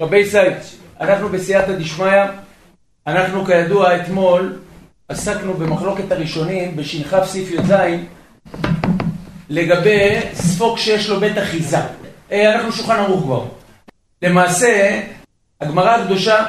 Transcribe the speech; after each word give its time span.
רבי 0.00 0.18
ישראל, 0.18 0.52
אנחנו 1.00 1.28
בסייעתא 1.28 1.72
דשמיא, 1.72 2.22
אנחנו 3.06 3.44
כידוע 3.44 3.96
אתמול 3.96 4.58
עסקנו 5.08 5.54
במחלוקת 5.54 6.12
הראשונים 6.12 6.76
בש"כ 6.76 7.24
סעיף 7.24 7.50
י"ז 7.50 7.74
לגבי 9.48 10.20
ספוק 10.34 10.78
שיש 10.78 11.08
לו 11.08 11.20
בית 11.20 11.38
אחיזה. 11.38 11.78
אה, 12.32 12.54
אנחנו 12.54 12.72
שולחן 12.72 12.96
ערוך 12.96 13.22
כבר. 13.22 13.44
למעשה, 14.22 15.00
הגמרא 15.60 15.90
הקדושה, 15.90 16.44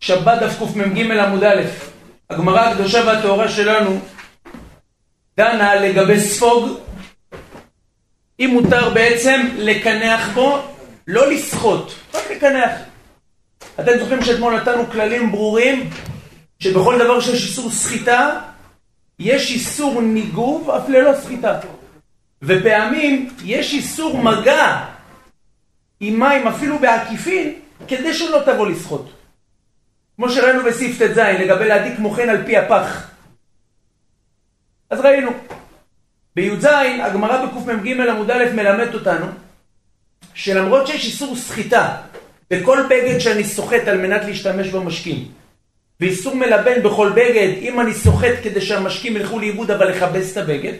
שבת 0.00 0.42
דף 0.42 0.58
קמ"ג 0.58 1.10
עמוד 1.10 1.44
א', 1.44 1.62
הגמרא 2.30 2.60
הקדושה 2.60 3.02
והטהורה 3.06 3.48
שלנו 3.48 3.98
דנה 5.36 5.74
לגבי 5.74 6.20
ספוג, 6.20 6.68
אם 8.40 8.50
מותר 8.52 8.90
בעצם 8.90 9.48
לקנח 9.56 10.28
בו, 10.34 10.75
לא 11.06 11.32
לסחוט, 11.32 11.92
רק 12.14 12.30
לקנח. 12.30 12.70
אתם 13.80 13.98
זוכרים 13.98 14.24
שאתמול 14.24 14.56
נתנו 14.56 14.86
כללים 14.86 15.32
ברורים 15.32 15.90
שבכל 16.58 16.98
דבר 16.98 17.20
שיש 17.20 17.48
איסור 17.48 17.70
סחיטה, 17.70 18.40
יש 19.18 19.50
איסור 19.50 20.00
ניגוב 20.00 20.70
אף 20.70 20.88
ללא 20.88 21.12
סחיטה. 21.14 21.58
ופעמים 22.42 23.30
יש 23.44 23.74
איסור 23.74 24.18
מגע 24.18 24.84
עם 26.00 26.20
מים 26.20 26.48
אפילו 26.48 26.78
בעקיפין, 26.78 27.60
כדי 27.88 28.14
שלא 28.14 28.42
תבוא 28.46 28.66
לסחוט. 28.66 29.06
כמו 30.16 30.30
שראינו 30.30 30.64
בסעיף 30.64 31.02
ט"ז 31.02 31.18
לגבי 31.18 31.68
להדיק 31.68 31.98
מוכן 31.98 32.28
על 32.28 32.46
פי 32.46 32.56
הפח. 32.56 33.10
אז 34.90 35.00
ראינו. 35.00 35.30
בי"ז 36.36 36.68
הגמרא 37.02 37.46
בקמ"ג 37.46 38.00
עמוד 38.00 38.30
א' 38.30 38.44
מלמד 38.54 38.94
אותנו 38.94 39.26
שלמרות 40.36 40.86
שיש 40.86 41.04
איסור 41.04 41.36
סחיטה 41.36 41.96
בכל 42.50 42.78
בגד 42.90 43.18
שאני 43.18 43.44
סוחט 43.44 43.88
על 43.88 43.98
מנת 43.98 44.24
להשתמש 44.24 44.68
במשקים 44.68 45.28
ואיסור 46.00 46.34
מלבן 46.34 46.82
בכל 46.82 47.10
בגד 47.12 47.48
אם 47.60 47.80
אני 47.80 47.94
סוחט 47.94 48.34
כדי 48.42 48.60
שהמשקים 48.60 49.16
ילכו 49.16 49.38
לאיבוד 49.38 49.70
אבל 49.70 49.88
לכבס 49.90 50.32
את 50.32 50.36
הבגד 50.36 50.72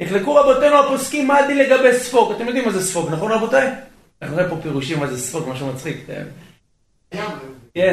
נחלקו 0.00 0.34
רבותינו 0.34 0.78
הפוסקים 0.78 1.28
מה 1.28 1.38
הדין 1.38 1.58
לגבי 1.58 1.94
ספוג? 1.94 2.32
אתם 2.32 2.46
יודעים 2.46 2.64
מה 2.64 2.70
זה 2.72 2.82
ספוג 2.86 3.10
נכון 3.10 3.32
רבותיי? 3.32 3.70
אנחנו 4.22 4.36
נראה 4.36 4.48
פה 4.48 4.56
פירושים 4.62 5.00
מה 5.00 5.06
זה 5.06 5.20
ספוג 5.20 5.48
משהו 5.48 5.66
מצחיק 5.66 5.96
כן. 6.06 6.24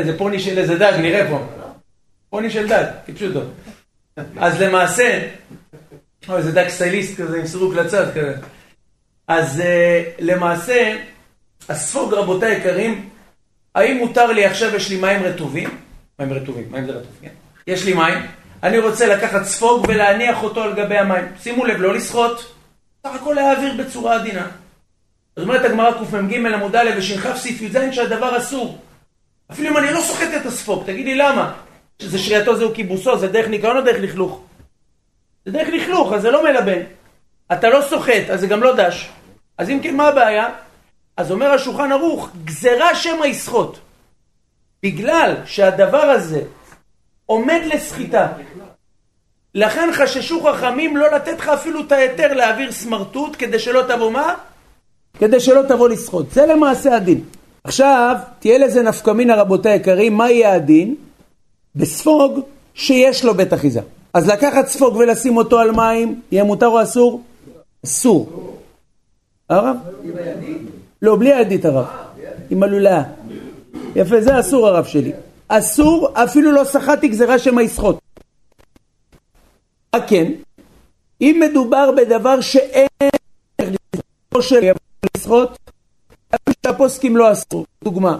זה 0.03 0.17
פוני 0.17 0.39
של 0.39 0.57
איזה 0.57 0.77
דג 0.77 0.93
נראה 1.01 1.27
פה. 1.29 1.39
פוני 2.29 2.49
של 2.49 2.67
דג 2.67 2.85
כפשוטו 3.07 3.41
אז 4.37 4.61
למעשה 4.61 5.27
איזה 6.29 6.51
דג 6.51 6.67
סטייליסט 6.67 7.21
כזה 7.21 7.39
עם 7.39 7.47
סירוק 7.47 7.75
לצד 7.75 8.11
כזה 8.11 8.35
אז 9.31 9.63
למעשה 10.19 10.95
הספוג 11.69 12.13
רבותיי 12.13 12.57
יקרים 12.57 13.09
האם 13.75 13.97
מותר 13.97 14.31
לי 14.31 14.45
עכשיו 14.45 14.75
יש 14.75 14.89
לי 14.89 14.97
מים 14.97 15.23
רטובים 15.23 15.69
מים 16.19 16.33
רטובים, 16.33 16.67
מים 16.71 16.85
זה 16.85 16.91
רטוב, 16.91 17.11
כן? 17.21 17.29
יש 17.67 17.85
לי 17.85 17.93
מים, 17.93 18.19
אני 18.63 18.79
רוצה 18.79 19.07
לקחת 19.07 19.43
ספוג 19.43 19.85
ולהניח 19.87 20.43
אותו 20.43 20.63
על 20.63 20.73
גבי 20.73 20.97
המים. 20.97 21.25
שימו 21.39 21.65
לב, 21.65 21.81
לא 21.81 21.93
לשחות, 21.93 22.55
סך 23.07 23.15
הכל 23.15 23.33
להעביר 23.33 23.73
בצורה 23.73 24.15
עדינה. 24.15 24.47
זאת 25.35 25.43
אומרת 25.43 25.65
הגמרא 25.65 25.91
קמ"ג 25.91 26.35
עמוד 26.35 26.75
א' 26.75 26.89
ושנכף 26.97 27.35
סעיף 27.35 27.61
י"ז 27.61 27.77
שהדבר 27.91 28.37
אסור. 28.37 28.77
אפילו 29.51 29.69
אם 29.69 29.77
אני 29.77 29.93
לא 29.93 30.01
סוחט 30.01 30.29
את 30.41 30.45
הספוג, 30.45 30.83
תגיד 30.85 31.05
לי 31.05 31.15
למה? 31.15 31.53
שזה 32.01 32.19
שריעתו 32.19 32.55
זהו 32.55 32.73
כיבוסו, 32.73 33.17
זה 33.17 33.27
דרך 33.27 33.47
ניקיון 33.47 33.77
או 33.77 33.81
דרך 33.81 33.97
לכלוך? 34.01 34.41
זה 35.45 35.51
דרך 35.51 35.67
לכלוך, 35.73 36.13
אז 36.13 36.21
זה 36.21 36.31
לא 36.31 36.43
מלבן. 36.43 36.81
אתה 37.51 37.69
לא 37.69 37.81
סוחט, 37.89 38.29
אז 38.29 38.39
זה 38.39 38.47
גם 38.47 38.63
לא 38.63 38.75
דש. 38.75 39.09
אז 39.61 39.69
אם 39.69 39.79
כן, 39.83 39.95
מה 39.95 40.07
הבעיה? 40.07 40.49
אז 41.17 41.31
אומר 41.31 41.51
השולחן 41.51 41.91
ערוך, 41.91 42.29
גזרה 42.45 42.95
שמא 42.95 43.25
יסחוט. 43.25 43.77
בגלל 44.83 45.35
שהדבר 45.45 46.01
הזה 46.01 46.41
עומד 47.25 47.61
לסחיטה. 47.65 48.27
לכן 49.55 49.89
חששו 49.93 50.43
חכמים 50.43 50.97
לא 50.97 51.11
לתת 51.11 51.39
לך 51.39 51.49
אפילו 51.49 51.81
את 51.81 51.91
ההיתר 51.91 52.33
להעביר 52.33 52.71
סמרטוט 52.71 53.35
כדי 53.39 53.59
שלא 53.59 53.81
תבוא 53.87 54.11
מה? 54.11 54.33
כדי 55.19 55.39
שלא 55.39 55.61
תבוא 55.67 55.89
לסחוט. 55.89 56.31
זה 56.31 56.45
למעשה 56.45 56.95
הדין. 56.95 57.23
עכשיו, 57.63 58.15
תהיה 58.39 58.57
לזה 58.57 58.81
נפקא 58.81 59.11
מינה 59.11 59.35
רבותיי 59.35 59.71
היקרים, 59.71 60.13
מה 60.13 60.31
יהיה 60.31 60.53
הדין? 60.53 60.95
בספוג 61.75 62.39
שיש 62.73 63.25
לו 63.25 63.33
בית 63.33 63.53
אחיזה. 63.53 63.81
אז 64.13 64.29
לקחת 64.29 64.67
ספוג 64.67 64.95
ולשים 64.95 65.37
אותו 65.37 65.59
על 65.59 65.71
מים, 65.71 66.21
יהיה 66.31 66.43
מותר 66.43 66.67
או 66.67 66.83
אסור? 66.83 67.21
אסור. 67.85 68.50
הרב? 69.51 69.77
לא, 71.01 71.15
בלי 71.15 71.33
הידית 71.33 71.65
הרב. 71.65 71.85
עם 72.49 72.63
הלולאה. 72.63 73.03
יפה, 73.95 74.21
זה 74.21 74.39
אסור 74.39 74.67
הרב 74.67 74.85
שלי. 74.85 75.11
אסור, 75.47 76.09
אפילו 76.13 76.51
לא 76.51 76.63
סחטתי 76.63 77.07
גזירה 77.07 77.39
שמא 77.39 77.61
יסחוט. 77.61 77.97
מה 79.95 80.07
כן? 80.07 80.31
אם 81.21 81.41
מדובר 81.49 81.91
בדבר 81.97 82.41
שאין 82.41 82.87
של 84.41 84.71
לסחוט, 85.17 85.49
שהפוסקים 86.65 87.17
לא 87.17 87.31
אסור. 87.31 87.65
דוגמה, 87.83 88.19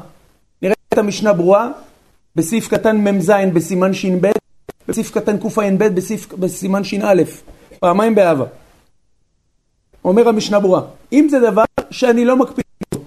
נראה 0.62 0.76
את 0.94 0.98
המשנה 0.98 1.34
ברורה, 1.34 1.72
בסעיף 2.36 2.68
קטן 2.68 2.98
מ"ז 2.98 3.32
בסימן 3.54 3.94
ש"ב, 3.94 4.32
בסעיף 4.88 5.12
קטן 5.12 5.38
קע"ב 5.38 5.88
בסימן 6.40 6.84
ש"א, 6.84 7.24
פעמיים 7.80 8.16
באהבה. 8.16 8.46
אומר 10.06 10.30
המשנה 10.30 10.60
ברורה, 10.60 10.82
אם 11.14 11.28
זה 11.30 11.40
דבר 11.40 11.64
שאני 11.92 12.26
לא 12.26 12.38
מקפיד 12.38 12.66
אותו, 12.94 13.06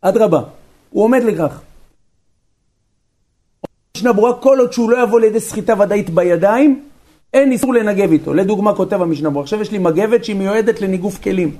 אדרבה, 0.00 0.42
הוא 0.90 1.04
עומד 1.04 1.22
לכך. 1.22 1.60
משנה 3.96 4.12
ברורה, 4.12 4.34
כל 4.34 4.58
עוד 4.60 4.72
שהוא 4.72 4.90
לא 4.90 5.02
יבוא 5.02 5.20
לידי 5.20 5.40
סחיטה 5.40 5.80
ודאית 5.80 6.10
בידיים, 6.10 6.84
אין 7.34 7.52
איסור 7.52 7.74
לנגב 7.74 8.12
איתו. 8.12 8.34
לדוגמה 8.34 8.74
כותב 8.74 9.02
המשנה 9.02 9.30
ברורה, 9.30 9.42
עכשיו 9.42 9.60
יש 9.60 9.72
לי 9.72 9.78
מגבת 9.78 10.24
שהיא 10.24 10.36
מיועדת 10.36 10.80
לניגוף 10.80 11.22
כלים. 11.22 11.56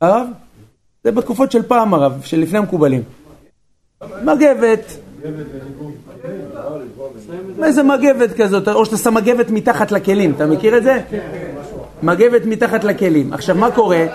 הרב? 0.00 0.28
זה 1.04 1.12
בתקופות 1.12 1.52
של 1.52 1.62
פעם 1.62 1.94
הרב, 1.94 2.22
של 2.24 2.40
לפני 2.40 2.58
המקובלים. 2.58 3.02
מגבת. 4.24 4.96
איזה 7.64 7.82
מגבת 7.82 8.32
כזאת, 8.36 8.68
או 8.68 8.84
שאתה 8.84 8.96
שם 8.96 9.14
מגבת 9.14 9.50
מתחת 9.50 9.92
לכלים, 9.92 10.32
אתה 10.32 10.46
מכיר 10.46 10.76
את 10.76 10.82
זה? 10.82 11.00
מגבת 12.02 12.44
מתחת 12.44 12.84
לכלים. 12.84 13.32
עכשיו 13.32 13.56
מה 13.56 13.70
קורה? 13.70 14.06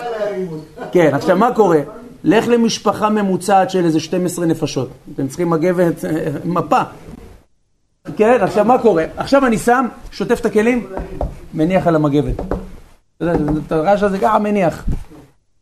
כן, 0.92 1.14
עכשיו 1.14 1.36
מה 1.36 1.54
קורה? 1.54 1.80
לך 2.24 2.48
למשפחה 2.48 3.10
ממוצעת 3.10 3.70
של 3.70 3.84
איזה 3.84 4.00
12 4.00 4.46
נפשות. 4.46 4.88
אתם 5.14 5.28
צריכים 5.28 5.50
מגבת, 5.50 6.04
מפה. 6.44 6.80
כן, 8.16 8.38
עכשיו 8.40 8.64
מה 8.64 8.78
קורה? 8.78 9.04
עכשיו 9.16 9.46
אני 9.46 9.58
שם, 9.58 9.86
שוטף 10.10 10.40
את 10.40 10.46
הכלים, 10.46 10.86
מניח 11.54 11.86
על 11.86 11.96
המגבת. 11.96 12.34
את 13.66 13.72
הרעש 13.72 14.02
הזה 14.02 14.18
ככה 14.18 14.38
מניח. 14.38 14.84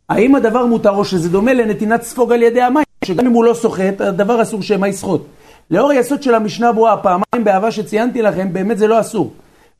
האם 0.09 0.35
הדבר 0.35 0.65
מותר 0.65 0.89
או 0.89 1.05
שזה 1.05 1.29
דומה 1.29 1.53
לנתינת 1.53 2.01
ספוג 2.01 2.31
על 2.31 2.43
ידי 2.43 2.61
המים, 2.61 2.83
שגם 3.05 3.25
אם 3.25 3.31
הוא 3.31 3.45
לא 3.45 3.53
סוחט, 3.53 4.01
הדבר 4.01 4.41
אסור 4.41 4.61
שמא 4.61 4.85
יסחוט. 4.85 5.25
לאור 5.71 5.91
היסוד 5.91 6.23
של 6.23 6.35
המשנה 6.35 6.71
ברורה, 6.71 6.97
פעמיים 6.97 7.43
באהבה 7.43 7.71
שציינתי 7.71 8.21
לכם, 8.21 8.53
באמת 8.53 8.77
זה 8.77 8.87
לא 8.87 8.99
אסור. 8.99 9.33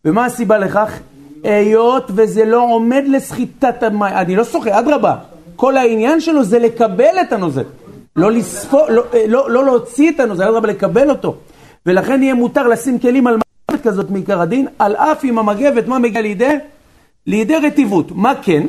ומה 0.06 0.26
הסיבה 0.26 0.58
לכך? 0.58 1.00
היות 1.44 2.12
וזה 2.16 2.46
לא 2.46 2.68
עומד 2.72 3.04
לסחיטת 3.08 3.84
המים, 3.84 4.14
אני 4.16 4.36
לא 4.36 4.44
סוחט, 4.44 4.72
אדרבה. 4.72 5.16
כל 5.56 5.78
העניין 5.78 6.22
שלו 6.22 6.44
זה 6.44 6.60
לקבל 6.60 7.16
את 7.22 7.34
הנוזל. 7.34 7.64
לא, 8.16 8.32
לספור, 8.32 8.86
לא, 8.90 9.04
לא, 9.28 9.52
לא 9.52 9.66
להוציא 9.66 10.12
את 10.12 10.20
הנוזל, 10.20 10.44
אלא 10.44 10.62
לקבל 10.62 11.10
אותו. 11.10 11.36
ולכן 11.86 12.24
יהיה 12.24 12.34
מותר 12.34 12.68
לשים 12.68 13.00
כלים 13.00 13.28
על 13.28 13.38
מגבת 13.72 13.84
כזאת 13.84 14.10
מעיקר 14.10 14.42
הדין, 14.42 14.68
על 14.80 14.96
אף 14.96 15.26
אם 15.26 15.40
המגבת, 15.40 15.88
מה 15.88 16.00
מגיע 16.00 16.22
לידי? 16.22 16.56
לידי 17.28 17.56
רטיבות. 17.56 18.12
מה 18.12 18.34
כן? 18.42 18.64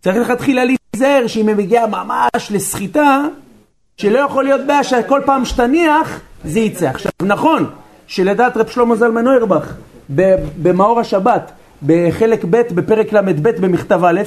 צריך 0.00 0.16
לכתחילה 0.16 0.62
להיזהר 0.64 1.26
שאם 1.26 1.48
היא 1.48 1.56
מגיעה 1.56 1.86
ממש 1.86 2.50
לסחיטה, 2.50 3.24
שלא 3.96 4.18
יכול 4.18 4.44
להיות 4.44 4.60
בעיה 4.66 4.84
שכל 4.84 5.20
פעם 5.26 5.44
שתניח 5.44 6.20
זה 6.44 6.60
יצא. 6.60 6.86
עכשיו, 6.88 7.12
נכון 7.22 7.70
שלדעת 8.06 8.56
רב 8.56 8.68
שלמה 8.68 8.96
זלמן 8.96 9.26
אוירבך, 9.26 9.72
במאור 10.62 11.00
השבת, 11.00 11.52
בחלק 11.82 12.44
ב' 12.50 12.62
בפרק 12.74 13.12
ל"ב 13.12 13.50
במכתב 13.60 14.04
א', 14.04 14.20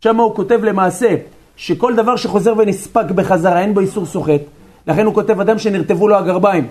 שם 0.00 0.16
הוא 0.16 0.34
כותב 0.34 0.64
למעשה 0.64 1.14
שכל 1.56 1.96
דבר 1.96 2.16
שחוזר 2.16 2.54
ונספק 2.58 3.10
בחזרה 3.10 3.60
אין 3.60 3.74
בו 3.74 3.80
איסור 3.80 4.06
סוחט, 4.06 4.40
לכן 4.86 5.06
הוא 5.06 5.14
כותב 5.14 5.40
אדם 5.40 5.58
שנרטבו 5.58 6.08
לו 6.08 6.16
הגרביים. 6.16 6.68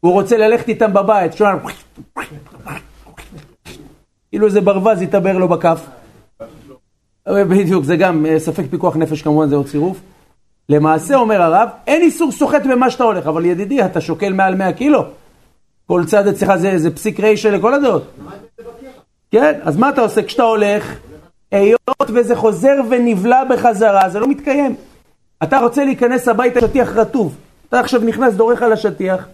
הוא 0.00 0.12
רוצה 0.12 0.36
ללכת 0.36 0.68
איתם 0.68 0.92
בבית, 0.92 1.32
שומע, 1.32 1.54
כאילו 4.30 4.46
איזה 4.46 4.60
ברווז 4.60 5.02
יתעבר 5.02 5.38
לו 5.38 5.48
בכף. 5.48 5.86
בדיוק, 7.28 7.84
זה 7.84 7.96
גם 7.96 8.26
ספק 8.38 8.64
פיקוח 8.70 8.96
נפש 8.96 9.22
כמובן, 9.22 9.48
זה 9.48 9.56
עוד 9.56 9.66
צירוף. 9.66 10.00
למעשה 10.68 11.14
אומר 11.14 11.42
הרב, 11.42 11.68
אין 11.86 12.02
איסור 12.02 12.32
סוחט 12.32 12.62
במה 12.66 12.90
שאתה 12.90 13.04
הולך, 13.04 13.26
אבל 13.26 13.44
ידידי, 13.44 13.84
אתה 13.84 14.00
שוקל 14.00 14.32
מעל 14.32 14.54
100 14.54 14.72
קילו. 14.72 15.04
כל 15.86 16.04
צד 16.06 16.26
אצלך 16.26 16.56
זה, 16.56 16.78
זה 16.78 16.94
פסיק 16.94 17.20
רישה 17.20 17.50
לכל 17.50 17.74
הדעות. 17.74 18.02
כן, 19.30 19.60
אז 19.62 19.76
מה 19.76 19.88
אתה 19.88 20.00
עושה 20.00 20.22
כשאתה 20.22 20.42
הולך? 20.42 20.96
היות 21.50 22.10
וזה 22.14 22.36
חוזר 22.36 22.80
ונבלע 22.90 23.44
בחזרה, 23.44 24.08
זה 24.08 24.20
לא 24.20 24.28
מתקיים. 24.28 24.74
אתה 25.42 25.58
רוצה 25.58 25.84
להיכנס 25.84 26.28
הביתה, 26.28 26.60
שטיח 26.60 26.96
רטוב. 26.96 27.36
אתה 27.68 27.80
עכשיו 27.80 28.00
נכנס, 28.00 28.34
דורך 28.34 28.62
על 28.62 28.72
השטיח, 28.72 29.26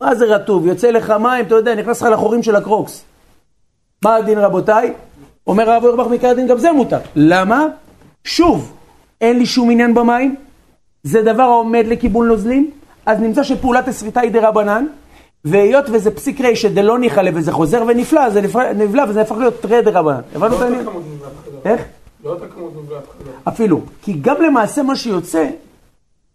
מה 0.00 0.14
זה 0.14 0.24
רטוב? 0.24 0.66
יוצא 0.66 0.90
לך 0.90 1.10
מים, 1.10 1.46
אתה 1.46 1.54
יודע, 1.54 1.74
נכנס 1.74 2.02
לך 2.02 2.08
לחורים 2.12 2.42
של 2.42 2.56
הקרוקס. 2.56 3.04
מה 4.04 4.14
הדין 4.14 4.38
רבותיי? 4.38 4.92
אומר 5.46 5.70
הרב 5.70 5.84
אורבך 5.84 6.10
מקרא 6.10 6.30
הדין, 6.30 6.46
גם 6.46 6.58
זה 6.58 6.72
מותר. 6.72 6.98
למה? 7.16 7.66
שוב, 8.24 8.72
אין 9.20 9.38
לי 9.38 9.46
שום 9.46 9.70
עניין 9.70 9.94
במים, 9.94 10.36
זה 11.02 11.22
דבר 11.22 11.42
העומד 11.42 11.84
לקיבול 11.86 12.26
נוזלים, 12.26 12.70
אז 13.06 13.20
נמצא 13.20 13.42
שפעולת 13.42 13.88
הסריטה 13.88 14.20
היא 14.20 14.30
דה 14.30 14.48
רבנן, 14.48 14.86
והיות 15.44 15.84
וזה 15.92 16.10
פסיק 16.10 16.40
רישא 16.40 16.68
דלא 16.68 16.98
ניחא 16.98 17.22
וזה 17.34 17.52
חוזר 17.52 17.82
ונפלא, 17.88 18.30
זה 18.30 18.40
נבלע 18.76 19.04
וזה 19.08 19.20
הפך 19.20 19.36
להיות 19.36 19.62
תרי 19.62 19.82
דה 19.82 20.00
רבנן. 20.00 20.20
הבנו 20.34 20.56
את 20.56 20.60
העניין? 20.60 20.86
איך? 21.64 21.82
לא 22.24 22.30
אותה 22.30 22.46
כמות 22.46 22.72
נובלעת. 22.74 23.02
אפילו. 23.48 23.80
כי 24.02 24.12
גם 24.20 24.42
למעשה 24.42 24.82
מה 24.82 24.96
שיוצא, 24.96 25.48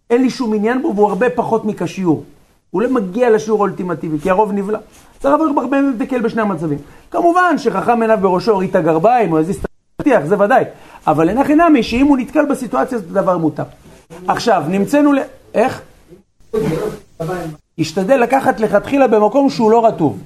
אין 0.10 0.22
לי 0.22 0.30
שום 0.30 0.54
עניין 0.54 0.82
בו, 0.82 0.94
והוא 0.96 1.10
הרבה 1.10 1.30
פחות 1.30 1.66
מכשיור. 1.66 2.24
הוא 2.72 2.82
לא 2.82 2.90
מגיע 2.90 3.30
לשיעור 3.30 3.60
האולטימטיבי, 3.60 4.20
כי 4.20 4.30
הרוב 4.30 4.52
נבלע. 4.52 4.80
אז 5.20 5.26
הרב 5.26 5.42
אורבך 5.42 5.70
באמת 5.70 6.02
מתקל 6.02 6.22
בשני 6.22 6.42
המצבים. 6.42 6.78
כמובן 7.12 7.58
שחכם 7.58 8.02
עיניו 8.02 8.18
בראשו 8.22 8.52
הוריד 8.52 8.70
את 8.70 8.76
הגרביים, 8.76 9.34
או 9.34 9.40
הזיז 9.40 9.56
את 9.56 9.66
הפתיח, 10.00 10.26
זה 10.26 10.40
ודאי. 10.40 10.64
אבל 11.08 11.30
אין 11.30 11.38
הכי 11.38 11.56
נמי 11.56 11.84
שאם 11.84 12.08
הוא 12.08 12.18
נתקל 12.18 12.46
בסיטואציה 12.46 12.98
זה 12.98 13.06
דבר 13.06 13.38
מותר. 13.38 13.64
עכשיו, 14.28 14.64
נמצאנו 14.68 15.14
ל... 15.14 15.20
איך? 15.54 15.82
השתדל 17.80 18.18
לקחת 18.18 18.60
לכתחילה 18.60 19.08
במקום 19.08 19.50
שהוא 19.50 19.72
לא 19.72 19.86
רטוב. 19.86 20.20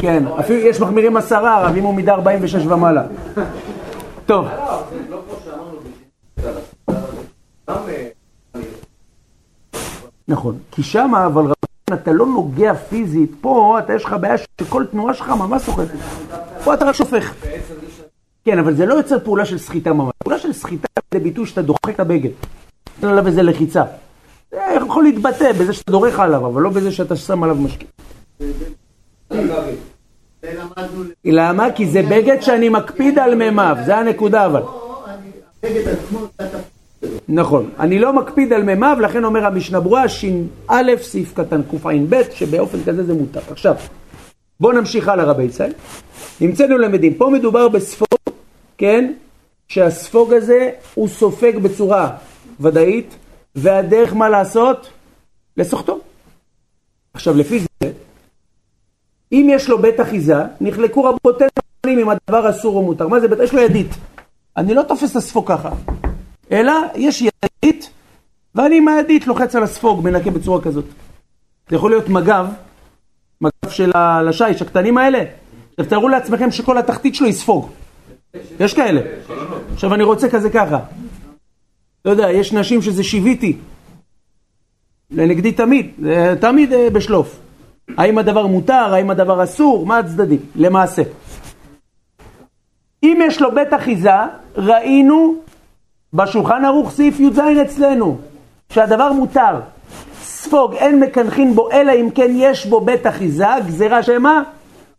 כן, 0.00 0.24
אפילו 0.40 0.60
יש 0.60 0.80
מחמירים 0.80 1.16
עשרה, 1.16 1.56
הרב, 1.56 1.76
אם 1.76 1.84
הוא 1.84 1.94
מידה 1.94 2.14
46 2.14 2.66
ומעלה. 2.66 3.02
טוב. 4.26 4.46
נכון, 10.28 10.58
כי 10.70 10.82
שם 10.82 11.12
אבל 11.14 11.42
רבן 11.42 11.94
אתה 11.94 12.12
לא 12.12 12.26
נוגע 12.26 12.74
פיזית, 12.74 13.30
פה 13.40 13.78
אתה 13.78 13.94
יש 13.94 14.04
לך 14.04 14.16
בעיה 14.20 14.34
שכל 14.38 14.84
תנועה 14.90 15.14
שלך 15.14 15.28
ממש 15.28 15.62
סוחטת. 15.62 15.94
פה 16.64 16.74
אתה 16.74 16.84
רק 16.84 16.94
שופך. 16.94 17.34
כן, 18.44 18.58
אבל 18.58 18.74
זה 18.74 18.86
לא 18.86 18.94
יוצר 18.94 19.18
פעולה 19.20 19.44
של 19.44 19.58
סחיטה 19.58 19.92
ממש. 19.92 20.12
פעולה 20.18 20.38
של 20.38 20.52
סחיטה 20.52 20.88
זה 21.14 21.20
ביטוי 21.20 21.46
שאתה 21.46 21.62
דוחק 21.62 21.90
את 21.90 22.00
הבגד. 22.00 22.30
אין 23.02 23.10
עליו 23.10 23.26
איזה 23.26 23.42
לחיצה. 23.42 23.82
זה 24.56 24.62
יכול 24.86 25.04
להתבטא 25.04 25.52
בזה 25.52 25.72
שאתה 25.72 25.92
דורך 25.92 26.20
עליו, 26.20 26.46
אבל 26.46 26.62
לא 26.62 26.70
בזה 26.70 26.92
שאתה 26.92 27.16
שם 27.16 27.42
עליו 27.42 27.56
משקיע. 27.56 27.88
למה? 31.24 31.72
כי 31.72 31.86
זה 31.86 32.02
בגד 32.02 32.40
שאני 32.40 32.68
מקפיד 32.68 33.18
על 33.18 33.34
מימיו, 33.34 33.76
זה 33.86 33.96
הנקודה 33.96 34.46
אבל. 34.46 34.62
נכון, 37.28 37.70
אני 37.78 37.98
לא 37.98 38.12
מקפיד 38.12 38.52
על 38.52 38.62
מימיו, 38.62 38.96
לכן 39.00 39.24
אומר 39.24 39.46
המשנה 39.46 39.80
ברורה, 39.80 40.08
ש"א 40.08 40.82
סעיף 41.02 41.32
קטן 41.34 41.62
קע"ב, 41.62 42.22
שבאופן 42.32 42.78
כזה 42.86 43.04
זה 43.04 43.14
מותר. 43.14 43.40
עכשיו, 43.50 43.74
בואו 44.60 44.72
נמשיך 44.72 45.08
הלאה 45.08 45.24
רבי 45.24 45.42
ישראל. 45.42 45.72
נמצאנו 46.40 46.78
למדים, 46.78 47.14
פה 47.14 47.30
מדובר 47.32 47.68
בספוג, 47.68 48.08
כן? 48.78 49.12
שהספוג 49.68 50.32
הזה 50.32 50.70
הוא 50.94 51.08
סופג 51.08 51.58
בצורה 51.58 52.10
ודאית, 52.60 53.16
והדרך 53.56 54.14
מה 54.14 54.28
לעשות? 54.28 54.90
לסוחתו. 55.56 55.98
עכשיו 57.14 57.36
לפי 57.36 57.58
זה, 57.58 57.90
אם 59.32 59.46
יש 59.50 59.68
לו 59.68 59.82
בית 59.82 60.00
אחיזה, 60.00 60.36
נחלקו 60.60 61.04
רבותינו 61.04 61.50
אם 62.02 62.08
הדבר 62.08 62.50
אסור 62.50 62.76
או 62.76 62.82
מותר. 62.82 63.08
מה 63.08 63.20
זה 63.20 63.28
בית? 63.28 63.38
יש 63.38 63.54
לו 63.54 63.60
ידית. 63.60 63.90
אני 64.56 64.74
לא 64.74 64.82
תופס 64.82 65.10
את 65.10 65.16
הספוג 65.16 65.48
ככה, 65.48 65.70
אלא 66.52 66.72
יש 66.94 67.22
ידית, 67.22 67.90
ואני 68.54 68.76
עם 68.76 68.88
הידית 68.88 69.26
לוחץ 69.26 69.54
על 69.54 69.62
הספוג, 69.62 70.04
מנקה 70.04 70.30
בצורה 70.30 70.62
כזאת. 70.62 70.84
זה 71.68 71.76
יכול 71.76 71.90
להיות 71.90 72.08
מג"ב, 72.08 72.46
מג"ב 73.40 73.70
של 73.70 73.90
השיש, 73.94 74.62
הקטנים 74.62 74.98
האלה. 74.98 75.24
עכשיו 75.70 75.90
תארו 75.90 76.08
לעצמכם 76.08 76.50
שכל 76.50 76.78
התחתית 76.78 77.14
שלו 77.14 77.26
יספוג. 77.26 77.70
יש 78.60 78.74
כאלה. 78.74 79.00
עכשיו 79.72 79.94
אני 79.94 80.02
רוצה 80.02 80.28
כזה 80.30 80.50
ככה. 80.50 80.78
לא 82.06 82.10
יודע, 82.10 82.30
יש 82.30 82.52
נשים 82.52 82.82
שזה 82.82 83.04
שיוויתי. 83.04 83.56
לנגדי 85.10 85.52
תמיד, 85.52 85.90
תמיד 86.40 86.72
אה, 86.72 86.90
בשלוף. 86.90 87.38
האם 87.96 88.18
הדבר 88.18 88.46
מותר, 88.46 88.94
האם 88.94 89.10
הדבר 89.10 89.44
אסור, 89.44 89.86
מה 89.86 89.98
הצדדים? 89.98 90.38
למעשה. 90.56 91.02
אם 93.02 93.18
יש 93.22 93.42
לו 93.42 93.54
בית 93.54 93.74
אחיזה, 93.74 94.10
ראינו 94.56 95.34
בשולחן 96.12 96.64
ערוך 96.64 96.90
סעיף 96.90 97.20
י"ז 97.20 97.38
אצלנו, 97.62 98.18
שהדבר 98.72 99.12
מותר. 99.12 99.60
ספוג, 100.22 100.74
אין 100.74 101.00
מקנחין 101.00 101.54
בו, 101.54 101.70
אלא 101.72 101.92
אם 101.92 102.08
כן 102.14 102.30
יש 102.34 102.66
בו 102.66 102.80
בית 102.80 103.06
אחיזה, 103.06 103.46
גזירה 103.66 104.02
שמה? 104.02 104.42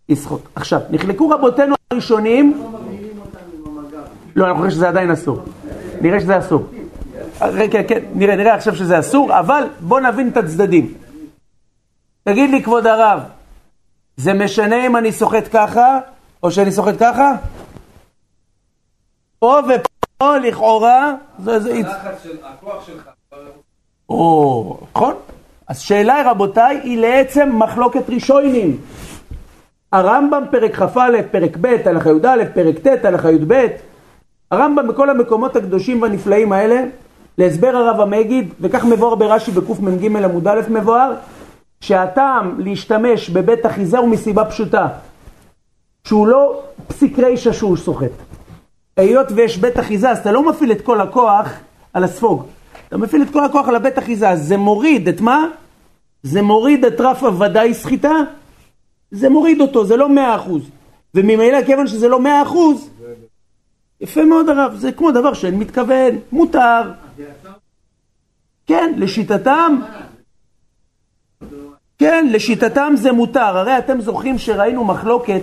יסחוט. 0.09 0.41
עכשיו, 0.55 0.79
נחלקו 0.89 1.29
רבותינו 1.29 1.75
הראשונים... 1.91 2.63
לא, 4.35 4.45
אני 4.45 4.57
חושב 4.57 4.69
שזה 4.69 4.87
עדיין 4.87 5.11
אסור. 5.11 5.39
נראה 6.01 6.19
שזה 6.19 6.39
אסור. 6.39 6.65
כן, 7.71 7.81
כן, 7.87 8.03
נראה, 8.13 8.35
נראה 8.35 8.53
עכשיו 8.53 8.75
שזה 8.75 8.99
אסור, 8.99 9.39
אבל 9.39 9.63
בוא 9.79 9.99
נבין 9.99 10.29
את 10.29 10.37
הצדדים. 10.37 10.93
תגיד 12.23 12.49
לי, 12.49 12.63
כבוד 12.63 12.87
הרב, 12.87 13.19
זה 14.17 14.33
משנה 14.33 14.85
אם 14.87 14.97
אני 14.97 15.11
סוחט 15.11 15.47
ככה, 15.51 15.99
או 16.43 16.51
שאני 16.51 16.71
סוחט 16.71 16.95
ככה? 16.99 17.31
פה 19.39 19.59
ופה, 19.67 20.37
לכאורה, 20.37 21.13
זה... 21.43 21.59
זה... 21.59 21.73
הלחץ 21.73 22.23
של 22.23 22.37
הכוח 22.43 22.85
שלך. 22.85 23.09
או, 24.09 24.77
נכון. 24.95 25.13
אז 25.67 25.79
שאלה, 25.79 26.31
רבותיי, 26.31 26.79
היא 26.83 26.97
לעצם 26.97 27.49
מחלוקת 27.53 28.09
ראשונים. 28.09 28.77
הרמב"ם 29.91 30.43
פרק 30.51 30.75
כ"א, 30.75 31.21
פרק 31.31 31.57
ב', 31.61 31.75
הלכה 31.85 32.09
י"א, 32.09 32.43
פרק 32.53 32.79
ט', 32.79 33.05
הלכה 33.05 33.31
י"ב. 33.31 33.67
הרמב"ם 34.51 34.87
בכל 34.87 35.09
המקומות 35.09 35.55
הקדושים 35.55 36.01
והנפלאים 36.01 36.53
האלה, 36.53 36.83
להסבר 37.37 37.75
הרב 37.75 38.01
המגיד, 38.01 38.53
וכך 38.61 38.85
מבואר 38.85 39.15
ברש"י 39.15 39.51
בקמ"ג 39.51 40.05
עמוד 40.05 40.47
א' 40.47 40.61
מבואר, 40.69 41.13
שהטעם 41.81 42.59
להשתמש 42.59 43.29
בבית 43.29 43.65
אחיזה 43.65 43.97
הוא 43.97 44.09
מסיבה 44.09 44.45
פשוטה, 44.45 44.87
שהוא 46.03 46.27
לא 46.27 46.61
פסיק 46.87 47.19
רישא 47.19 47.51
שהוא 47.51 47.77
סוחט. 47.77 48.11
היות 48.97 49.27
ויש 49.35 49.57
בית 49.57 49.79
אחיזה, 49.79 50.09
אז 50.09 50.17
אתה 50.17 50.31
לא 50.31 50.49
מפעיל 50.49 50.71
את 50.71 50.81
כל 50.81 51.01
הכוח 51.01 51.49
על 51.93 52.03
הספוג. 52.03 52.43
אתה 52.87 52.97
מפעיל 52.97 53.21
את 53.21 53.29
כל 53.29 53.45
הכוח 53.45 53.67
על 53.67 53.75
הבית 53.75 53.97
אחיזה, 53.97 54.29
אז 54.29 54.47
זה 54.47 54.57
מוריד 54.57 55.07
את 55.07 55.21
מה? 55.21 55.45
זה 56.23 56.41
מוריד 56.41 56.85
את 56.85 57.01
רף 57.01 57.23
הוודאי 57.23 57.73
סחיטה, 57.73 58.15
זה 59.11 59.29
מוריד 59.29 59.61
אותו, 59.61 59.85
זה 59.85 59.95
לא 59.95 60.09
מאה 60.09 60.35
אחוז. 60.35 60.61
וממילא 61.15 61.63
כיוון 61.65 61.87
שזה 61.87 62.07
לא 62.07 62.19
מאה 62.19 62.41
אחוז, 62.41 62.89
יפה 64.01 64.25
מאוד 64.25 64.49
הרב, 64.49 64.75
זה 64.75 64.91
כמו 64.91 65.11
דבר 65.11 65.33
שאין 65.33 65.59
מתכוון, 65.59 66.15
מותר. 66.31 66.81
כן, 68.67 68.93
לשיטתם, 68.97 69.79
כן, 71.97 72.27
לשיטתם 72.31 72.93
זה 72.95 73.11
מותר. 73.11 73.57
הרי 73.57 73.77
אתם 73.77 74.01
זוכרים 74.01 74.37
שראינו 74.37 74.85
מחלוקת, 74.85 75.41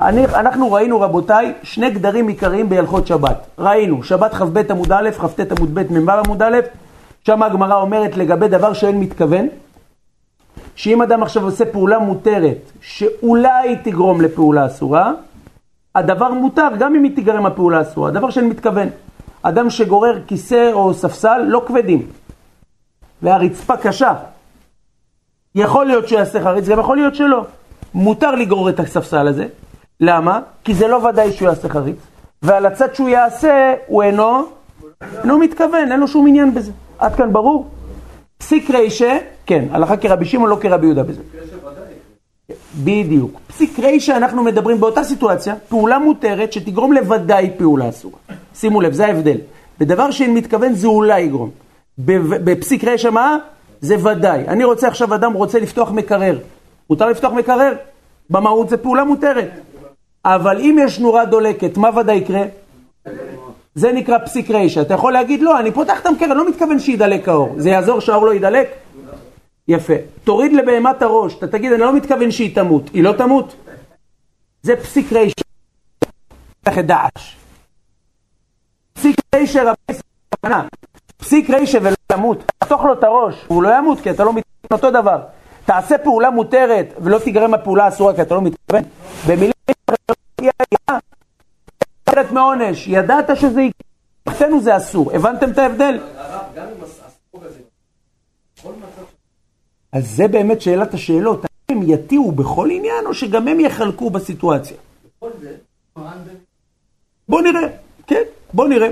אני, 0.00 0.24
אנחנו 0.24 0.72
ראינו 0.72 1.00
רבותיי 1.00 1.52
שני 1.62 1.90
גדרים 1.90 2.28
עיקריים 2.28 2.68
בהלכות 2.68 3.06
שבת. 3.06 3.46
ראינו, 3.58 4.02
שבת 4.02 4.34
כ"ב 4.34 4.70
עמוד 4.70 4.92
א', 4.92 5.10
כ"ט 5.10 5.40
עמוד 5.40 5.74
ב', 5.74 5.92
מ"ו 5.92 6.10
עמוד 6.10 6.42
א', 6.42 6.56
שם 7.26 7.42
הגמרא 7.42 7.80
אומרת 7.80 8.16
לגבי 8.16 8.48
דבר 8.48 8.72
שאין 8.72 9.00
מתכוון, 9.00 9.48
שאם 10.74 11.02
אדם 11.02 11.22
עכשיו 11.22 11.44
עושה 11.44 11.64
פעולה 11.64 11.98
מותרת, 11.98 12.58
שאולי 12.80 13.76
תגרום 13.76 14.20
לפעולה 14.20 14.66
אסורה, 14.66 15.12
הדבר 15.94 16.32
מותר 16.32 16.68
גם 16.78 16.94
אם 16.94 17.04
היא 17.04 17.14
תיגרם 17.14 17.46
הפעולה 17.46 17.82
אסורה, 17.82 18.08
הדבר 18.08 18.30
שאין 18.30 18.48
מתכוון. 18.48 18.88
אדם 19.42 19.70
שגורר 19.70 20.18
כיסא 20.26 20.70
או 20.72 20.94
ספסל 20.94 21.38
לא 21.46 21.62
כבדים, 21.66 22.06
והרצפה 23.22 23.76
קשה. 23.76 24.14
יכול 25.54 25.86
להיות 25.86 26.08
שהוא 26.08 26.18
יעשה 26.18 26.42
חריץ, 26.42 26.68
גם 26.68 26.80
יכול 26.80 26.96
להיות 26.96 27.14
שלא. 27.14 27.44
מותר 27.94 28.34
לגרור 28.34 28.68
את 28.68 28.80
הספסל 28.80 29.28
הזה. 29.28 29.46
למה? 30.00 30.40
כי 30.64 30.74
זה 30.74 30.88
לא 30.88 30.96
ודאי 30.96 31.32
שהוא 31.32 31.48
יעשה 31.48 31.68
חריץ, 31.68 31.96
ועל 32.42 32.66
הצד 32.66 32.94
שהוא 32.94 33.08
יעשה, 33.08 33.74
הוא 33.86 34.02
אינו, 34.02 34.42
אינו 35.22 35.38
מתכוון, 35.38 35.92
אין 35.92 36.00
לו 36.00 36.08
שום 36.08 36.26
עניין 36.26 36.54
בזה. 36.54 36.72
עד 36.98 37.14
כאן 37.14 37.32
ברור? 37.32 37.68
פסיק 38.38 38.70
רישה, 38.70 39.18
כן, 39.46 39.64
הלכה 39.70 39.96
כרבי 39.96 40.24
שמעון, 40.24 40.50
לא 40.50 40.58
כרבי 40.60 40.86
יהודה 40.86 41.02
בזה. 41.02 41.22
בדיוק. 42.84 43.40
פסיק 43.46 43.78
רישה 43.78 44.16
אנחנו 44.16 44.42
מדברים 44.42 44.80
באותה 44.80 45.04
סיטואציה, 45.04 45.54
פעולה 45.68 45.98
מותרת 45.98 46.52
שתגרום 46.52 46.92
לוודאי 46.92 47.50
פעולה 47.58 47.88
אסורה. 47.88 48.18
שימו 48.54 48.80
לב, 48.80 48.92
זה 48.92 49.06
ההבדל. 49.06 49.36
בדבר 49.80 50.10
שאין 50.10 50.34
מתכוון 50.34 50.74
זה 50.74 50.86
אולי 50.86 51.20
יגרום. 51.20 51.50
בפסיק 51.98 52.84
רישה 52.84 53.10
מה? 53.10 53.36
זה 53.80 53.96
ודאי. 54.04 54.44
אני 54.48 54.64
רוצה 54.64 54.88
עכשיו, 54.88 55.14
אדם 55.14 55.32
רוצה 55.32 55.58
לפתוח 55.58 55.90
מקרר. 55.90 56.38
מותר 56.90 57.08
לפתוח 57.08 57.32
מקרר? 57.32 57.72
במהות 58.30 58.68
זה 58.68 58.76
פעולה 58.76 59.04
מותרת. 59.04 59.50
אבל 60.24 60.60
אם 60.60 60.76
יש 60.80 60.98
נורה 60.98 61.24
דולקת, 61.24 61.76
מה 61.76 61.98
ודאי 61.98 62.16
יקרה? 62.16 62.42
זה 63.74 63.92
נקרא 63.92 64.18
פסיק 64.18 64.50
רישא. 64.50 64.80
אתה 64.80 64.94
יכול 64.94 65.12
להגיד, 65.12 65.42
לא, 65.42 65.60
אני 65.60 65.72
פותח 65.72 66.00
את 66.00 66.06
המקרה, 66.06 66.28
אני 66.28 66.38
לא 66.38 66.48
מתכוון 66.48 66.78
שידלק 66.78 67.28
האור. 67.28 67.54
זה 67.56 67.70
יעזור 67.70 68.00
שהאור 68.00 68.26
לא 68.26 68.34
ידלק? 68.34 68.68
יפה. 69.68 69.94
תוריד 70.24 70.52
לבהמת 70.52 71.02
הראש, 71.02 71.34
אתה 71.34 71.46
תגיד, 71.46 71.72
אני 71.72 71.80
לא 71.80 71.96
מתכוון 71.96 72.30
שהיא 72.30 72.54
תמות. 72.54 72.90
היא 72.92 73.02
לא 73.02 73.12
תמות? 73.12 73.54
זה 74.62 74.76
פסיק. 74.76 75.06
תפתח 76.68 76.78
את 76.78 76.86
דעש. 76.86 77.36
פסיק 78.92 79.16
רישא 79.34 79.58
רבי. 79.58 80.00
פסיק 81.16 81.50
רישא 81.50 81.78
ולא 81.82 81.94
ימות. 82.12 82.52
תחתוך 82.58 82.84
לו 82.84 82.92
את 82.92 83.04
הראש, 83.04 83.44
הוא 83.48 83.62
לא 83.62 83.78
ימות 83.78 84.00
כי 84.00 84.10
אתה 84.10 84.24
לא 84.24 84.32
מתכוון 84.32 84.72
אותו 84.72 84.90
דבר. 84.90 85.22
תעשה 85.64 85.98
פעולה 85.98 86.30
מותרת 86.30 86.94
ולא 87.00 87.18
תיגרם 87.18 87.54
הפעולה 87.54 87.88
אסורה 87.88 88.14
כי 88.14 88.22
אתה 88.22 88.34
לא 88.34 88.42
מתכוון. 88.42 88.82
במילים 89.26 89.52
אחרת 92.08 92.32
מעונש, 92.32 92.88
ידעת 92.88 93.36
שזה 93.36 93.60
יקרה, 93.60 93.88
תחתנו 94.24 94.60
זה 94.60 94.76
אסור, 94.76 95.10
הבנתם 95.14 95.50
את 95.50 95.58
ההבדל? 95.58 95.98
אז 99.92 100.10
זה 100.16 100.28
באמת 100.28 100.60
שאלת 100.60 100.94
השאלות, 100.94 101.44
האם 101.44 101.78
הם 101.78 101.90
יטיעו 101.90 102.32
בכל 102.32 102.70
עניין 102.70 103.06
או 103.06 103.14
שגם 103.14 103.48
הם 103.48 103.60
יחלקו 103.60 104.10
בסיטואציה? 104.10 104.76
בוא 107.28 107.42
נראה, 107.42 107.68
כן, 108.06 108.22
בוא 108.52 108.68
נראה. 108.68 108.88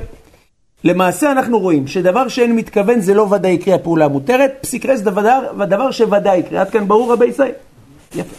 למעשה 0.85 1.33
אנחנו 1.33 1.59
רואים 1.59 1.87
שדבר 1.87 2.29
שאין 2.29 2.57
מתכוון 2.57 3.01
זה 3.01 3.15
לא 3.15 3.23
ודאי 3.23 3.51
יקרה 3.51 3.75
הפעולה 3.75 4.05
המותרת, 4.05 4.53
פסיק 4.61 4.87
רס 4.87 5.01
דבר, 5.01 5.91
שוודאי 5.91 6.39
יקרה. 6.39 6.61
עד 6.61 6.71
כאן 6.71 6.89
ברור 6.89 7.13
רבי 7.13 7.27
ישראל? 7.27 7.53
יפה. 8.15 8.37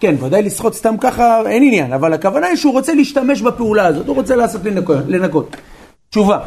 כן, 0.00 0.14
ודאי 0.20 0.42
לשחות 0.42 0.74
סתם 0.74 0.96
ככה, 1.00 1.50
אין 1.50 1.62
עניין, 1.62 1.92
אבל 1.92 2.12
הכוונה 2.12 2.46
היא 2.46 2.56
שהוא 2.56 2.72
רוצה 2.72 2.94
להשתמש 2.94 3.42
בפעולה 3.42 3.86
הזאת, 3.86 4.06
הוא 4.06 4.16
רוצה 4.16 4.36
לעשות. 4.36 4.60
לנקות. 5.08 5.56
תשובה, 6.10 6.40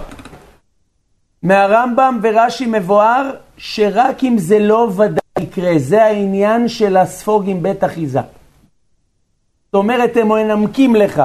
מהרמב"ם 1.44 2.20
ורש"י 2.22 2.66
מבואר 2.66 3.32
שרק 3.58 4.24
אם 4.24 4.38
זה 4.38 4.60
לא 4.60 4.90
ודאי 4.96 5.22
יקרה, 5.40 5.72
זה 5.78 6.04
העניין 6.04 6.68
של 6.68 6.98
הספוג 6.98 7.50
עם 7.50 7.64
בית 7.64 7.84
אחיזה. 7.84 8.20
זאת 8.20 9.76
אומרת, 9.76 10.18
הם 10.18 10.28
מנמקים 10.28 10.96
לך, 10.96 11.24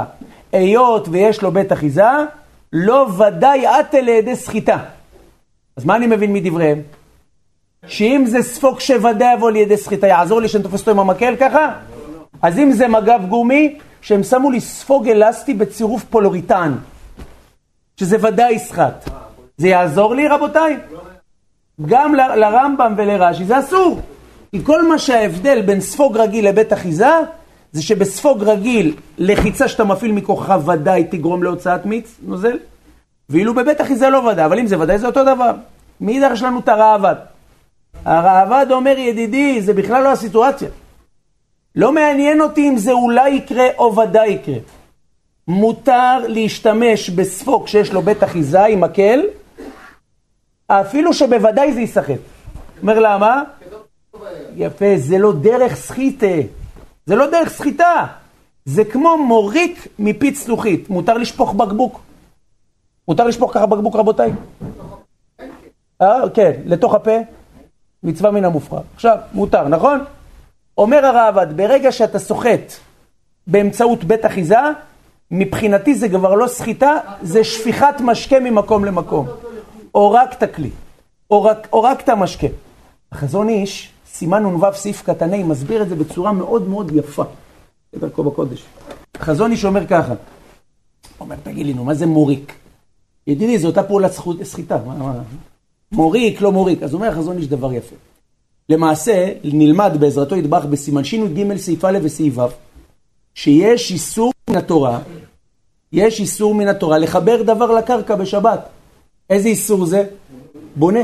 היות 0.53 1.09
ויש 1.11 1.43
לו 1.43 1.53
בית 1.53 1.73
אחיזה, 1.73 2.03
לא 2.73 3.09
ודאי 3.19 3.67
עתה 3.67 4.01
לידי 4.01 4.37
סחיטה. 4.37 4.79
אז 5.77 5.85
מה 5.85 5.97
אני 5.97 6.07
מבין 6.07 6.33
מדבריהם? 6.33 6.83
שאם 7.87 8.25
זה 8.27 8.43
ספוג 8.43 8.81
שוודאי 8.81 9.35
יבוא 9.35 9.51
לידי 9.51 9.77
סחיטה, 9.77 10.07
יעזור 10.07 10.41
לי 10.41 10.49
שאני 10.49 10.65
תופס 10.65 10.81
אותו 10.81 10.91
עם 10.91 10.99
המקל 10.99 11.37
ככה? 11.37 11.73
אז 12.43 12.59
אם 12.59 12.73
זה 12.73 12.89
מגב 12.89 13.21
גומי, 13.29 13.79
שהם 14.01 14.23
שמו 14.23 14.51
לי 14.51 14.61
ספוג 14.61 15.09
אלסטי 15.09 15.55
בצירוף 15.55 16.05
פולוריטן, 16.05 16.75
שזה 17.97 18.17
ודאי 18.21 18.53
יסחט. 18.53 19.16
זה 19.57 19.69
יעזור 19.69 20.15
לי 20.15 20.29
רבותיי? 20.29 20.77
גם 21.87 22.15
ל- 22.15 22.35
לרמב"ם 22.37 22.95
ולרש"י 22.97 23.45
זה 23.45 23.59
אסור. 23.59 24.01
כי 24.51 24.65
כל 24.65 24.89
מה 24.89 24.99
שההבדל 24.99 25.63
בין 25.63 25.81
ספוג 25.81 26.17
רגיל 26.19 26.49
לבית 26.49 26.73
אחיזה, 26.73 27.11
זה 27.73 27.83
שבספוג 27.83 28.45
רגיל, 28.45 28.95
לחיצה 29.19 29.69
שאתה 29.69 29.85
מפעיל 29.85 30.13
מכוחך 30.13 30.57
ודאי 30.67 31.05
תגרום 31.05 31.43
להוצאת 31.43 31.87
מיץ, 31.87 32.15
נוזל, 32.23 32.57
ואילו 33.31 33.55
בבית 33.55 33.81
אחיזה 33.81 34.09
לא 34.11 34.19
ודאי, 34.19 34.45
אבל 34.45 34.59
אם 34.59 34.67
זה 34.67 34.81
ודאי 34.81 34.99
זה 34.99 35.07
אותו 35.07 35.23
דבר. 35.23 35.53
מאידך 36.01 36.31
יש 36.33 36.43
לנו 36.43 36.59
את 36.59 36.69
הרעב"ד. 36.69 37.15
הרעב"ד 38.05 38.67
אומר, 38.71 38.99
ידידי, 38.99 39.63
זה 39.63 39.75
בכלל 39.75 40.03
לא 40.03 40.13
הסיטואציה. 40.13 40.69
לא 41.77 41.93
מעניין 41.93 42.41
אותי 42.41 42.69
אם 42.69 42.77
זה 42.77 42.93
אולי 42.93 43.31
יקרה 43.31 43.67
או 43.79 43.97
ודאי 43.97 44.29
יקרה. 44.29 44.59
מותר 45.49 46.19
להשתמש 46.29 47.11
בספוג 47.11 47.69
שיש 47.69 47.93
לו 47.93 48.03
בית 48.03 48.25
אחיזה 48.25 48.65
עם 48.65 48.81
מקל, 48.81 49.21
אפילו 50.69 51.15
שבוודאי 51.15 51.73
זה 51.73 51.81
ייסחט. 51.81 52.21
אומר 52.83 52.99
למה? 52.99 53.43
יפה, 54.57 54.87
זה 54.97 55.19
לא 55.19 55.33
דרך 55.33 55.75
סחיטה. 55.75 56.37
זה 57.07 57.17
לא 57.17 57.31
דרך 57.31 57.49
סחיטה. 57.49 58.07
זה 58.65 58.85
כמו 58.85 59.19
מוריק 59.19 59.89
מפית 59.99 60.37
זכוכית. 60.37 60.91
מותר 60.91 61.15
לשפוך 61.19 61.55
בקבוק. 61.55 62.01
מותר 63.09 63.27
לשפוך 63.27 63.55
ככה 63.55 63.67
בקבוק, 63.67 63.97
רבותיי? 63.97 64.33
אה, 66.03 66.31
כן, 66.35 66.53
לתוך 66.65 66.95
הפה. 66.95 67.17
מצווה 68.03 68.31
מן 68.31 68.45
המופרע. 68.45 68.81
עכשיו, 68.95 69.19
מותר, 69.33 69.69
נכון? 69.69 70.05
אומר 70.79 71.07
הרעב"ד, 71.07 71.57
ברגע 71.57 71.93
שאתה 71.93 72.19
סוחט 72.19 72.73
באמצעות 73.47 74.05
בית 74.05 74.27
אחיזה, 74.27 74.59
מבחינתי 75.31 75.95
זה 75.95 76.09
כבר 76.09 76.35
לא 76.35 76.47
סחיטה, 76.47 76.99
זה 77.23 77.45
שפיכת 77.45 77.95
משקה 78.01 78.41
ממקום 78.41 78.85
למקום. 78.85 79.27
הורקת 79.97 80.55
כלי, 80.55 80.71
הורקת 81.71 82.09
משקה. 82.09 82.47
החזון 83.13 83.49
איש, 83.49 83.91
סימן 84.07 84.43
נ"ו 84.43 84.61
סעיף 84.75 85.03
קטן 85.03 85.35
ה', 85.35 85.45
מסביר 85.45 85.83
את 85.83 85.89
זה 85.89 85.95
בצורה 85.95 86.33
מאוד 86.33 86.69
מאוד 86.69 86.93
יפה. 86.95 87.25
בדרכו 87.93 88.25
בקודש. 88.25 88.65
החזון 89.15 89.51
איש 89.51 89.65
אומר 89.65 89.87
ככה, 89.87 90.15
אומר, 91.21 91.37
תגיד 91.43 91.67
לי, 91.67 91.75
נו, 91.75 91.85
מה 91.85 91.95
זה 91.95 92.07
מוריק? 92.07 92.53
ידידי, 93.27 93.59
זו 93.59 93.67
אותה 93.67 93.83
פעולת 93.83 94.13
סחיטה. 94.43 94.79
מוריק, 95.93 96.41
לא 96.41 96.53
מוריק. 96.53 96.83
אז 96.83 96.95
אומר 96.95 97.09
החזון 97.09 97.37
איש 97.37 97.47
דבר 97.47 97.73
יפה. 97.73 97.97
למעשה, 98.69 99.33
נלמד 99.45 99.93
בעזרתו 100.01 100.37
ידבח 100.37 100.65
בסימן 100.65 101.05
שי"ג 101.05 101.57
סעיף 101.57 101.85
א' 101.85 101.99
וסעיף 102.03 102.39
ו', 102.39 102.43
שיש 103.35 103.93
איסור 103.93 104.33
מן 104.51 104.57
התורה, 104.57 104.99
יש 105.93 106.21
איסור 106.21 106.55
מן 106.55 106.69
התורה 106.69 106.99
לחבר 106.99 107.43
דבר 107.43 107.71
לקרקע 107.73 108.15
בשבת. 108.15 108.76
איזה 109.31 109.49
איסור 109.49 109.87
זה? 109.87 110.07
בונה. 110.77 111.01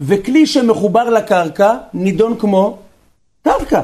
וכלי 0.00 0.46
שמחובר 0.46 1.10
לקרקע 1.10 1.74
נידון 1.94 2.38
כמו 2.38 2.78
קרקע. 3.44 3.82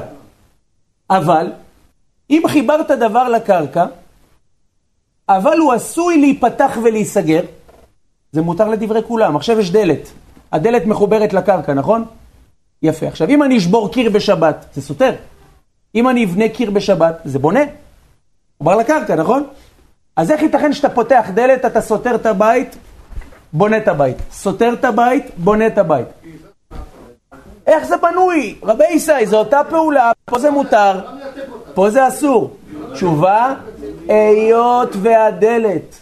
אבל, 1.09 1.51
אם 2.29 2.43
חיברת 2.47 2.91
דבר 2.91 3.29
לקרקע, 3.29 3.85
אבל 5.29 5.57
הוא 5.57 5.73
עשוי 5.73 6.17
להיפתח 6.17 6.77
ולהיסגר, 6.83 7.41
זה 8.31 8.41
מותר 8.41 8.69
לדברי 8.69 9.01
כולם. 9.07 9.35
עכשיו 9.35 9.59
יש 9.59 9.71
דלת. 9.71 10.11
הדלת 10.51 10.85
מחוברת 10.85 11.33
לקרקע, 11.33 11.73
נכון? 11.73 12.05
יפה. 12.81 13.07
עכשיו, 13.07 13.29
אם 13.29 13.43
אני 13.43 13.57
אשבור 13.57 13.91
קיר 13.91 14.09
בשבת, 14.09 14.65
זה 14.73 14.81
סותר. 14.81 15.15
אם 15.95 16.09
אני 16.09 16.25
אבנה 16.25 16.49
קיר 16.49 16.71
בשבת, 16.71 17.21
זה 17.25 17.39
בונה. 17.39 17.59
מחובר 18.61 18.75
לקרקע, 18.75 19.15
נכון? 19.15 19.47
אז 20.15 20.31
איך 20.31 20.41
ייתכן 20.41 20.73
שאתה 20.73 20.89
פותח 20.89 21.25
דלת, 21.33 21.65
אתה 21.65 21.81
סותר 21.81 22.15
את 22.15 22.25
הבית, 22.25 22.75
בונה 23.53 23.77
את 23.77 23.87
הבית. 23.87 24.17
סותר 24.31 24.73
את 24.73 24.85
הבית, 24.85 25.25
בונה 25.37 25.67
את 25.67 25.77
הבית. 25.77 26.07
איך 27.67 27.85
זה 27.85 27.95
בנוי? 27.97 28.55
רבי 28.63 28.83
ישי, 28.91 29.25
זו 29.25 29.39
אותה 29.39 29.61
פעולה, 29.69 30.11
פה 30.25 30.39
זה 30.39 30.51
מותר, 30.51 30.99
פה 31.73 31.89
זה 31.89 32.07
אסור. 32.07 32.55
תשובה, 32.93 33.53
היות 34.07 34.95
והדלת, 35.01 35.95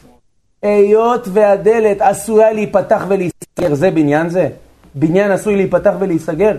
היות 0.62 1.28
והדלת 1.34 2.02
עשויה 2.02 2.54
להיפתח 2.54 3.06
ולהיסגר, 3.08 3.74
זה 3.74 3.92
בניין 3.92 4.30
זה? 4.30 4.50
בניין 4.96 5.32
עשוי 5.32 5.56
להיפתח 5.56 5.94
ולהיסגר? 6.00 6.58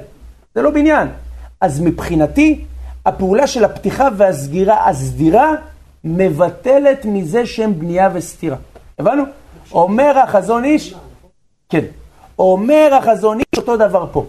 זה 0.55 0.63
לא 0.63 0.71
בניין. 0.71 1.09
אז 1.61 1.81
מבחינתי, 1.81 2.65
הפעולה 3.07 3.47
של 3.47 3.65
הפתיחה 3.65 4.09
והסגירה, 4.17 4.89
הסדירה, 4.89 5.53
מבטלת 6.05 7.05
מזה 7.05 7.47
שם 7.47 7.79
בנייה 7.79 8.09
וסתירה. 8.13 8.57
הבנו? 8.99 9.25
אומר 9.73 10.19
החזון 10.19 10.65
איש, 10.65 10.95
כן, 11.69 11.85
אומר 12.39 12.95
החזון 12.95 13.39
איש 13.39 13.59
אותו 13.59 13.77
דבר 13.77 14.07
פה. 14.13 14.27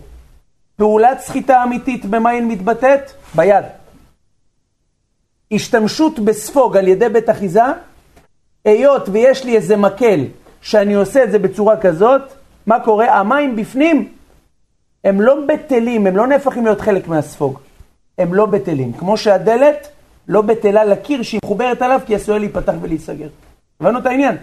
פעולת 0.75 1.19
סחיטה 1.19 1.63
אמיתית, 1.63 2.05
במה 2.05 2.29
היא 2.29 2.41
מתבטאת? 2.41 3.11
ביד. 3.35 3.65
השתמשות 5.51 6.19
בספוג 6.19 6.77
על 6.77 6.87
ידי 6.87 7.09
בית 7.09 7.29
אחיזה, 7.29 7.63
היות 8.65 9.09
ויש 9.11 9.45
לי 9.45 9.55
איזה 9.55 9.77
מקל 9.77 10.25
שאני 10.61 10.93
עושה 10.93 11.23
את 11.23 11.31
זה 11.31 11.39
בצורה 11.39 11.77
כזאת, 11.77 12.21
מה 12.65 12.79
קורה? 12.79 13.19
המים 13.19 13.55
בפנים 13.55 14.13
הם 15.03 15.21
לא 15.21 15.35
בטלים, 15.47 16.07
הם 16.07 16.17
לא 16.17 16.27
נהפכים 16.27 16.65
להיות 16.65 16.81
חלק 16.81 17.07
מהספוג. 17.07 17.59
הם 18.17 18.33
לא 18.33 18.45
בטלים. 18.45 18.93
כמו 18.93 19.17
שהדלת 19.17 19.87
לא 20.27 20.41
בטלה 20.41 20.85
לקיר 20.85 21.23
שהיא 21.23 21.39
מחוברת 21.45 21.81
עליו 21.81 21.99
כי 22.05 22.15
עשויה 22.15 22.37
להיפתח 22.37 22.73
ולהיסגר. 22.81 23.27
הבנו 23.83 23.99
את 23.99 24.05
העניין? 24.05 24.37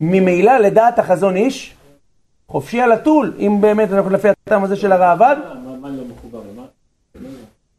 ממילא 0.00 0.56
לדעת 0.56 0.98
החזון 0.98 1.36
איש, 1.36 1.74
חופשי 2.48 2.80
על 2.80 2.92
הטול, 2.92 3.32
אם 3.38 3.60
באמת 3.60 3.92
אנחנו 3.92 4.10
לפי 4.10 4.28
הטעם 4.28 4.64
הזה 4.64 4.76
של 4.76 4.92
הרעב"ד. 4.92 5.36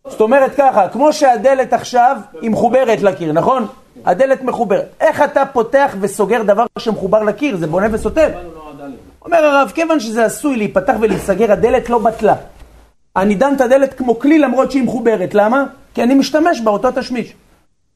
זאת 0.06 0.22
אומרת 0.22 0.52
ככה, 0.58 0.90
כמו 0.90 1.14
שהדלת 1.14 1.74
עכשיו 1.74 2.18
היא 2.42 2.50
מחוברת 2.50 3.02
לקיר, 3.02 3.34
נכון? 3.34 3.66
הדלת 4.06 4.42
מחוברת. 4.42 4.86
איך 5.00 5.22
אתה 5.22 5.46
פותח 5.46 5.96
וסוגר 6.00 6.44
דבר 6.44 6.66
שמחובר 6.80 7.24
לקיר? 7.24 7.58
זה 7.58 7.68
בונה 7.68 7.88
וסותם. 7.92 8.30
אומר 9.26 9.38
הרב, 9.38 9.72
כיוון 9.76 10.00
שזה 10.00 10.26
עשוי 10.26 10.58
להיפתח 10.58 10.94
ולהיסגר, 11.00 11.52
הדלת 11.52 11.90
לא 11.90 11.98
בטלה. 11.98 12.36
אני 13.16 13.36
דן 13.36 13.54
את 13.56 13.62
הדלת 13.62 13.94
כמו 13.94 14.20
כלי 14.20 14.40
למרות 14.40 14.72
שהיא 14.72 14.84
מחוברת. 14.84 15.34
למה? 15.34 15.64
כי 15.94 16.04
אני 16.04 16.14
משתמש 16.14 16.62
בה, 16.62 16.72
אותו 16.72 16.92
תשמיש. 16.92 17.34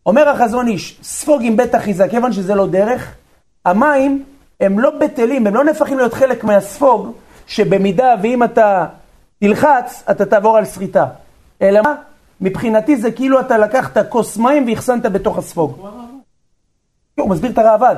אומר 0.06 0.30
החזון 0.30 0.68
איש, 0.68 1.00
ספוג 1.04 1.42
עם 1.44 1.58
בית 1.58 1.76
אחיזה, 1.76 2.08
כיוון 2.08 2.32
שזה 2.32 2.56
לא 2.56 2.68
דרך, 2.68 3.16
המים 3.66 4.24
הם 4.60 4.80
לא 4.80 4.90
בטלים, 5.00 5.48
הם 5.48 5.56
לא 5.56 5.64
נהפכים 5.64 5.98
להיות 5.98 6.14
חלק 6.14 6.44
מהספוג, 6.44 7.12
שבמידה 7.48 8.16
ואם 8.24 8.44
אתה 8.44 8.86
תלחץ, 9.40 10.04
אתה 10.12 10.26
תעבור 10.26 10.58
על 10.58 10.66
סחיטה. 10.66 11.06
אלא 11.62 11.82
מה? 11.82 11.96
מבחינתי 12.42 12.98
זה 12.98 13.12
כאילו 13.12 13.40
אתה 13.40 13.58
לקחת 13.58 14.10
כוס 14.10 14.38
מים 14.38 14.68
ואחסנת 14.68 15.06
בתוך 15.06 15.38
הספוג. 15.38 15.88
הוא 17.16 17.30
מסביר 17.30 17.52
את 17.52 17.58
הראב"ד. 17.58 17.96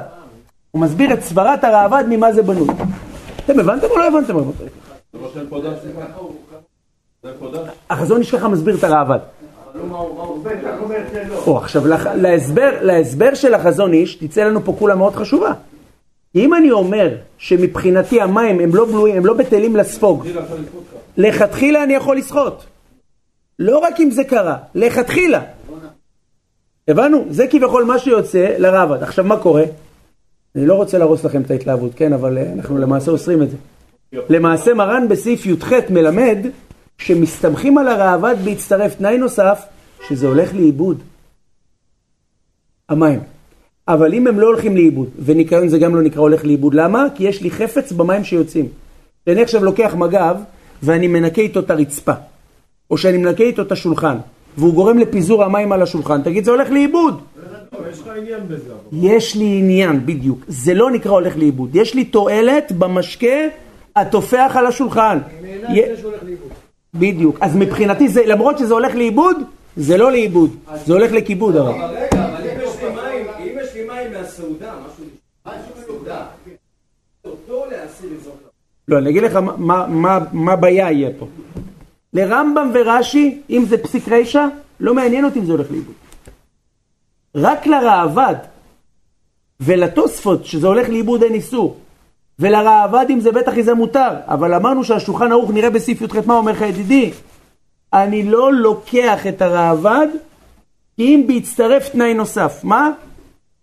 הוא 0.71 0.81
מסביר 0.81 1.13
את 1.13 1.21
סברת 1.21 1.63
הראב"ד 1.63 2.03
ממה 2.09 2.33
זה 2.33 2.43
בנוי. 2.43 2.67
אתם 3.45 3.59
הבנתם 3.59 3.87
או 3.87 3.97
לא 3.97 4.07
הבנתם? 4.07 4.33
החזון 7.89 8.19
איש 8.19 8.35
ככה 8.35 8.47
מסביר 8.47 8.75
את 8.77 8.83
הראב"ד. 8.83 9.19
או, 11.47 11.57
עכשיו, 11.57 11.83
להסבר, 12.15 12.69
להסבר 12.81 13.33
של 13.33 13.53
החזון 13.53 13.93
איש, 13.93 14.15
תצא 14.15 14.43
לנו 14.43 14.63
פה 14.63 14.75
כולה 14.79 14.95
מאוד 14.95 15.15
חשובה. 15.15 15.53
אם 16.35 16.53
אני 16.53 16.71
אומר 16.71 17.15
שמבחינתי 17.37 18.21
המים 18.21 18.59
הם 18.59 18.75
לא 18.75 18.85
בלויים, 18.85 19.17
הם 19.17 19.25
לא 19.25 19.33
בטלים 19.33 19.75
לספוג, 19.75 20.27
לכתחילה 21.17 21.83
אני 21.83 21.93
יכול 21.93 22.17
לשחות. 22.17 22.65
לא 23.59 23.77
רק 23.77 23.99
אם 23.99 24.11
זה 24.11 24.23
קרה, 24.23 24.57
לכתחילה. 24.75 25.41
הבנו? 26.87 27.25
זה 27.29 27.47
כביכול 27.47 27.83
מה 27.83 27.99
שיוצא 27.99 28.55
לרבד. 28.57 29.03
עכשיו, 29.03 29.25
מה 29.25 29.37
קורה? 29.37 29.63
אני 30.55 30.65
לא 30.65 30.73
רוצה 30.73 30.97
להרוס 30.97 31.23
לכם 31.23 31.41
את 31.41 31.51
ההתלהבות, 31.51 31.91
כן, 31.95 32.13
אבל 32.13 32.37
אה, 32.37 32.53
אנחנו 32.53 32.77
למעשה 32.77 33.11
אוסרים 33.11 33.41
את 33.41 33.47
זה. 33.49 33.57
למעשה 34.29 34.73
מרן 34.73 35.07
בסעיף 35.07 35.45
י"ח 35.45 35.71
מלמד 35.89 36.37
שמסתמכים 36.97 37.77
על 37.77 37.87
הראב"ד 37.87 38.35
בהצטרף 38.45 38.95
תנאי 38.95 39.17
נוסף, 39.17 39.61
שזה 40.07 40.27
הולך 40.27 40.53
לאיבוד. 40.53 41.01
המים. 42.89 43.19
אבל 43.87 44.13
אם 44.13 44.27
הם 44.27 44.39
לא 44.39 44.47
הולכים 44.47 44.75
לאיבוד, 44.75 45.09
וניקיון 45.19 45.67
זה 45.67 45.79
גם 45.79 45.95
לא 45.95 46.01
נקרא 46.01 46.21
הולך 46.21 46.45
לאיבוד, 46.45 46.73
למה? 46.73 47.05
כי 47.15 47.23
יש 47.23 47.41
לי 47.41 47.51
חפץ 47.51 47.91
במים 47.91 48.23
שיוצאים. 48.23 48.67
אני 49.27 49.41
עכשיו 49.41 49.63
לוקח 49.63 49.95
מגב 49.97 50.37
ואני 50.83 51.07
מנקה 51.07 51.41
איתו 51.41 51.59
את 51.59 51.71
הרצפה, 51.71 52.13
או 52.91 52.97
שאני 52.97 53.17
מנקה 53.17 53.43
איתו 53.43 53.61
את 53.61 53.71
השולחן, 53.71 54.17
והוא 54.57 54.73
גורם 54.73 54.97
לפיזור 54.97 55.43
המים 55.43 55.71
על 55.71 55.81
השולחן, 55.81 56.21
תגיד 56.21 56.45
זה 56.45 56.51
הולך 56.51 56.69
לאיבוד. 56.69 57.21
יש 57.91 57.99
לך 57.99 58.07
עניין 58.17 58.39
בזה. 58.47 58.73
יש 58.91 59.35
לי 59.35 59.45
עניין, 59.59 60.05
בדיוק. 60.05 60.39
זה 60.47 60.73
לא 60.73 60.91
נקרא 60.91 61.11
הולך 61.11 61.37
לאיבוד. 61.37 61.75
יש 61.75 61.93
לי 61.93 62.05
תועלת 62.05 62.71
במשקה 62.71 63.37
התופח 63.95 64.51
על 64.55 64.65
השולחן. 64.65 65.19
בדיוק. 66.93 67.37
אז 67.41 67.55
מבחינתי, 67.55 68.07
זה, 68.07 68.21
למרות 68.25 68.57
שזה 68.57 68.73
הולך 68.73 68.95
לאיבוד, 68.95 69.37
זה 69.77 69.97
לא 69.97 70.11
לאיבוד. 70.11 70.55
זה 70.85 70.93
הולך 70.93 71.11
לכיבוד 71.11 71.55
אבל 71.55 71.71
רגע, 71.71 72.25
אבל 72.25 72.43
אם 72.49 73.57
יש 73.63 74.34
מהסעודה, 74.49 74.73
משהו 75.45 76.51
אותו 77.25 77.65
להסיר 77.71 78.09
לזרוק. 78.13 78.39
לא, 78.87 78.97
אני 78.97 79.09
אגיד 79.09 79.23
לך 79.23 79.35
מה 80.33 80.53
הבעיה 80.53 80.91
יהיה 80.91 81.09
פה. 81.19 81.27
לרמב"ם 82.13 82.71
ורש"י, 82.73 83.41
אם 83.49 83.65
זה 83.69 83.77
פסיק 83.77 84.07
רישא, 84.07 84.45
לא 84.79 84.93
מעניין 84.93 85.25
אותי 85.25 85.39
אם 85.39 85.45
זה 85.45 85.51
הולך 85.51 85.71
לאיבוד. 85.71 85.95
רק 87.35 87.67
לראב"ד 87.67 88.35
ולתוספות, 89.59 90.45
שזה 90.45 90.67
הולך 90.67 90.89
לאיבוד 90.89 91.23
אין 91.23 91.33
איסור, 91.33 91.77
ולראב"ד 92.39 93.05
אם 93.09 93.19
זה 93.19 93.31
בטח 93.31 93.61
זה 93.61 93.73
מותר, 93.73 94.09
אבל 94.25 94.53
אמרנו 94.53 94.83
שהשולחן 94.83 95.31
ערוך 95.31 95.51
נראה 95.51 95.69
בסעיף 95.69 96.01
י"ח, 96.01 96.15
מה 96.25 96.37
אומר 96.37 96.51
לך 96.51 96.61
ידידי? 96.61 97.11
אני 97.93 98.23
לא 98.23 98.53
לוקח 98.53 99.27
את 99.27 99.41
הראב"ד 99.41 100.07
אם 100.99 101.23
בהצטרף 101.27 101.89
תנאי 101.89 102.13
נוסף. 102.13 102.59
מה? 102.63 102.91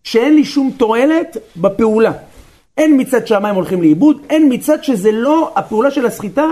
שאין 0.05 0.35
לי 0.35 0.45
שום 0.45 0.71
תועלת 0.77 1.37
בפעולה. 1.57 2.13
אין 2.79 3.01
מצד 3.01 3.27
שהמים 3.27 3.55
הולכים 3.55 3.83
לאיבוד, 3.83 4.21
אין 4.31 4.53
מצד 4.53 4.85
שזה 4.85 5.13
לא, 5.13 5.53
הפעולה 5.57 5.91
של 5.91 6.07
הסחיטה 6.07 6.47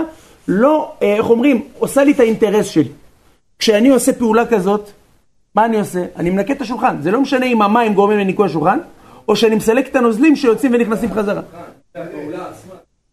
לא, 0.47 0.91
אה, 1.01 1.15
איך 1.15 1.29
אומרים, 1.29 1.61
עושה 1.79 2.03
לי 2.03 2.11
את 2.11 2.19
האינטרס 2.19 2.65
שלי. 2.67 2.89
כשאני 3.59 3.89
עושה 3.89 4.13
פעולה 4.13 4.45
כזאת, 4.45 4.91
מה 5.55 5.65
אני 5.65 5.79
עושה? 5.79 6.05
אני 6.15 6.29
מנקה 6.29 6.53
את 6.53 6.61
השולחן. 6.61 7.01
זה 7.01 7.11
לא 7.11 7.21
משנה 7.21 7.45
אם 7.45 7.61
המים 7.61 7.93
גורמים 7.93 8.19
לניקוי 8.19 8.45
השולחן, 8.45 8.79
או 9.27 9.35
שאני 9.35 9.55
מסלק 9.55 9.87
את 9.87 9.95
הנוזלים 9.95 10.35
שיוצאים 10.35 10.73
ונכנסים 10.73 11.13
חזרה. 11.13 11.41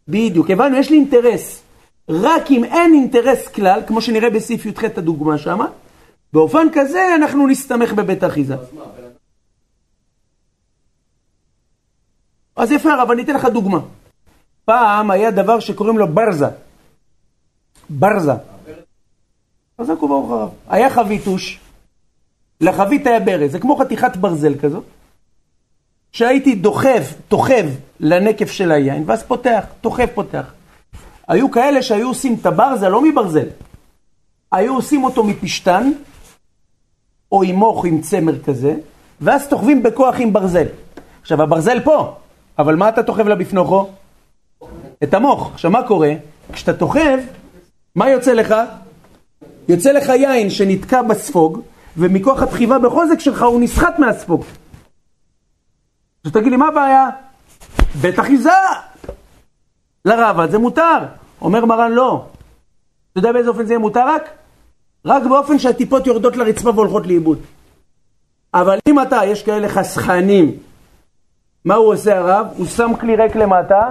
בדיוק, 0.08 0.50
הבנו, 0.50 0.76
יש 0.76 0.90
לי 0.90 0.96
אינטרס. 0.96 1.62
רק 2.08 2.50
אם 2.50 2.64
אין 2.64 2.94
אינטרס 2.94 3.48
כלל, 3.48 3.80
כמו 3.86 4.00
שנראה 4.00 4.30
בסעיף 4.30 4.66
י"ח 4.66 4.84
הדוגמה 4.96 5.38
שמה, 5.38 5.66
באופן 6.32 6.66
כזה 6.72 7.14
אנחנו 7.14 7.46
נסתמך 7.46 7.92
בבית 7.92 8.22
האחיזה. 8.22 8.54
אז 8.54 8.68
יפה 12.70 12.92
הרב, 12.92 13.10
אני 13.10 13.22
אתן 13.22 13.34
לך 13.34 13.44
דוגמה. 13.44 13.78
פעם 14.64 15.10
היה 15.10 15.30
דבר 15.30 15.60
שקוראים 15.60 15.98
לו 15.98 16.08
ברזה. 16.08 16.46
ברזה. 17.90 18.32
חזק 19.80 20.02
וברוך 20.02 20.30
הרב. 20.30 20.48
היה 20.68 20.90
חביתוש, 20.90 21.60
לחבית 22.60 23.06
היה 23.06 23.20
ברז, 23.20 23.52
זה 23.52 23.58
כמו 23.58 23.76
חתיכת 23.76 24.16
ברזל 24.16 24.54
כזאת, 24.58 24.84
שהייתי 26.12 26.54
דוחף, 26.54 27.14
תוחב 27.28 27.64
לנקף 28.00 28.50
של 28.50 28.72
היין, 28.72 29.04
ואז 29.06 29.22
פותח, 29.22 29.64
תוחב 29.80 30.06
פותח. 30.14 30.52
היו 31.28 31.50
כאלה 31.50 31.82
שהיו 31.82 32.08
עושים 32.08 32.36
את 32.40 32.46
הברזל 32.46 32.88
לא 32.88 33.02
מברזל, 33.02 33.46
היו 34.52 34.74
עושים 34.74 35.04
אותו 35.04 35.24
מפשטן, 35.24 35.90
או 37.32 37.42
עם 37.42 37.56
מוח 37.56 37.84
עם 37.84 38.00
צמר 38.00 38.42
כזה, 38.42 38.74
ואז 39.20 39.48
תוחבים 39.48 39.82
בכוח 39.82 40.14
עם 40.18 40.32
ברזל. 40.32 40.66
עכשיו, 41.20 41.42
הברזל 41.42 41.80
פה, 41.80 42.16
אבל 42.58 42.76
מה 42.76 42.88
אתה 42.88 43.02
תוחב 43.02 43.28
לה 43.28 43.34
בפנוכו? 43.34 43.90
את 45.02 45.14
המוח. 45.14 45.50
עכשיו, 45.52 45.70
מה 45.70 45.82
קורה? 45.86 46.12
כשאתה 46.52 46.72
תוחב, 46.72 47.18
מה 47.94 48.10
יוצא 48.10 48.32
לך? 48.32 48.54
יוצא 49.68 49.92
לך 49.92 50.08
יין 50.08 50.50
שנתקע 50.50 51.02
בספוג, 51.02 51.60
ומכוח 51.96 52.42
התחיבה 52.42 52.78
בחוזק 52.78 53.20
שלך 53.20 53.42
הוא 53.42 53.60
נסחט 53.60 53.98
מהספוג. 53.98 54.44
אז 56.24 56.32
תגיד 56.32 56.50
לי, 56.50 56.56
מה 56.56 56.68
הבעיה? 56.68 57.08
בית 58.00 58.20
אחיזה! 58.20 58.50
לרב"ד 60.04 60.50
זה 60.50 60.58
מותר. 60.58 60.98
אומר 61.42 61.64
מרן 61.64 61.92
לא. 61.92 62.26
אתה 63.12 63.18
יודע 63.18 63.32
באיזה 63.32 63.48
אופן 63.48 63.66
זה 63.66 63.72
יהיה 63.72 63.78
מותר 63.78 64.08
רק? 64.08 64.28
רק 65.04 65.22
באופן 65.22 65.58
שהטיפות 65.58 66.06
יורדות 66.06 66.36
לרצפה 66.36 66.70
והולכות 66.70 67.06
לאיבוד. 67.06 67.38
אבל 68.54 68.78
אם 68.88 69.02
אתה, 69.02 69.20
יש 69.24 69.42
כאלה 69.42 69.68
חסכנים, 69.68 70.52
מה 71.64 71.74
הוא 71.74 71.92
עושה 71.92 72.18
הרב? 72.18 72.46
הוא 72.56 72.66
שם 72.66 72.90
כלי 73.00 73.16
ריק 73.16 73.36
למטה, 73.36 73.90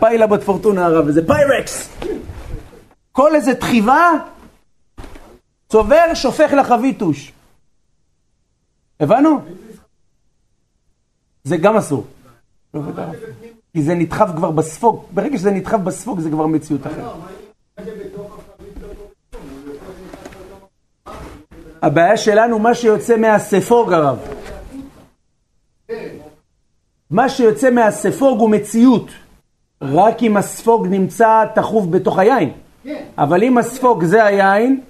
פיילה 0.00 0.26
בטפורטונה 0.26 0.86
הרב, 0.86 1.04
וזה 1.06 1.26
פיירקס. 1.26 1.96
כל 3.12 3.34
איזה 3.34 3.54
תחיבה, 3.54 4.10
צובר, 5.68 6.14
שופך 6.14 6.52
לחביתוש. 6.52 7.32
הבנו? 9.00 9.40
זה 11.44 11.56
גם 11.56 11.76
אסור. 11.76 12.06
כי 13.72 13.82
זה 13.82 13.94
נדחף 13.94 14.28
כבר 14.36 14.50
בספוג. 14.50 15.04
ברגע 15.10 15.38
שזה 15.38 15.50
נדחף 15.50 15.78
בספוג 15.78 16.20
זה 16.20 16.30
כבר 16.30 16.46
מציאות 16.46 16.86
אחרת. 16.86 17.12
הבעיה 21.82 22.16
שלנו, 22.16 22.58
מה 22.58 22.74
שיוצא 22.74 23.16
מהספוג 23.16 23.92
הרב. 23.92 24.33
מה 27.14 27.28
שיוצא 27.28 27.70
מהספוג 27.70 28.40
הוא 28.40 28.50
מציאות. 28.50 29.08
רק 29.82 30.22
אם 30.22 30.36
הספוג 30.36 30.86
נמצא 30.86 31.44
תחוף 31.54 31.86
בתוך 31.90 32.18
היין. 32.18 32.50
אבל 33.18 33.42
אם 33.42 33.58
הספוג 33.58 34.04
זה 34.04 34.24
היין, 34.24 34.80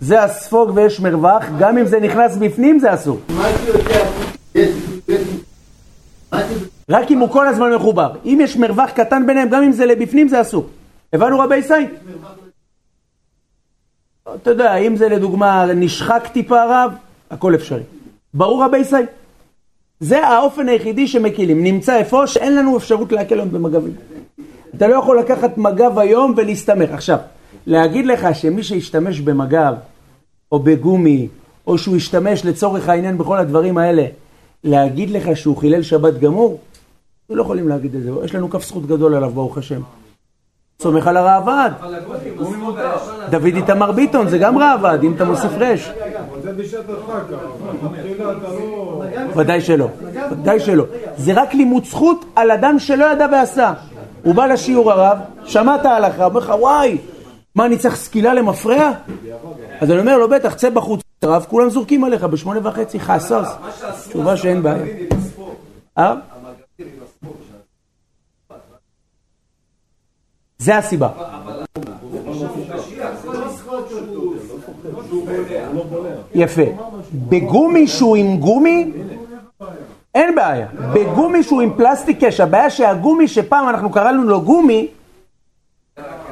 זה 0.00 0.22
הספוג 0.22 0.70
ויש 0.74 1.00
מרווח, 1.00 1.44
גם 1.58 1.78
אם 1.78 1.86
זה 1.86 2.00
נכנס 2.00 2.36
בפנים 2.36 2.78
זה 2.78 2.94
אסור. 2.94 3.18
רק 6.90 7.10
אם 7.10 7.18
הוא 7.18 7.28
כל 7.28 7.48
הזמן 7.48 7.74
מחובר. 7.74 8.12
אם 8.24 8.38
יש 8.42 8.56
מרווח 8.56 8.90
קטן 8.90 9.26
ביניהם, 9.26 9.48
גם 9.48 9.62
אם 9.62 9.72
זה 9.72 9.86
לבפנים 9.86 10.28
זה 10.28 10.40
אסור. 10.40 10.66
הבנו 11.12 11.38
רבי 11.38 11.56
ישי? 11.56 11.74
אתה 14.34 14.50
יודע, 14.50 14.74
אם 14.74 14.96
זה 14.96 15.08
לדוגמה 15.08 15.66
נשחק 15.74 16.28
טיפה 16.32 16.64
רב, 16.64 16.92
הכל 17.30 17.54
אפשרי. 17.54 17.82
ברור 18.34 18.64
רבי 18.64 18.78
ישי? 18.78 18.96
זה 20.00 20.26
האופן 20.26 20.68
היחידי 20.68 21.06
שמקילים. 21.06 21.62
נמצא 21.62 21.96
איפה 21.96 22.26
שאין 22.26 22.56
לנו 22.56 22.76
אפשרות 22.76 23.12
להקל 23.12 23.38
היום 23.38 23.52
במגבים. 23.52 23.94
אתה 24.76 24.86
לא 24.86 24.94
יכול 24.94 25.18
לקחת 25.18 25.58
מגב 25.58 25.98
היום 25.98 26.34
ולהסתמך. 26.36 26.90
עכשיו, 26.90 27.18
להגיד 27.66 28.06
לך 28.06 28.26
שמי 28.34 28.62
שישתמש 28.62 29.20
במגב, 29.20 29.74
או 30.52 30.58
בגומי, 30.58 31.28
או 31.66 31.78
שהוא 31.78 31.96
ישתמש 31.96 32.44
לצורך 32.44 32.88
העניין 32.88 33.18
בכל 33.18 33.38
הדברים 33.38 33.78
האלה, 33.78 34.06
להגיד 34.64 35.10
לך 35.10 35.36
שהוא 35.36 35.56
חילל 35.56 35.82
שבת 35.82 36.18
גמור? 36.18 36.60
אנחנו 37.22 37.36
לא 37.36 37.42
יכולים 37.42 37.68
להגיד 37.68 37.94
את 37.94 38.02
זה, 38.02 38.10
יש 38.24 38.34
לנו 38.34 38.50
כף 38.50 38.64
זכות 38.64 38.86
גדול 38.86 39.14
עליו, 39.14 39.30
ברוך 39.30 39.58
השם. 39.58 39.80
סומך 40.82 41.06
על 41.06 41.16
הראב"ד. 41.16 41.70
דוד 43.30 43.54
איתמר 43.54 43.92
ביטון, 43.92 44.28
זה 44.28 44.38
גם 44.38 44.58
ראב"ד, 44.58 44.98
אם 45.02 45.12
אתה 45.14 45.24
מוסיף 45.24 45.50
רש. 45.58 45.90
זה 46.46 46.52
בשעת 46.52 46.84
לא... 46.88 46.96
ודאי 49.36 49.60
שלא, 49.60 49.88
ודאי 50.30 50.60
שלא. 50.60 50.84
זה 51.16 51.32
רק 51.32 51.54
לימוד 51.54 51.84
זכות 51.84 52.24
על 52.36 52.50
אדם 52.50 52.78
שלא 52.78 53.04
ידע 53.04 53.26
ועשה. 53.32 53.72
הוא 54.22 54.34
בא 54.34 54.46
לשיעור 54.46 54.92
הרב, 54.92 55.18
שמע 55.44 55.76
את 55.76 55.84
ההלכה, 55.84 56.24
אומר 56.24 56.40
לך, 56.40 56.52
וואי, 56.58 56.98
מה, 57.54 57.66
אני 57.66 57.78
צריך 57.78 57.96
סקילה 57.96 58.34
למפרע? 58.34 58.92
אז 59.80 59.90
אני 59.90 60.00
אומר 60.00 60.18
לו, 60.18 60.28
בטח, 60.28 60.54
צא 60.54 60.70
בחוץ, 60.70 61.00
הרב, 61.22 61.46
כולם 61.48 61.70
זורקים 61.70 62.04
עליך 62.04 62.24
בשמונה 62.24 62.68
וחצי, 62.68 63.00
חסוס. 63.00 63.48
תשובה 64.08 64.36
שאין 64.36 64.62
בעיה. 64.62 64.84
אה? 65.98 66.14
זה 70.58 70.78
הסיבה. 70.78 71.08
יפה. 76.36 76.62
בגומי 77.14 77.86
שהוא 77.86 78.16
עם 78.16 78.36
גומי, 78.36 78.92
אין 80.14 80.34
בעיה. 80.34 80.66
בגומי 80.92 81.42
שהוא 81.42 81.62
עם 81.62 81.72
פלסטיק 81.76 82.22
יש. 82.22 82.40
הבעיה 82.40 82.70
שהגומי 82.70 83.28
שפעם 83.28 83.68
אנחנו 83.68 83.90
קראנו 83.90 84.24
לו 84.24 84.40
גומי, 84.40 84.88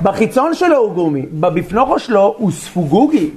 בחיצון 0.02 0.54
שלו 0.54 0.76
הוא 0.76 0.94
גומי, 0.94 1.26
בבפנוכו 1.32 1.98
שלו 1.98 2.34
הוא 2.38 2.50
ספוגוגי. 2.50 3.30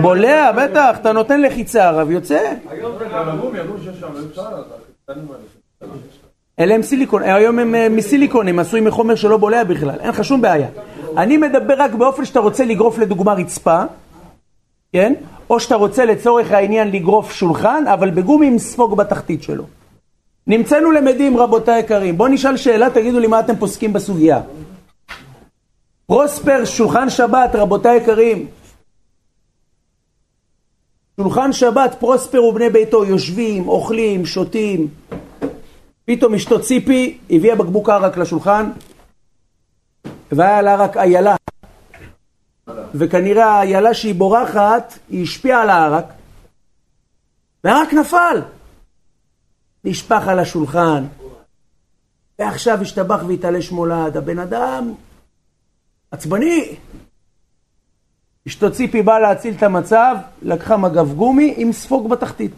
בולע. 0.00 0.52
בטח, 0.52 0.96
אתה 1.00 1.12
נותן 1.12 1.42
לחיצה, 1.42 1.88
הרב 1.88 2.10
יוצא. 2.10 2.52
אלה 6.60 6.74
הם 6.74 6.82
סיליקון, 6.82 7.22
היום 7.22 7.58
הם 7.58 7.74
אה, 7.74 7.88
מסיליקון, 7.88 8.48
הם 8.48 8.58
עשויים 8.58 8.84
מחומר 8.84 9.14
שלא 9.14 9.36
בולע 9.36 9.64
בכלל, 9.64 10.00
אין 10.00 10.08
לך 10.08 10.24
שום 10.24 10.40
בעיה. 10.40 10.68
אני 11.16 11.36
מדבר 11.36 11.74
רק 11.78 11.94
באופן 11.94 12.24
שאתה 12.24 12.40
רוצה 12.40 12.64
לגרוף 12.64 12.98
לדוגמה 12.98 13.34
רצפה, 13.34 13.82
כן? 14.96 15.12
או 15.50 15.60
שאתה 15.60 15.74
רוצה 15.74 16.04
לצורך 16.04 16.52
העניין 16.52 16.90
לגרוף 16.90 17.32
שולחן, 17.32 17.84
אבל 17.92 18.10
בגומי 18.10 18.46
עם 18.46 18.58
ספוג 18.58 18.96
בתחתית 18.96 19.42
שלו. 19.42 19.64
נמצאנו 20.46 20.90
למדים 20.90 21.36
רבותיי 21.36 21.74
היקרים, 21.74 22.18
בואו 22.18 22.28
נשאל 22.28 22.56
שאלה, 22.56 22.90
תגידו 22.90 23.20
לי 23.20 23.26
מה 23.26 23.40
אתם 23.40 23.56
פוסקים 23.56 23.92
בסוגיה. 23.92 24.40
פרוספר, 26.06 26.64
שולחן 26.64 27.10
שבת, 27.10 27.50
רבותיי 27.54 28.00
היקרים. 28.00 28.46
שולחן 31.20 31.52
שבת, 31.52 31.96
פרוספר 31.98 32.44
ובני 32.44 32.70
ביתו 32.70 33.04
יושבים, 33.04 33.68
אוכלים, 33.68 34.26
שותים. 34.26 34.88
פתאום 36.04 36.34
אשתו 36.34 36.60
ציפי 36.60 37.18
הביאה 37.30 37.56
בקבוק 37.56 37.88
ערק 37.88 38.16
לשולחן, 38.16 38.70
והיה 40.32 40.62
לה 40.62 40.76
רק 40.76 40.96
איילה. 40.96 41.36
וכנראה 42.94 43.46
האיילה 43.46 43.94
שהיא 43.94 44.14
בורחת, 44.14 44.98
היא 45.08 45.22
השפיעה 45.22 45.62
על 45.62 45.70
הערק, 45.70 46.04
והערק 47.64 47.92
נפל. 47.92 48.42
נשפך 49.84 50.28
על 50.28 50.38
השולחן, 50.38 51.04
ועכשיו 52.38 52.82
השתבח 52.82 53.22
והתעלה 53.28 53.62
שמולד. 53.62 54.16
הבן 54.16 54.38
אדם 54.38 54.94
עצבני. 56.10 56.76
אשתו 58.48 58.72
ציפי 58.72 59.02
באה 59.02 59.20
להציל 59.20 59.54
את 59.54 59.62
המצב, 59.62 60.16
לקחה 60.42 60.76
מגב 60.76 61.14
גומי 61.14 61.54
עם 61.56 61.72
ספוג 61.72 62.10
בתחתית. 62.10 62.52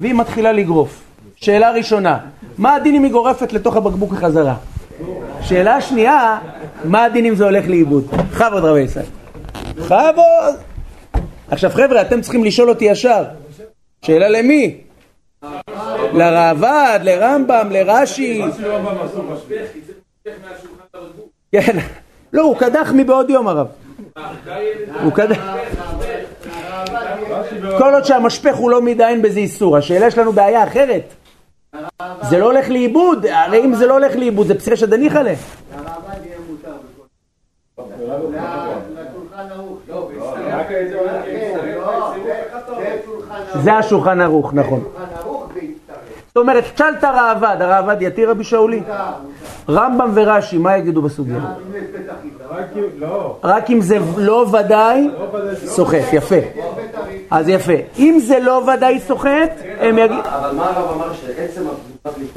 והיא 0.00 0.14
מתחילה 0.14 0.52
לגרוף. 0.52 1.04
שאלה 1.36 1.70
ראשונה, 1.70 2.18
מה 2.58 2.74
הדין 2.74 2.94
אם 2.94 3.02
היא 3.02 3.12
גורפת 3.12 3.52
לתוך 3.52 3.76
הבקבוק 3.76 4.12
החזרה? 4.12 4.56
שאלה 5.40 5.80
שנייה, 5.80 6.38
מה 6.84 7.04
הדין 7.04 7.24
אם 7.24 7.34
זה 7.34 7.44
הולך 7.44 7.68
לאיבוד? 7.68 8.06
בכבוד 8.06 8.64
רבי 8.64 8.80
ישראל. 8.80 9.04
בכבוד! 9.74 10.54
עכשיו 11.50 11.70
חבר'ה, 11.70 12.00
אתם 12.00 12.20
צריכים 12.20 12.44
לשאול 12.44 12.68
אותי 12.68 12.84
ישר. 12.84 13.24
שאלה 14.02 14.28
למי? 14.28 14.80
לראב"ד, 16.12 17.00
לרמב"ם, 17.02 17.68
לרש"י. 17.70 18.42
כן. 21.52 21.78
לא, 22.32 22.42
הוא 22.42 22.56
קדח 22.56 22.92
מבעוד 22.94 23.30
יום 23.30 23.48
הרב. 23.48 23.66
הוא 25.02 25.12
קדח. 25.12 25.38
כל 27.78 27.94
עוד 27.94 28.04
שהמשפך 28.04 28.56
הוא 28.56 28.70
לא 28.70 28.82
מדי 28.82 29.04
אין 29.04 29.22
בזה 29.22 29.38
איסור. 29.38 29.76
השאלה 29.76 30.06
יש 30.06 30.18
לנו 30.18 30.32
בעיה 30.32 30.64
אחרת. 30.64 31.14
זה 32.22 32.38
לא 32.38 32.44
הולך 32.44 32.68
לאיבוד, 32.68 33.26
הרי 33.26 33.64
אם 33.64 33.74
זה 33.74 33.86
לא 33.86 33.92
הולך 33.92 34.16
לאיבוד 34.16 34.46
זה 34.46 34.54
פסיכי 34.54 34.76
שדניחא 34.76 35.18
לה. 35.18 35.30
הרעב"ד 35.30 36.26
יהיה 36.26 36.36
מותר 36.48 36.68
בכל 37.76 37.82
לשולחן 37.82 37.92
ערוך. 37.92 37.97
לא, 37.97 37.97
זה 43.62 43.74
השולחן 43.74 44.20
ערוך, 44.20 44.54
נכון. 44.54 44.84
זאת 46.26 46.36
אומרת, 46.36 46.64
תשאל 46.74 46.94
את 46.98 47.04
הראב"ד, 47.04 47.56
הראב"ד 47.60 48.02
יתיר 48.02 48.30
רבי 48.30 48.44
שאולי? 48.44 48.82
רמב"ם 49.68 50.10
ורש"י, 50.14 50.58
מה 50.58 50.76
יגידו 50.76 51.02
בסוגיה? 51.02 51.38
רק 52.50 52.66
אם, 52.76 52.82
לא, 52.98 53.36
רק 53.44 53.70
אם 53.70 53.80
זה 53.80 53.98
לא 54.16 54.46
ודאי, 54.52 55.10
סוחט, 55.64 56.12
יפה. 56.12 56.36
אז 57.30 57.48
יפה. 57.48 57.72
אם 57.98 58.18
זה 58.26 58.38
לא 58.38 58.62
ודאי 58.74 59.00
סוחט, 59.00 59.52
הם 59.80 59.98
יגידו... 59.98 60.20
אבל 60.24 60.56
מה 60.56 60.70
הרב 60.70 60.96
אמר 60.96 61.12
שעצם 61.12 61.62
הפגיעה 62.04 62.28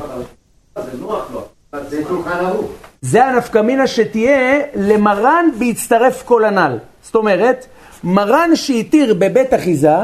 זה 0.76 0.98
נוח 1.02 1.30
לו. 1.34 1.42
זה 1.90 2.04
שולחן 2.08 2.46
ערוך. 2.46 2.91
זה 3.02 3.26
הנפקא 3.26 3.60
מינה 3.60 3.88
שתהיה 3.88 4.60
למרן 4.76 5.46
בהצטרף 5.60 6.24
כל 6.24 6.46
הנ"ל. 6.46 6.78
זאת 7.04 7.16
אומרת, 7.16 7.66
מרן 8.04 8.56
שהתיר 8.56 9.14
בבית 9.14 9.54
אחיזה, 9.54 9.96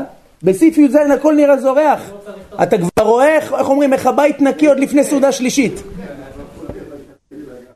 בסעיף 0.44 0.78
י"ז 0.78 0.96
הכל 1.14 1.34
נראה 1.36 1.58
זורח. 1.58 2.12
אתה 2.64 2.78
כבר 2.78 3.04
רואה, 3.04 3.36
איך 3.36 3.70
אומרים, 3.70 3.94
איך 3.94 4.08
הבית 4.08 4.42
נקי 4.42 4.68
עוד 4.68 4.80
לפני 4.80 5.04
סעודה 5.04 5.32
שלישית. 5.32 5.84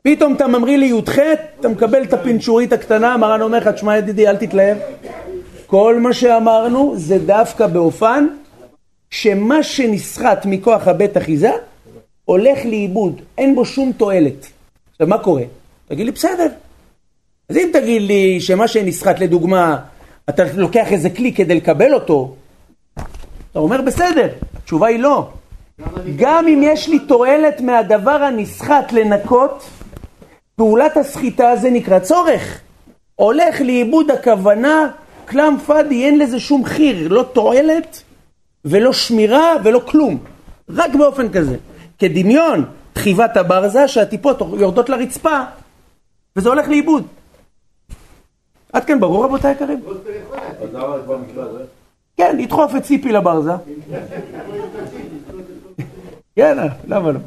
פתאום 0.02 0.34
אתה 0.34 0.46
ממריא 0.46 0.78
לי"ח, 0.78 1.18
אתה 1.60 1.68
מקבל 1.68 2.02
את 2.02 2.12
הפינצ'ורית 2.12 2.72
הקטנה, 2.72 3.16
מרן 3.16 3.42
אומר 3.42 3.58
לך, 3.58 3.68
תשמע 3.68 3.98
ידידי, 3.98 4.28
אל 4.28 4.36
תתלהב. 4.36 4.76
כל 5.66 5.98
מה 6.00 6.12
שאמרנו 6.12 6.94
זה 6.96 7.18
דווקא 7.18 7.66
באופן 7.66 8.26
שמה 9.10 9.62
שנסחט 9.62 10.46
מכוח 10.46 10.88
הבית 10.88 11.16
אחיזה 11.16 11.50
הולך 12.24 12.58
לאיבוד, 12.64 13.20
אין 13.38 13.54
בו 13.54 13.64
שום 13.64 13.92
תועלת. 13.92 14.51
עכשיו 15.02 15.10
מה 15.10 15.22
קורה? 15.22 15.42
תגיד 15.88 16.06
לי 16.06 16.12
בסדר. 16.12 16.46
אז 17.48 17.56
אם 17.56 17.70
תגיד 17.72 18.02
לי 18.02 18.40
שמה 18.40 18.68
שנסחט 18.68 19.18
לדוגמה, 19.20 19.76
אתה 20.28 20.42
לוקח 20.56 20.92
איזה 20.92 21.10
כלי 21.10 21.32
כדי 21.32 21.54
לקבל 21.54 21.94
אותו, 21.94 22.34
אתה 23.50 23.58
אומר 23.58 23.80
בסדר, 23.80 24.28
התשובה 24.56 24.86
היא 24.86 24.98
לא. 24.98 25.28
גם 26.16 26.48
אם 26.48 26.60
יש 26.64 26.88
לי 26.88 26.98
תועלת 26.98 27.60
מהדבר 27.60 28.10
הנסחט 28.10 28.92
לנקות, 28.92 29.64
פעולת 30.56 30.96
הסחיטה 30.96 31.56
זה 31.56 31.70
נקרא 31.70 31.98
צורך. 31.98 32.60
הולך 33.14 33.60
לאיבוד 33.60 34.10
הכוונה, 34.10 34.88
כלם 35.28 35.56
פאדי, 35.66 36.04
אין 36.04 36.18
לזה 36.18 36.40
שום 36.40 36.64
חיר, 36.64 37.08
לא 37.08 37.22
תועלת 37.32 38.02
ולא 38.64 38.92
שמירה 38.92 39.52
ולא 39.64 39.80
כלום. 39.86 40.18
רק 40.68 40.94
באופן 40.94 41.28
כזה. 41.28 41.56
כדמיון, 41.98 42.64
תחיבת 42.92 43.36
הברזה 43.36 43.88
שהטיפות 43.88 44.40
יורדות 44.40 44.88
לרצפה 44.88 45.40
וזה 46.36 46.48
הולך 46.48 46.68
לאיבוד. 46.68 47.06
עד 48.72 48.84
כאן 48.84 49.00
ברור 49.00 49.24
רבותיי 49.24 49.50
היקרים? 49.50 49.80
כן, 52.16 52.36
לדחוף 52.38 52.76
את 52.76 52.82
ציפי 52.82 53.12
לברזה. 53.12 53.52
כן, 56.36 56.56
למה 56.88 57.12
לא? 57.12 57.18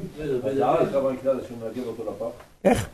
איך? 2.63 2.89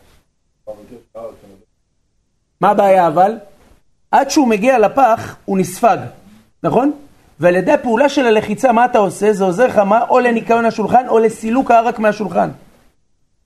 מה 2.61 2.69
הבעיה 2.69 3.07
אבל? 3.07 3.37
עד 4.11 4.29
שהוא 4.29 4.47
מגיע 4.47 4.79
לפח 4.79 5.35
הוא 5.45 5.57
נספג, 5.57 5.97
נכון? 6.63 6.91
ועל 7.41 7.55
ידי 7.55 7.71
הפעולה 7.71 8.09
של 8.09 8.27
הלחיצה, 8.27 8.71
מה 8.71 8.85
אתה 8.85 8.97
עושה? 8.97 9.33
זה 9.33 9.43
עוזר 9.43 9.67
לך 9.67 9.77
מה? 9.77 10.05
או 10.09 10.19
לניקיון 10.19 10.65
השולחן 10.65 11.07
או 11.07 11.19
לסילוק 11.19 11.71
הערק 11.71 11.99
מהשולחן. 11.99 12.49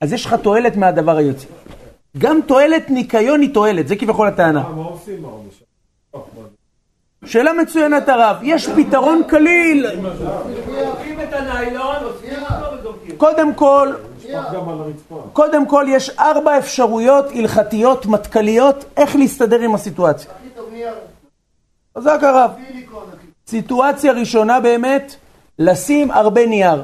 אז 0.00 0.12
יש 0.12 0.26
לך 0.26 0.34
תועלת 0.34 0.76
מהדבר 0.76 1.16
היוצא. 1.16 1.46
גם 2.18 2.40
תועלת 2.46 2.90
ניקיון 2.90 3.40
היא 3.40 3.54
תועלת, 3.54 3.88
זה 3.88 3.96
כביכול 3.96 4.28
הטענה. 4.28 4.64
שאלה 7.24 7.52
מצוינת 7.52 8.08
הרב, 8.08 8.36
יש 8.42 8.68
פתרון 8.68 9.22
קליל. 9.28 9.86
קודם 13.16 13.54
כל. 13.54 13.92
קודם 15.32 15.66
כל 15.66 15.84
יש 15.88 16.10
ארבע 16.10 16.58
אפשרויות 16.58 17.26
הלכתיות, 17.34 18.06
מטכליות, 18.06 18.84
איך 18.96 19.16
להסתדר 19.16 19.60
עם 19.60 19.74
הסיטואציה. 19.74 20.30
נייר. 20.72 20.94
חזק 21.98 22.18
הרב. 22.22 22.50
סיטואציה 23.48 24.12
ראשונה 24.12 24.60
באמת, 24.60 25.14
לשים 25.58 26.10
הרבה 26.10 26.46
נייר. 26.46 26.82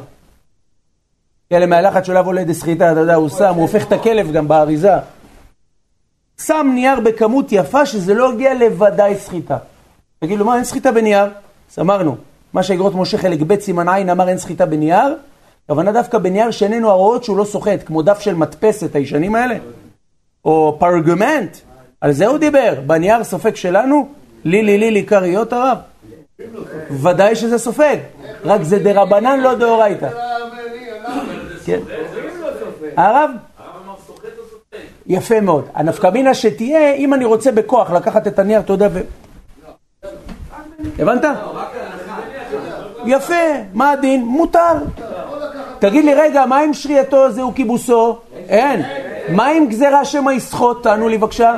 כאלה 1.51 1.67
מהלחץ 1.67 2.07
שלו 2.07 2.21
עולה 2.21 2.43
סחיטה, 2.53 2.93
אתה 2.93 3.01
יודע, 3.01 3.15
הוא 3.15 3.29
שם, 3.29 3.55
הוא 3.55 3.63
הופך 3.63 3.87
את 3.87 3.93
הכלב 3.93 4.33
גם 4.33 4.49
באריזה. 4.49 4.93
שם 6.41 6.71
נייר 6.75 7.01
בכמות 7.01 7.53
יפה 7.53 7.87
שזה 7.87 8.15
לא 8.15 8.33
יגיע 8.35 8.55
לוודאי 8.55 9.15
סחיטה. 9.15 9.59
תגיד 10.19 10.39
לו, 10.39 10.45
מה, 10.45 10.57
אין 10.57 10.65
סחיטה 10.65 10.93
בנייר? 10.93 11.25
אז 11.73 11.79
אמרנו, 11.79 12.17
מה 12.53 12.63
שאגרות 12.63 12.95
משה 12.95 13.19
חלק 13.19 13.41
ב' 13.47 13.61
סימן 13.61 13.89
עין 13.89 14.11
אמר 14.11 14.29
אין 14.29 14.39
סחיטה 14.39 14.67
בנייר, 14.67 15.17
הכוונה 15.65 15.93
דווקא 15.93 16.19
בנייר 16.19 16.51
שאיננו 16.51 16.91
הרואות 16.91 17.25
שהוא 17.25 17.37
לא 17.37 17.45
סוחט, 17.45 17.87
כמו 17.87 18.03
דף 18.03 18.21
של 18.21 18.35
מדפסת 18.35 18.95
הישנים 18.95 19.35
האלה, 19.35 19.57
או 20.45 20.77
פרגומנט, 20.79 21.57
על 22.01 22.13
זה 22.13 22.27
הוא 22.27 22.39
דיבר, 22.39 22.75
בנייר 22.87 23.25
סופג 23.25 23.55
שלנו, 23.55 24.09
לי 24.45 24.63
לי 24.63 24.79
לי 24.79 24.91
לי 24.91 25.07
כריות 25.07 25.53
הרב. 25.53 25.79
ודאי 27.03 27.37
שזה 27.37 27.59
סופג, 27.59 27.97
רק 28.45 28.63
זה 28.63 28.79
דרבנן 28.79 29.41
לא 29.41 29.55
דאורייתא. 29.55 30.09
כן. 31.65 31.79
הרב? 32.97 33.31
יפה 35.07 35.41
מאוד. 35.41 35.69
הנפקמינה 35.75 36.35
שתהיה, 36.35 36.93
אם 36.93 37.15
אני 37.15 37.25
רוצה 37.25 37.53
בכוח 37.53 37.91
לקחת 37.91 38.27
את 38.27 38.39
הנייר, 38.39 38.61
אתה 38.61 38.73
יודע, 38.73 38.89
ו... 38.93 39.01
הבנת? 40.99 41.25
יפה, 43.07 43.35
מה 43.75 43.91
הדין? 43.91 44.25
מותר. 44.25 44.73
תגיד 45.79 46.05
לי, 46.05 46.15
רגע, 46.15 46.47
מה 46.47 46.59
עם 46.59 46.75
שרייתו 46.75 47.31
זהו 47.31 47.55
כיבוסו? 47.55 48.19
אין. 48.49 48.83
מה 49.29 49.47
עם 49.47 49.67
גזירה 49.67 50.05
שמא 50.05 50.31
יסחוט? 50.31 50.83
תענו 50.83 51.09
לי 51.09 51.19
בבקשה. 51.19 51.55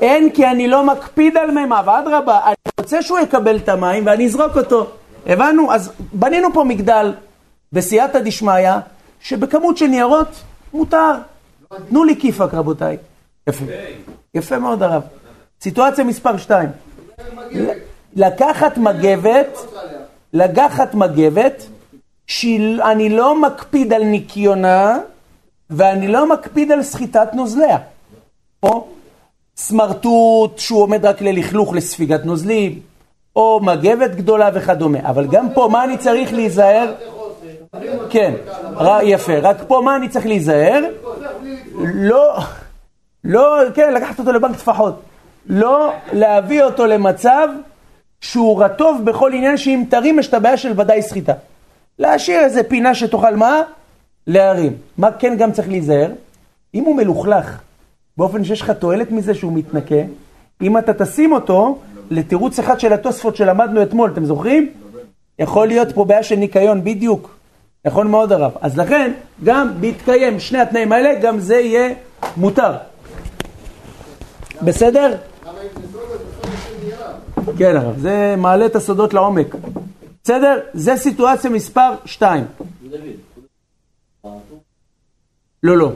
אין, 0.00 0.30
כי 0.30 0.46
אני 0.46 0.68
לא 0.68 0.84
מקפיד 0.84 1.36
על 1.36 1.50
מימיו, 1.50 1.84
אדרבה, 1.86 2.40
רוצה 2.84 3.02
שהוא 3.02 3.18
יקבל 3.18 3.56
את 3.56 3.68
המים 3.68 4.06
ואני 4.06 4.26
אזרוק 4.26 4.56
אותו. 4.56 4.90
הבנו? 5.26 5.72
אז 5.72 5.92
בנינו 6.12 6.52
פה 6.52 6.64
מגדל 6.64 7.14
בסייעתא 7.72 8.18
דשמיא, 8.20 8.70
שבכמות 9.20 9.78
של 9.78 9.86
ניירות 9.86 10.28
מותר. 10.74 11.12
תנו 11.88 12.04
לי 12.04 12.20
כיפאק, 12.20 12.54
רבותיי. 12.54 12.96
יפה. 13.48 13.64
יפה 14.34 14.58
מאוד, 14.58 14.82
הרב. 14.82 15.02
סיטואציה 15.60 16.04
מספר 16.04 16.36
2. 16.36 16.68
לקחת 18.16 18.78
מגבת, 18.78 19.58
לקחת 20.32 20.94
מגבת, 20.94 21.66
שאני 22.26 23.08
לא 23.08 23.40
מקפיד 23.40 23.92
על 23.92 24.04
ניקיונה, 24.04 24.98
ואני 25.70 26.08
לא 26.08 26.28
מקפיד 26.28 26.72
על 26.72 26.82
סחיטת 26.82 27.28
נוזליה. 27.34 27.78
או 28.62 28.88
סמרטוט 29.56 30.58
שהוא 30.58 30.82
עומד 30.82 31.06
רק 31.06 31.22
ללכלוך 31.22 31.74
לספיגת 31.74 32.24
נוזלים, 32.24 32.80
או 33.36 33.60
מגבת 33.62 34.10
גדולה 34.10 34.50
וכדומה. 34.54 34.98
אבל 35.02 35.26
גם 35.26 35.52
פה, 35.54 35.68
מה 35.72 35.84
אני 35.84 35.98
צריך 35.98 36.32
להיזהר? 36.32 36.92
כן, 38.10 38.34
יפה. 39.02 39.38
רק 39.38 39.56
פה 39.68 39.80
מה 39.84 39.96
אני 39.96 40.08
צריך 40.08 40.26
להיזהר? 40.26 40.80
לא, 41.94 42.38
לא, 43.24 43.56
כן, 43.74 43.94
לקחת 43.94 44.18
אותו 44.18 44.32
לבנק 44.32 44.56
טפחות. 44.56 45.02
לא 45.46 45.92
להביא 46.12 46.62
אותו 46.62 46.86
למצב 46.86 47.48
שהוא 48.20 48.64
רטוב 48.64 49.04
בכל 49.04 49.32
עניין 49.32 49.56
שאם 49.56 49.84
תרים 49.88 50.18
יש 50.18 50.28
את 50.28 50.34
הבעיה 50.34 50.56
של 50.56 50.80
ודאי 50.80 51.02
סחיטה. 51.02 51.32
להשאיר 51.98 52.40
איזה 52.40 52.62
פינה 52.62 52.94
שתאכל 52.94 53.36
מה? 53.36 53.62
להרים. 54.26 54.76
מה 54.98 55.12
כן 55.12 55.36
גם 55.36 55.52
צריך 55.52 55.68
להיזהר? 55.68 56.10
אם 56.74 56.84
הוא 56.84 56.96
מלוכלך, 56.96 57.58
באופן 58.16 58.44
שיש 58.44 58.60
לך 58.60 58.70
תועלת 58.70 59.10
מזה 59.10 59.34
שהוא 59.34 59.52
מתנקה, 59.52 60.02
אם 60.62 60.78
אתה 60.78 60.94
תשים 60.94 61.32
אותו 61.32 61.78
לתירוץ 62.10 62.58
אחד 62.58 62.80
של 62.80 62.92
התוספות 62.92 63.36
שלמדנו 63.36 63.82
אתמול, 63.82 64.10
אתם 64.12 64.24
זוכרים? 64.24 64.72
יכול 65.38 65.68
להיות 65.68 65.92
פה 65.92 66.04
בעיה 66.04 66.22
של 66.22 66.36
ניקיון, 66.36 66.84
בדיוק. 66.84 67.36
נכון 67.84 68.10
מאוד 68.10 68.32
הרב. 68.32 68.52
אז 68.60 68.78
לכן, 68.78 69.12
גם 69.44 69.70
בהתקיים 69.80 70.40
שני 70.40 70.58
התנאים 70.58 70.92
האלה, 70.92 71.20
גם 71.20 71.38
זה 71.40 71.56
יהיה 71.56 71.94
מותר. 72.36 72.72
בסדר? 74.62 75.16
כן 77.58 77.76
הרב, 77.76 77.98
זה 77.98 78.34
מעלה 78.38 78.66
את 78.66 78.76
הסודות 78.76 79.14
לעומק. 79.14 79.54
בסדר? 80.24 80.60
זה 80.74 80.96
סיטואציה 80.96 81.50
מספר 81.50 81.90
2. 82.04 82.44
לא, 85.62 85.78
לא. 85.78 85.92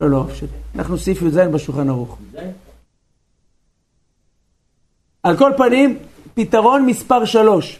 לא, 0.00 0.10
לא, 0.10 0.26
אנחנו 0.74 0.98
סעיף 0.98 1.22
י"ז 1.22 1.38
בשולחן 1.38 1.88
ערוך. 1.88 2.18
על 5.22 5.36
כל 5.36 5.52
פנים, 5.56 5.98
פתרון 6.34 6.86
מספר 6.86 7.24
3. 7.24 7.78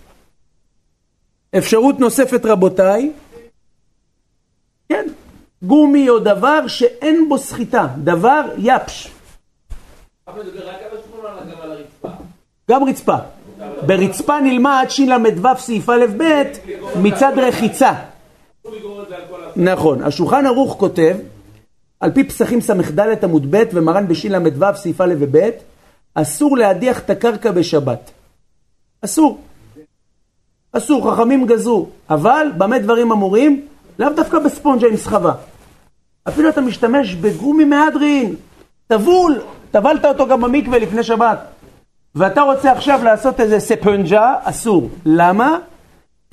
אפשרות 1.59 2.01
נוספת 2.01 2.45
רבותיי, 2.45 3.13
כן, 4.89 5.07
גומי 5.63 6.09
או 6.09 6.19
דבר 6.19 6.67
שאין 6.67 7.29
בו 7.29 7.39
סחיטה, 7.39 7.87
דבר 8.05 8.43
יפש. 8.59 9.11
גם 12.71 12.85
רצפה. 12.85 13.17
ברצפה 13.87 14.41
נלמד 14.41 14.87
של"ו 14.89 15.59
סעיף 15.59 15.89
א' 15.89 16.07
ב' 16.19 16.43
מצד 17.03 17.33
רחיצה. 17.37 17.93
נכון. 19.57 20.03
השולחן 20.03 20.47
ערוך 20.47 20.77
כותב, 20.79 21.17
על 22.01 22.11
פי 22.11 22.25
פסחים 22.25 22.61
ס"ד 22.61 23.25
עמוד 23.25 23.47
ב' 23.51 23.63
ומרן 23.73 24.09
בשל"ו 24.09 24.67
סעיף 24.75 25.01
א' 25.01 25.15
וב', 25.19 25.51
אסור 26.15 26.57
להדיח 26.57 26.99
את 26.99 27.11
הקרקע 27.11 27.51
בשבת. 27.51 28.11
אסור. 29.05 29.39
אסור, 30.73 31.13
חכמים 31.13 31.47
גזרו. 31.47 31.89
אבל 32.11 32.47
במה 32.59 32.79
דברים 32.79 33.13
אמורים? 33.13 33.67
לאו 33.99 34.09
דווקא 34.17 34.39
בספונג'ה 34.39 34.89
עם 34.89 34.97
סחבה. 34.97 35.33
אפילו 36.29 36.49
אתה 36.49 36.61
משתמש 36.61 37.15
בגומי 37.15 37.65
מהדרין, 37.65 38.35
טבול, 38.87 39.41
טבלת 39.71 40.05
אותו 40.05 40.27
גם 40.27 40.41
במקווה 40.41 40.79
לפני 40.79 41.03
שבת. 41.03 41.39
ואתה 42.15 42.43
רוצה 42.43 42.73
עכשיו 42.73 43.01
לעשות 43.05 43.41
איזה 43.41 43.61
ספונג'ה, 43.61 44.35
אסור. 44.43 44.91
למה? 45.07 45.59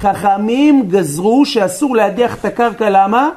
חכמים 0.01 0.83
גזרו 0.87 1.45
שאסור 1.45 1.95
להדיח 1.95 2.35
את 2.39 2.45
הקרקע, 2.45 2.89
למה? 2.89 3.29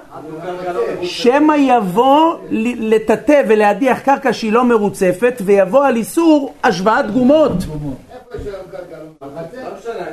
שמא 1.03 1.53
יבוא 1.53 2.35
לטאטא 2.51 3.43
ולהדיח 3.49 3.99
קרקע 3.99 4.33
שהיא 4.33 4.53
לא 4.53 4.65
מרוצפת, 4.65 5.43
ויבוא 5.45 5.85
על 5.87 5.97
איסור 5.97 6.55
השוואת 6.65 7.11
גומות. 7.11 7.53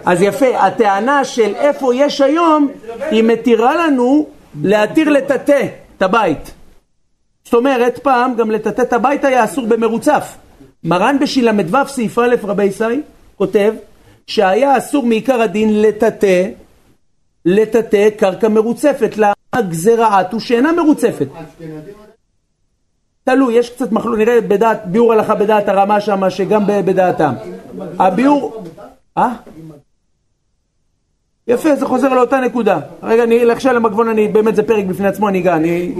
אז 0.05 0.21
יפה, 0.21 0.59
הטענה 0.59 1.25
של 1.25 1.55
איפה 1.55 1.95
יש 1.95 2.21
היום, 2.21 2.67
היא 3.11 3.23
מתירה 3.23 3.87
לנו 3.87 4.25
להתיר 4.63 5.09
לטאטא 5.09 5.67
את 5.97 6.01
הבית. 6.01 6.53
זאת 7.43 7.53
אומרת, 7.53 7.99
פעם 7.99 8.35
גם 8.35 8.51
לטאטא 8.51 8.81
את 8.81 8.93
הבית 8.93 9.25
היה 9.25 9.43
אסור 9.43 9.65
במרוצף. 9.67 10.35
מרן 10.83 11.17
בשל"ו 11.19 11.77
סעיף 11.87 12.19
א' 12.19 12.35
רבי 12.43 12.63
ישי 12.63 13.01
כותב 13.37 13.73
שהיה 14.27 14.77
אסור 14.77 15.05
מעיקר 15.05 15.41
הדין 15.41 15.81
לטאטא, 15.81 16.49
לטאטא 17.45 18.09
קרקע 18.17 18.47
מרוצפת. 18.47 19.17
למה 19.17 19.61
גזירעת 19.69 20.33
הוא 20.33 20.39
שאינה 20.39 20.71
מרוצפת? 20.71 21.27
תלוי, 23.23 23.53
יש 23.53 23.69
קצת 23.69 23.91
מחלוק, 23.91 24.17
נראה 24.17 24.41
בדעת, 24.41 24.85
ביאור 24.85 25.13
הלכה 25.13 25.35
בדעת 25.35 25.69
הרמה 25.69 26.01
שם, 26.01 26.29
שגם 26.29 26.63
בדעתם. 26.67 27.33
הביאור... 27.99 28.63
אה? 29.17 29.33
יפה, 31.47 31.75
זה 31.75 31.85
חוזר 31.85 32.13
לאותה 32.13 32.39
נקודה. 32.39 32.79
רגע, 33.03 33.23
אני 33.23 33.51
עכשיו 33.51 33.73
למגבון, 33.73 34.07
אני, 34.07 34.27
באמת 34.27 34.55
זה 34.55 34.63
פרק 34.63 34.85
בפני 34.85 35.07
עצמו, 35.07 35.29
אני 35.29 35.39
אגע, 35.39 35.55
אני... 35.55 35.95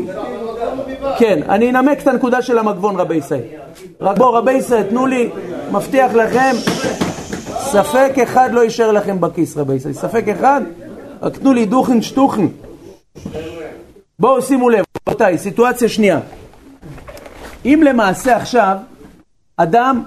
כן, 1.18 1.40
אני 1.50 1.70
אנמק 1.70 2.02
את 2.02 2.08
הנקודה 2.08 2.42
של 2.42 2.58
המגבון 2.58 2.96
רבי 2.96 3.16
ישראל. 3.16 3.42
בואו 4.00 4.34
רבי 4.34 4.54
ישראל, 4.54 4.84
תנו 4.84 5.06
לי, 5.06 5.30
מבטיח 5.72 6.14
לכם, 6.14 6.52
ספק 7.68 8.14
אחד 8.24 8.50
לא 8.54 8.64
יישאר 8.64 8.92
לכם 8.92 9.22
בכיס 9.22 9.58
רבי 9.58 9.74
ישראל, 9.74 9.94
ספק 9.94 10.24
אחד, 10.28 10.62
רק 11.22 11.38
תנו 11.38 11.54
לי 11.54 11.66
דוכן 11.66 12.02
שטוכן. 12.02 12.48
בואו 14.20 14.42
שימו 14.42 14.70
לב, 14.70 14.86
רבותיי, 15.08 15.38
סיטואציה 15.38 15.90
שנייה. 15.90 16.20
אם 17.66 17.82
למעשה 17.86 18.36
עכשיו, 18.36 18.76
אדם, 19.58 20.04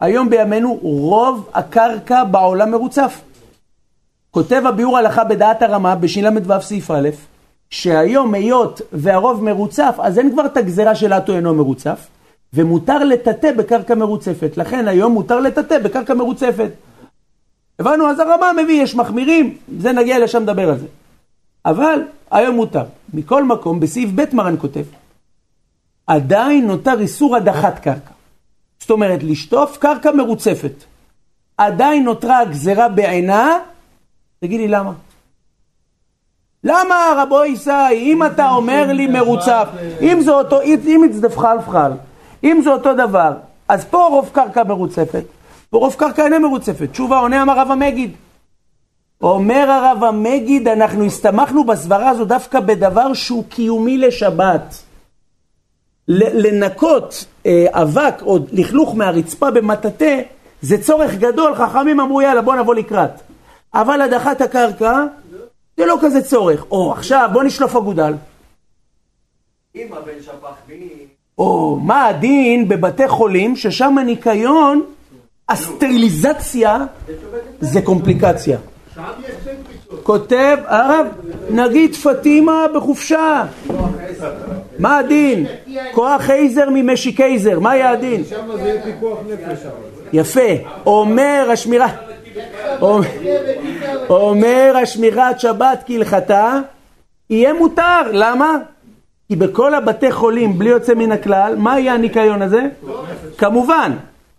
היום 0.00 0.30
בימינו, 0.30 0.78
רוב 0.82 1.48
הקרקע 1.54 2.24
בעולם 2.24 2.70
מרוצף. 2.70 3.20
כותב 4.30 4.62
הביאור 4.66 4.98
הלכה 4.98 5.24
בדעת 5.24 5.62
הרמה, 5.62 5.94
בשל"ו 5.94 6.60
סעיף 6.60 6.90
א', 6.90 7.08
שהיום 7.70 8.34
היות 8.34 8.80
והרוב 8.92 9.44
מרוצף, 9.44 9.96
אז 9.98 10.18
אין 10.18 10.32
כבר 10.32 10.46
את 10.46 10.56
הגזרה 10.56 10.94
של 10.94 11.12
אטו 11.12 11.36
אינו 11.36 11.54
מרוצף, 11.54 12.06
ומותר 12.54 13.04
לטאטא 13.04 13.52
בקרקע 13.52 13.94
מרוצפת. 13.94 14.56
לכן 14.56 14.88
היום 14.88 15.12
מותר 15.12 15.40
לטאטא 15.40 15.78
בקרקע 15.78 16.14
מרוצפת. 16.14 16.70
הבנו? 17.78 18.10
אז 18.10 18.20
הרמה 18.20 18.52
מביא, 18.62 18.82
יש 18.82 18.94
מחמירים, 18.94 19.56
זה 19.78 19.92
נגיע 19.92 20.18
לשם 20.18 20.42
לדבר 20.42 20.68
על 20.68 20.78
זה. 20.78 20.86
אבל 21.66 22.02
היום 22.30 22.56
מותר. 22.56 22.84
מכל 23.14 23.44
מקום, 23.44 23.80
בסעיף 23.80 24.10
ב' 24.14 24.34
מרן 24.34 24.54
כותב, 24.58 24.84
עדיין 26.06 26.66
נותר 26.66 27.00
איסור 27.00 27.36
הדחת 27.36 27.78
קרקע. 27.78 28.10
זאת 28.80 28.90
אומרת, 28.90 29.22
לשטוף 29.22 29.78
קרקע 29.78 30.12
מרוצפת. 30.12 30.84
עדיין 31.58 32.04
נותרה 32.04 32.38
הגזרה 32.38 32.88
בעינה, 32.88 33.58
תגיד 34.40 34.60
לי 34.60 34.68
למה? 34.68 34.92
למה 36.64 36.94
רבו 37.16 37.44
ישי, 37.44 37.70
אם 37.92 38.26
אתה 38.26 38.50
אומר 38.50 38.92
לי 38.92 39.06
מרוצף, 39.06 39.68
אם 40.00 40.20
זה 40.20 40.32
אותו, 40.32 40.62
אם 40.62 41.04
it's 41.10 41.24
the 41.24 41.28
פחל 41.28 41.56
פחל, 41.66 41.92
אם 42.44 42.60
זה 42.64 42.70
אותו 42.70 42.94
דבר, 42.94 43.32
אז 43.68 43.84
פה 43.84 44.06
רוב 44.06 44.30
קרקע 44.32 44.64
מרוצפת, 44.64 45.24
פה 45.74 45.78
רוב 45.78 45.94
קרקע 45.94 46.24
אינה 46.24 46.38
מרוצפת. 46.38 46.90
תשובה 46.92 47.18
עונה 47.18 47.42
אמר 47.42 47.58
רב 47.58 47.70
המגיד. 47.70 48.12
אומר 49.22 49.70
הרב 49.70 50.04
המגיד, 50.04 50.68
אנחנו 50.68 51.04
הסתמכנו 51.04 51.64
בסברה 51.64 52.08
הזו 52.08 52.24
דווקא 52.24 52.60
בדבר 52.60 53.14
שהוא 53.14 53.44
קיומי 53.48 53.98
לשבת. 53.98 54.82
לנקות 56.08 57.24
אה, 57.46 57.66
אבק 57.70 58.22
או 58.22 58.38
לכלוך 58.52 58.94
מהרצפה 58.94 59.50
במטאטא 59.50 60.20
זה 60.62 60.82
צורך 60.82 61.14
גדול, 61.14 61.54
חכמים 61.54 62.00
אמרו 62.00 62.22
יאללה 62.22 62.42
בוא 62.42 62.54
נבוא 62.54 62.74
לקראת. 62.74 63.20
אבל 63.74 64.00
הדחת 64.00 64.40
הקרקע 64.40 65.04
זה 65.76 65.86
לא 65.86 65.98
כזה 66.00 66.22
צורך. 66.22 66.64
או 66.70 66.92
עכשיו 66.92 67.30
בוא 67.32 67.42
נשלוף 67.42 67.76
אגודל. 67.76 68.14
אמא 69.74 70.00
בן 70.00 70.22
שפח 70.22 70.54
מי... 70.68 70.88
או 71.38 71.78
מה 71.82 72.06
הדין 72.06 72.68
בבתי 72.68 73.08
חולים 73.08 73.56
ששם 73.56 73.98
הניקיון, 73.98 74.93
הסטריליזציה 75.48 76.78
זה 77.60 77.82
קומפליקציה. 77.82 78.58
כותב 80.02 80.56
הרב, 80.66 81.06
נגיד 81.50 81.94
פטימה 81.94 82.66
בחופשה. 82.74 83.44
מה 84.78 84.98
הדין? 84.98 85.46
כוח 85.92 86.22
חייזר 86.22 86.68
ממשי 86.70 87.12
קייזר, 87.12 87.60
מה 87.60 87.76
יהיה 87.76 87.90
הדין? 87.90 88.22
יפה, 90.12 90.40
אומר 90.86 91.48
השמירה, 91.52 91.88
אומר 94.10 94.74
השמירת 94.82 95.40
שבת 95.40 95.82
כהלכתה, 95.86 96.58
יהיה 97.30 97.52
מותר, 97.52 98.00
למה? 98.12 98.56
כי 99.28 99.36
בכל 99.36 99.74
הבתי 99.74 100.12
חולים, 100.12 100.58
בלי 100.58 100.70
יוצא 100.70 100.94
מן 100.94 101.12
הכלל, 101.12 101.54
מה 101.58 101.80
יהיה 101.80 101.94
הניקיון 101.94 102.42
הזה? 102.42 102.62
כמובן. 103.38 103.92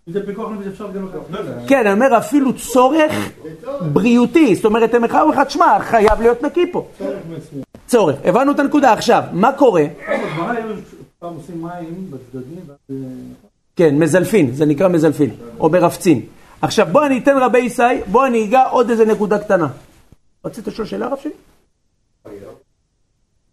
אם 0.08 0.14
זה 0.14 0.26
פיקוח 0.26 0.52
נפש 0.52 0.68
אפשר 0.68 0.92
גם 0.92 1.08
לקחת. 1.08 1.68
כן, 1.68 1.80
אני 1.88 1.94
אומר 1.94 2.18
אפילו 2.18 2.54
צורך 2.54 3.30
בריאותי, 3.94 4.56
זאת 4.56 4.66
אומרת, 4.66 4.94
הם 4.94 5.04
אחד 5.04 5.26
ואחד, 5.30 5.50
שמע, 5.50 5.80
חייב 5.80 6.22
להיות 6.22 6.44
נקי 6.44 6.72
פה. 6.72 6.88
צורך, 7.88 8.16
הבנו 8.24 8.52
את 8.52 8.60
הנקודה. 8.60 8.94
עכשיו, 8.94 9.24
מה 9.32 9.52
קורה? 9.54 9.84
בגמרא 10.02 10.52
היו 10.52 10.76
פעם 11.20 11.34
עושים 11.34 11.62
מים 11.62 12.12
בצדדים, 12.12 12.60
ואז... 12.68 12.98
כן, 13.76 14.00
מזלפין, 14.00 14.52
זה 14.56 14.66
נקרא 14.66 14.88
מזלפין, 14.88 15.30
או 15.60 15.70
מרפצין. 15.70 16.22
עכשיו 16.62 16.88
בוא 16.92 17.06
אני 17.06 17.18
אתן 17.18 17.38
רבי 17.38 17.60
ישי, 17.60 17.84
בוא 18.12 18.26
אני 18.26 18.46
אגע 18.46 18.64
עוד 18.64 18.90
איזה 18.90 19.06
נקודה 19.06 19.40
קטנה. 19.40 19.68
רצית 20.46 20.68
לשאול 20.68 20.88
שאלה 20.88 21.06
הרב 21.06 21.18
שלי? 21.18 21.32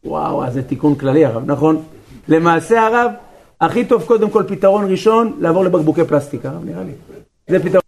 וואו, 0.05 0.45
אז 0.45 0.55
זה 0.55 0.62
תיקון 0.62 0.95
כללי 0.95 1.25
הרב, 1.25 1.43
נכון? 1.47 1.83
למעשה 2.29 2.87
הרב, 2.87 3.11
הכי 3.62 3.85
טוב 3.85 4.03
קודם 4.03 4.31
כל 4.31 4.44
פתרון 4.48 4.90
ראשון, 4.90 5.37
לעבור 5.40 5.64
לבקבוקי 5.64 6.05
פלסטיק, 6.05 6.46
הרב 6.46 6.64
נראה 6.64 6.83
לי. 6.83 6.92
זה 7.48 7.59
פתרון. 7.62 7.83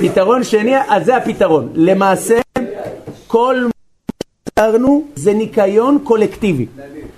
פתרון 0.00 0.44
שני, 0.44 0.74
אז 0.88 1.04
זה 1.04 1.16
הפתרון. 1.16 1.72
למעשה, 1.74 2.40
כל 3.26 3.64
מה 3.64 3.70
שתרנו 4.48 5.04
זה 5.14 5.34
ניקיון 5.34 5.98
קולקטיבי. 6.04 6.66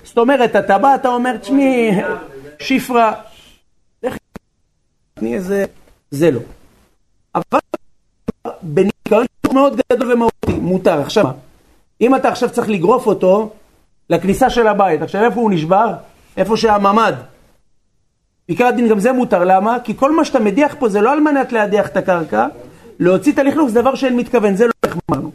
זאת 0.03 0.17
אומרת, 0.17 0.55
אתה 0.55 0.77
בא, 0.77 0.95
אתה 0.95 1.09
אומר, 1.09 1.37
תשמעי, 1.37 1.91
שפרה, 2.59 3.13
תני 5.13 5.35
איזה, 5.35 5.65
זה 6.11 6.31
לא. 6.31 6.39
אבל 7.35 7.59
בניקיון 8.61 9.25
מאוד 9.53 9.81
גדול 9.91 10.11
ומהותי, 10.11 10.53
מותר. 10.61 10.99
עכשיו 10.99 11.23
מה? 11.23 11.31
אם 12.01 12.15
אתה 12.15 12.29
עכשיו 12.29 12.49
צריך 12.49 12.69
לגרוף 12.69 13.07
אותו 13.07 13.49
לכניסה 14.09 14.49
של 14.49 14.67
הבית, 14.67 15.01
עכשיו 15.01 15.23
איפה 15.23 15.39
הוא 15.39 15.51
נשבר? 15.51 15.93
איפה 16.37 16.57
שהממ"ד. 16.57 17.34
בעיקר 18.47 18.65
הדין 18.65 18.87
גם 18.87 18.99
זה 18.99 19.11
מותר, 19.11 19.43
למה? 19.43 19.77
כי 19.83 19.97
כל 19.97 20.15
מה 20.15 20.25
שאתה 20.25 20.39
מדיח 20.39 20.75
פה 20.79 20.89
זה 20.89 21.01
לא 21.01 21.11
על 21.11 21.19
מנת 21.19 21.51
להדיח 21.51 21.87
את 21.87 21.97
הקרקע, 21.97 22.47
להוציא 22.99 23.31
את 23.33 23.39
הלכלוך 23.39 23.69
זה 23.69 23.81
דבר 23.81 23.95
שאין 23.95 24.17
מתכוון, 24.17 24.55
זה 24.55 24.65
לא 24.65 24.71
איך 24.83 24.97
אמרנו. 25.11 25.31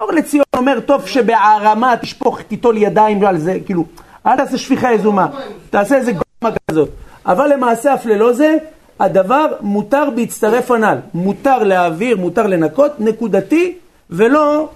אור 0.00 0.12
לציון 0.12 0.44
אומר, 0.56 0.80
טוב 0.80 1.06
שבערמה 1.06 1.94
תשפוך, 2.00 2.40
תיטול 2.42 2.76
ידיים 2.76 3.24
על 3.24 3.38
זה, 3.38 3.58
כאילו, 3.66 3.84
אל 4.26 4.36
תעשה 4.36 4.58
שפיכה 4.58 4.92
יזומה, 4.92 5.26
תעשה 5.70 5.96
איזה 5.96 6.12
גומה 6.12 6.54
כזאת. 6.70 6.88
אבל 7.26 7.52
למעשה 7.52 7.94
אף 7.94 8.06
ללא 8.06 8.32
זה, 8.32 8.56
הדבר 9.00 9.46
מותר 9.60 10.10
בהצטרף 10.16 10.70
הנ"ל. 10.70 10.98
מותר 11.14 11.62
להעביר, 11.62 12.16
מותר 12.16 12.46
לנקות, 12.46 12.92
נקודתי, 13.00 13.78
ולא 14.10 14.68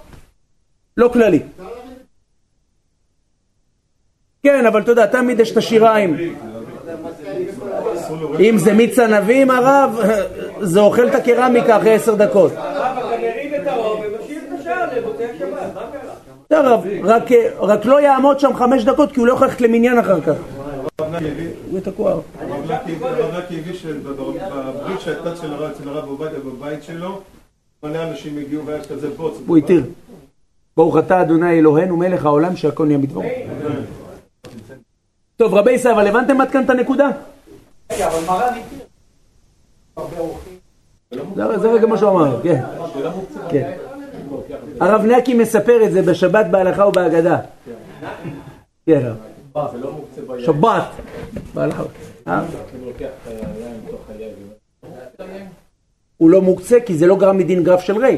לא 0.97 1.09
כללי. 1.13 1.39
כן, 4.43 4.65
אבל 4.65 4.81
אתה 4.81 4.91
יודע, 4.91 5.05
תמיד 5.05 5.39
יש 5.39 5.51
את 5.51 5.57
השיריים. 5.57 6.17
אם 8.39 8.57
זה 8.57 8.73
מיץ 8.73 8.99
ענבים, 8.99 9.51
הרב, 9.51 9.99
זה 10.61 10.79
אוכל 10.79 11.07
את 11.07 11.15
הקרמיקה 11.15 11.77
אחרי 11.77 11.93
עשר 11.93 12.15
דקות. 12.15 12.51
הרב 12.55 12.97
את 13.61 13.67
האור 13.67 13.99
ומשאיר 13.99 14.39
את 14.47 14.59
השער 14.59 14.97
לבוצע 14.97 15.23
שבת, 15.39 15.49
מה 15.75 15.81
קרה? 15.91 16.13
בסדר, 16.49 16.67
הרב, 16.67 16.85
רק- 17.61 17.85
לא 17.85 18.01
יעמוד 18.01 18.39
שם 18.39 18.53
חמש 18.55 18.83
דקות 18.83 19.11
כי 19.11 19.19
הוא 19.19 19.27
לא 19.27 19.33
יכול 19.33 19.47
ללכת 19.47 19.61
למניין 19.61 19.97
אחר 19.99 20.21
כך. 20.21 20.33
הוא 21.71 21.79
תקוע. 21.83 22.11
הרב 22.11 22.71
נקי- 22.71 23.73
שבברית 23.73 24.99
שהייתה 24.99 25.33
אצל 25.33 25.53
הרב 25.53 25.71
אצל 25.71 25.89
הרב 25.89 26.07
עובדיה 26.07 26.39
בבית 26.39 26.83
שלו, 26.83 27.19
מלא 27.83 28.03
אנשים 28.03 28.37
הגיעו 28.37 28.65
והיה 28.65 28.83
כזה 28.83 29.09
בוץ. 29.17 29.37
הוא 29.47 29.57
התיר. 29.57 29.83
ברוך 30.77 30.97
אתה 30.97 31.21
אדוני 31.21 31.59
אלוהינו 31.59 31.97
מלך 31.97 32.25
העולם 32.25 32.55
שהכל 32.55 32.85
נהיה 32.85 32.97
בדברו. 32.99 33.23
טוב 35.37 35.53
רבי 35.53 35.71
ישראל, 35.71 35.93
אבל 35.93 36.07
הבנתם 36.07 36.41
עד 36.41 36.51
כאן 36.51 36.63
את 36.65 36.69
הנקודה? 36.69 37.09
רגע, 37.91 38.07
אבל 38.07 38.25
מרן 38.27 38.53
התיר. 38.53 38.79
זה 41.35 41.57
זה 41.57 41.71
רגע 41.71 41.87
מה 41.87 41.97
שהוא 41.97 42.09
אמר, 42.09 42.41
כן. 42.43 42.63
כן. 43.49 43.77
הרב 44.79 45.05
נקי 45.05 45.33
מספר 45.33 45.83
את 45.85 45.91
זה 45.91 46.01
בשבת 46.01 46.45
בהלכה 46.51 46.85
ובהגדה. 46.85 47.39
כן, 48.85 49.05
הרב. 49.05 49.17
שבת. 50.45 50.83
בהלכה. 51.53 51.83
אה? 52.27 52.43
הוא 56.17 56.29
לא 56.29 56.41
מוקצה 56.41 56.79
כי 56.85 56.97
זה 56.97 57.07
לא 57.07 57.15
גרם 57.15 57.37
מדין 57.37 57.63
גרף 57.63 57.81
של 57.81 57.97
רי. 57.97 58.17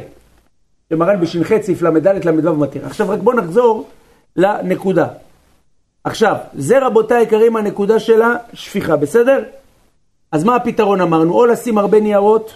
שמרן 0.90 1.22
בש"ח 1.22 1.62
סעיף 1.62 1.82
ל"ד 1.82 2.08
ל"ו 2.08 2.56
מתיר. 2.56 2.86
עכשיו 2.86 3.10
רק 3.10 3.20
בואו 3.20 3.36
נחזור 3.36 3.88
לנקודה. 4.36 5.08
עכשיו, 6.04 6.36
זה 6.54 6.86
רבותיי 6.86 7.18
היקרים 7.18 7.56
הנקודה 7.56 8.00
של 8.00 8.22
השפיכה, 8.22 8.96
בסדר? 8.96 9.44
אז 10.32 10.44
מה 10.44 10.56
הפתרון 10.56 11.02
אמרנו? 11.02 11.34
או 11.34 11.46
לשים 11.46 11.78
הרבה 11.78 12.00
ניירות, 12.00 12.54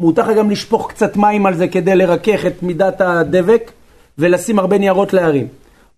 מותר 0.00 0.22
לך 0.22 0.36
גם 0.36 0.50
לשפוך 0.50 0.88
קצת 0.90 1.16
מים 1.16 1.46
על 1.46 1.54
זה 1.54 1.68
כדי 1.68 1.96
לרכך 1.96 2.46
את 2.46 2.62
מידת 2.62 3.00
הדבק, 3.00 3.70
ולשים 4.18 4.58
הרבה 4.58 4.78
ניירות 4.78 5.12
להרים. 5.12 5.48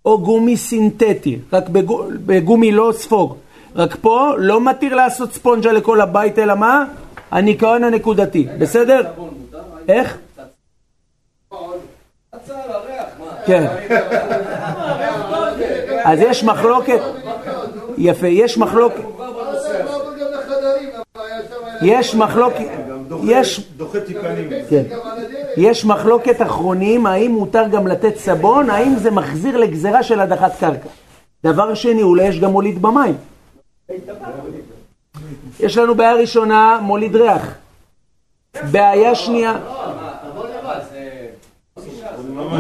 או 0.05 0.19
גומי 0.19 0.57
סינתטי, 0.57 1.39
רק 1.53 1.69
בגו, 1.69 2.05
בגומי 2.27 2.73
לא 2.73 2.93
ספוג. 2.93 3.37
רק 3.77 3.97
פה 4.01 4.33
לא 4.39 4.61
מתיר 4.61 4.95
לעשות 4.95 5.33
ספונג'ה 5.33 5.73
לכל 5.73 6.01
הבית, 6.01 6.39
אלא 6.39 6.55
מה? 6.55 6.85
הניקיון 7.31 7.85
הנקודתי, 7.85 8.47
בסדר? 8.59 9.01
איך? 9.89 10.19
כן. 13.47 13.67
אז 16.05 16.19
יש 16.21 16.45
מחלוקת, 16.45 17.01
יפה, 17.99 18.27
יש 18.27 18.59
מחלוקת, 18.59 19.03
יש 21.83 22.15
מחלוקת, 22.15 22.65
יש, 23.25 23.61
דוחה 23.77 24.01
תיקנים. 24.01 24.49
כן. 24.71 24.83
יש 25.57 25.85
מחלוקת 25.85 26.43
אחרונים, 26.43 27.07
האם 27.07 27.31
מותר 27.31 27.69
גם 27.69 27.87
לתת 27.87 28.17
סבון, 28.17 28.71
האם 28.71 28.97
זה 28.97 29.11
מחזיר 29.11 29.57
לגזרה 29.57 30.03
של 30.03 30.21
הדחת 30.21 30.53
קרקע. 30.61 30.89
דבר 31.45 31.75
שני, 31.75 32.03
אולי 32.03 32.25
יש 32.25 32.41
גם 32.41 32.51
מוליד 32.51 32.83
במים. 32.83 33.15
יש 35.61 35.79
לנו 35.79 35.95
בעיה 35.95 36.15
ראשונה, 36.15 36.79
מוליד 36.83 37.17
ריח. 37.17 37.55
בעיה 38.71 39.15
שנייה, 39.15 39.59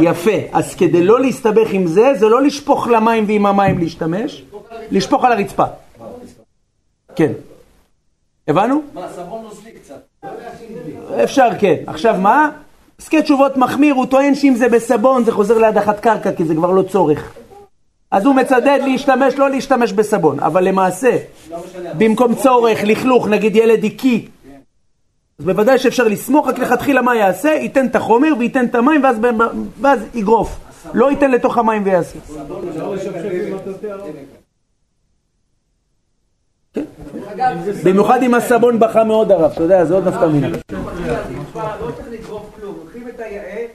יפה. 0.02 0.30
אז 0.52 0.74
כדי 0.74 1.04
לא 1.04 1.20
להסתבך 1.20 1.68
עם 1.70 1.86
זה, 1.86 2.12
זה 2.14 2.28
לא 2.28 2.42
לשפוך 2.42 2.88
למים 2.88 3.24
ועם 3.26 3.46
המים 3.46 3.78
להשתמש, 3.78 4.44
לשפוך 4.90 5.24
על 5.24 5.32
הרצפה. 5.32 5.64
כן. 7.16 7.32
הבנו? 8.48 8.82
מה, 8.94 9.08
סבון 9.16 9.42
נוזלי 9.42 9.70
קצת. 9.70 10.28
אפשר, 11.24 11.48
כן. 11.60 11.74
עכשיו 11.86 12.16
מה? 12.20 12.50
פסקי 12.96 13.22
תשובות 13.22 13.56
מחמיר, 13.56 13.94
הוא 13.94 14.06
טוען 14.06 14.34
שאם 14.34 14.54
זה 14.54 14.68
בסבון 14.68 15.24
זה 15.24 15.32
חוזר 15.32 15.58
להדחת 15.58 16.00
קרקע 16.00 16.32
כי 16.32 16.44
זה 16.44 16.54
כבר 16.54 16.70
לא 16.70 16.82
צורך. 16.82 17.32
אז 18.10 18.26
הוא 18.26 18.34
מצדד 18.34 18.78
להשתמש, 18.84 19.34
לא 19.34 19.50
להשתמש 19.50 19.92
בסבון, 19.92 20.40
אבל 20.40 20.64
למעשה, 20.64 21.16
במקום 21.98 22.34
צורך, 22.34 22.78
לכלוך, 22.84 23.28
נגיד 23.28 23.56
ילד 23.56 23.84
הקיא, 23.84 24.20
אז 25.38 25.44
בוודאי 25.44 25.78
שאפשר 25.78 26.08
לסמוך, 26.08 26.48
רק 26.48 26.58
לכתחילה 26.58 27.02
מה 27.02 27.16
יעשה? 27.16 27.48
ייתן 27.48 27.86
את 27.86 27.96
החומר 27.96 28.28
וייתן 28.38 28.64
את 28.64 28.74
המים 28.74 29.02
ואז 29.80 30.00
יגרוף. 30.14 30.58
לא 30.94 31.10
ייתן 31.10 31.30
לתוך 31.30 31.58
המים 31.58 31.82
ויעשה. 31.84 32.18
אפשר 32.70 32.90
לשפשף 32.90 33.30
עם 33.46 33.56
מטאטא 33.56 33.86
הרב. 33.86 34.04
כן. 34.04 34.38
במיוחד 37.84 38.22
אם 38.22 38.34
הסבון 38.34 38.78
בכה 38.78 39.04
מאוד 39.04 39.32
הרב, 39.32 39.50
אתה 39.52 39.62
יודע, 39.62 39.84
זה 39.84 39.94
עוד 39.94 40.08
נפקא 40.08 40.24
מינה. 40.24 40.48
לא 40.48 41.90
צריך 41.96 42.08
לגרוף 42.10 42.50
כלום, 42.60 42.74
לוקחים 42.84 43.08
את 43.08 43.20
היאה, 43.20 43.66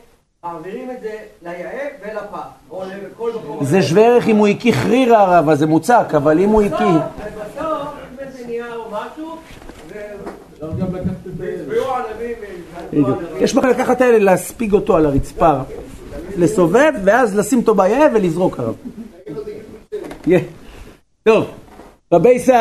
מעבירים 0.43 0.91
את 0.91 1.01
זה 1.01 1.15
ליאה 1.43 1.87
ולפח, 2.01 2.47
או 2.71 2.83
לכל 3.11 3.31
מקום. 3.35 3.65
זה 3.65 3.81
שווה 3.81 4.05
ערך 4.05 4.27
אם 4.27 4.35
הוא 4.35 4.47
הקיא 4.47 4.73
חרירה 4.73 5.21
הרב, 5.21 5.49
אז 5.49 5.59
זה 5.59 5.65
מוצק, 5.65 6.05
אבל 6.17 6.39
אם 6.39 6.49
הוא 6.49 6.61
הקיא... 6.61 6.85
אם 6.85 8.61
או 8.75 8.91
משהו. 8.91 9.37
יש 13.39 13.53
בכלל 13.53 13.69
לקחת 13.69 14.01
האלה, 14.01 14.19
להספיג 14.19 14.73
אותו 14.73 14.97
על 14.97 15.05
הרצפה, 15.05 15.53
לסובב, 16.37 16.91
ואז 17.03 17.35
לשים 17.37 17.59
אותו 17.59 17.75
ביאה 17.75 18.07
ולזרוק 18.13 18.59
הרב. 18.59 18.75
טוב, 21.23 21.45
רבי 22.13 22.29
ישי, 22.29 22.51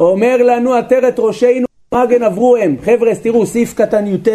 אומר 0.00 0.36
לנו 0.42 0.74
עטרת 0.74 1.18
ראשינו 1.18 1.66
מגן 1.94 2.22
עברו 2.22 2.56
הם. 2.56 2.76
חבר'ה, 2.84 3.14
תראו, 3.22 3.46
סעיף 3.46 3.74
קטן 3.74 4.06
י"ט, 4.06 4.28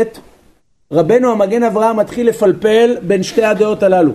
רבנו 0.92 1.32
המגן 1.32 1.64
אברהם 1.64 1.98
מתחיל 1.98 2.30
לפלפל 2.30 2.98
בין 3.02 3.24
שתי 3.24 3.44
הדעות 3.44 3.84
הללו. 3.84 4.14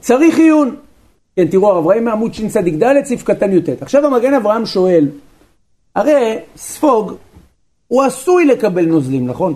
צריך 0.00 0.38
עיון. 0.38 0.76
כן, 1.36 1.48
תראו, 1.48 1.70
הרב 1.70 1.86
רעים 1.86 2.04
מעמוד 2.04 2.34
שצ"ד, 2.34 3.04
סעיף 3.04 3.22
קטן 3.22 3.52
י"ט. 3.52 3.82
עכשיו 3.82 4.06
המגן 4.06 4.34
אברהם 4.34 4.66
שואל, 4.66 5.08
הרי 5.96 6.38
ספוג 6.56 7.14
הוא 7.88 8.02
עשוי 8.02 8.44
לקבל 8.44 8.86
נוזלים, 8.86 9.26
נכון? 9.26 9.54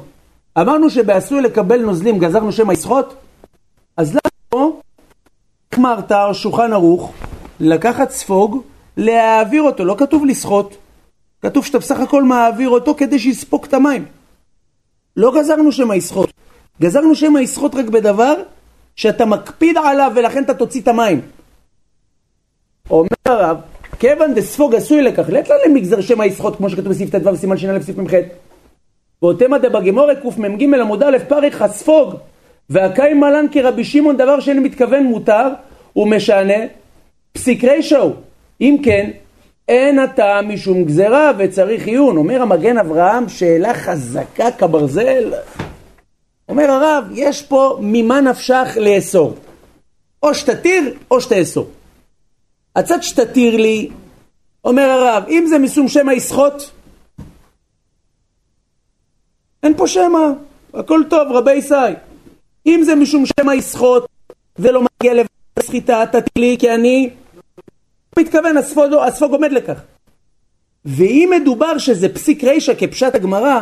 אמרנו 0.59 0.91
שבעשוי 0.91 1.43
לקבל 1.43 1.81
נוזלים 1.81 2.19
גזרנו 2.19 2.53
שם 2.53 2.71
היסחוט? 2.71 3.15
אז 3.97 4.11
למה 4.11 4.21
לא 4.53 4.73
החמרת 5.73 6.13
או 6.13 6.35
שולחן 6.35 6.73
ערוך 6.73 7.13
לקחת 7.61 8.11
ספוג, 8.11 8.63
להעביר 9.01 9.63
אותו, 9.63 9.85
לא 9.85 9.95
כתוב 9.99 10.27
לסחוט, 10.27 10.77
כתוב 11.43 11.65
שאתה 11.65 11.79
בסך 11.79 12.01
הכל 12.01 12.23
מעביר 12.23 12.69
אותו 12.69 12.95
כדי 12.95 13.19
שיספוג 13.19 13.65
את 13.65 13.75
המים. 13.75 14.05
לא 15.17 15.33
גזרנו 15.39 15.73
שם 15.73 15.91
היסחוט, 15.91 16.31
גזרנו 16.81 17.15
שם 17.15 17.37
היסחוט 17.37 17.75
רק 17.75 17.85
בדבר 17.85 18.35
שאתה 18.97 19.25
מקפיד 19.25 19.77
עליו 19.85 20.13
ולכן 20.15 20.45
אתה 20.45 20.55
תוציא 20.55 20.81
את 20.81 20.89
המים. 20.89 21.21
אומר 22.91 23.09
הרב, 23.25 23.57
כיוון 23.99 24.35
דספוג 24.35 24.75
עשוי 24.75 25.03
לכך, 25.03 25.29
לית 25.29 25.49
לה 25.49 25.57
למגזר 25.67 26.01
שם 26.01 26.21
היסחוט 26.21 26.57
כמו 26.57 26.71
שכתוב 26.71 26.89
בסעיף 26.89 27.11
ט"ו 27.11 27.37
סימן 27.37 27.57
ש"א 27.57 27.81
סעיף 27.81 27.99
מ"ח. 27.99 28.13
ואותמה 29.23 29.59
דבגמורי 29.59 30.15
קמ"ג 30.17 30.75
עמוד 30.75 31.03
א' 31.03 31.17
פריך 31.29 31.63
הספוג 31.63 32.15
והקאי 32.71 33.15
מלן 33.15 33.47
כרבי 33.53 33.85
שמעון 33.85 34.17
דבר 34.17 34.41
שאין 34.41 34.63
מתכוון 34.63 35.05
מותר 35.05 35.49
ומשנה 35.97 36.55
פסיק 37.33 37.65
רישא 37.65 37.99
הוא. 37.99 38.15
אם 38.61 38.77
כן, 38.83 39.11
אין 39.69 39.99
הטעם 39.99 40.55
משום 40.55 40.85
גזרה 40.85 41.33
וצריך 41.39 41.87
עיון. 41.87 42.17
אומר 42.17 42.43
המגן 42.43 42.79
אברהם, 42.79 43.29
שאלה 43.29 43.75
חזקה 43.75 44.51
כברזל. 44.51 45.33
אומר 46.49 46.71
הרב, 46.71 47.05
יש 47.15 47.43
פה 47.43 47.79
ממה 47.81 48.21
נפשך 48.21 48.69
לאסור. 48.77 49.35
או 50.23 50.35
שתתיר 50.35 50.95
או 51.11 51.21
שתאסור. 51.21 51.71
הצד 52.77 53.03
שתתיר 53.03 53.57
לי, 53.57 53.91
אומר 54.65 54.83
הרב, 54.83 55.25
אם 55.29 55.45
זה 55.49 55.59
משום 55.59 55.89
שמא 55.89 56.13
יסחוט, 56.13 56.63
אין 59.63 59.75
פה 59.77 59.87
שמא, 59.87 60.27
הכל 60.75 61.01
טוב, 61.11 61.33
רבי 61.33 61.55
ישי. 61.55 61.75
אם 62.67 62.81
זה 62.85 62.95
משום 62.95 63.25
שמא 63.27 63.53
יסחוט 63.53 64.05
ולא 64.59 64.83
מגיע 64.83 65.13
לסחיטה, 65.59 66.05
תתיר 66.07 66.33
לי 66.37 66.57
כי 66.59 66.75
אני 66.75 67.11
מתכוון, 68.21 68.57
הספוג, 68.57 68.93
הספוג 69.07 69.33
עומד 69.33 69.53
לכך. 69.53 69.81
ואם 70.85 71.31
מדובר 71.41 71.79
שזה 71.79 72.15
פסיק 72.15 72.45
רישא 72.45 72.73
כפשט 72.79 73.15
הגמרא, 73.15 73.61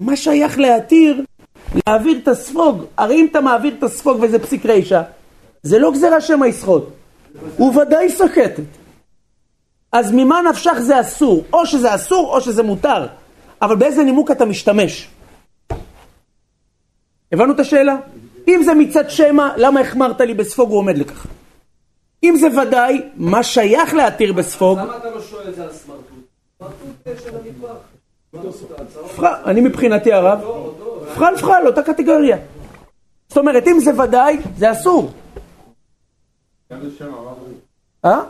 מה 0.00 0.16
שייך 0.16 0.58
להתיר 0.58 1.24
להעביר 1.86 2.18
את 2.22 2.28
הספוג? 2.28 2.84
הרי 2.96 3.14
אם 3.20 3.26
אתה 3.30 3.40
מעביר 3.40 3.74
את 3.78 3.82
הספוג 3.82 4.18
וזה 4.22 4.38
פסיק 4.38 4.66
רישא, 4.66 5.02
זה 5.62 5.78
לא 5.78 5.92
גזירה 5.92 6.20
שמא 6.20 6.46
יסחוט, 6.46 6.88
הוא 7.56 7.80
ודאי 7.80 8.08
סקטת. 8.08 8.62
אז 9.92 10.12
ממה 10.12 10.40
נפשך 10.50 10.74
זה 10.80 11.00
אסור? 11.00 11.44
או 11.52 11.66
שזה 11.66 11.94
אסור 11.94 12.34
או 12.34 12.40
שזה 12.40 12.62
מותר. 12.62 13.06
אבל 13.62 13.76
באיזה 13.76 14.04
נימוק 14.04 14.30
אתה 14.30 14.44
משתמש? 14.44 15.08
הבנו 17.32 17.52
את 17.52 17.60
השאלה? 17.60 17.96
אם 18.48 18.62
זה 18.64 18.74
מצד 18.74 19.10
שמא, 19.10 19.48
למה 19.56 19.80
החמרת 19.80 20.20
לי 20.20 20.34
בספוג 20.34 20.70
הוא 20.70 20.78
עומד 20.78 20.98
לכך? 20.98 21.26
אם 22.22 22.36
זה 22.36 22.60
ודאי, 22.60 23.02
מה 23.16 23.42
שייך 23.42 23.94
להתיר 23.94 24.32
בספוג? 24.32 24.78
למה 24.78 24.96
אתה 24.96 25.10
לא 25.10 25.20
שואל 25.22 25.48
את 25.48 25.54
זה 25.54 25.62
על 25.62 25.70
הסמרטוט? 25.70 26.04
סמרטוט 26.58 27.22
של 27.22 27.36
המטבח. 27.36 27.76
פרע, 29.16 29.36
אני 29.44 29.60
מבחינתי 29.60 30.12
הרב, 30.12 30.40
פרל 31.14 31.36
פרל, 31.36 31.66
אותה 31.66 31.82
קטגוריה. 31.82 32.36
זאת 33.28 33.38
אומרת, 33.38 33.68
אם 33.68 33.80
זה 33.80 34.02
ודאי, 34.02 34.38
זה 34.56 34.72
אסור. 34.72 35.12
אה? 38.04 38.20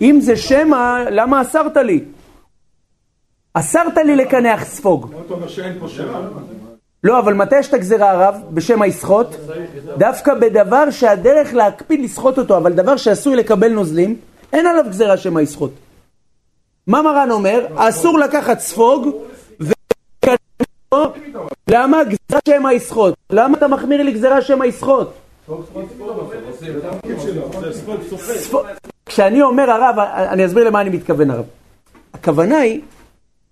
אם 0.00 0.18
זה 0.20 0.36
שמא, 0.36 1.04
למה 1.10 1.42
אסרת 1.42 1.76
לי? 1.76 2.04
אסרת 3.54 3.96
לי 3.96 4.16
לקנח 4.16 4.64
ספוג. 4.64 5.10
שם. 7.06 7.12
לא, 7.12 7.18
אבל 7.18 7.34
מתי 7.34 7.58
יש 7.58 7.68
את 7.68 7.74
הגזירה 7.74 8.10
הרב? 8.10 8.34
בשם 8.50 8.82
היסחוט? 8.82 9.26
דווקא 9.98 10.34
בדבר 10.34 10.90
שהדרך 10.90 11.54
להקפיד 11.54 12.00
לסחוט 12.00 12.38
אותו, 12.38 12.56
אבל 12.56 12.72
דבר 12.72 12.96
שעשוי 12.96 13.36
לקבל 13.36 13.68
נוזלים, 13.72 14.16
אין 14.52 14.66
עליו 14.66 14.84
גזירה 14.88 15.16
שם 15.16 15.36
היסחוט. 15.36 15.70
מה 16.86 17.02
מרן 17.02 17.30
אומר? 17.30 17.66
אסור 17.76 18.18
לקחת 18.18 18.58
ספוג 18.60 19.16
למה 21.70 22.04
גזירה 22.04 22.40
שם 22.48 22.66
היסחוט? 22.66 23.14
למה 23.30 23.58
אתה 23.58 23.68
מחמיר 23.68 24.02
לי 24.02 24.12
גזירה 24.12 24.42
שם 24.42 24.62
היסחוט? 24.62 25.08
ספוג- 28.38 28.66
כשאני 29.06 29.42
אומר 29.42 29.70
הרב, 29.70 29.98
אני 30.14 30.46
אסביר 30.46 30.64
למה 30.64 30.80
אני 30.80 30.90
מתכוון 30.90 31.30
הרב. 31.30 31.44
הכוונה 32.14 32.58
היא, 32.58 32.80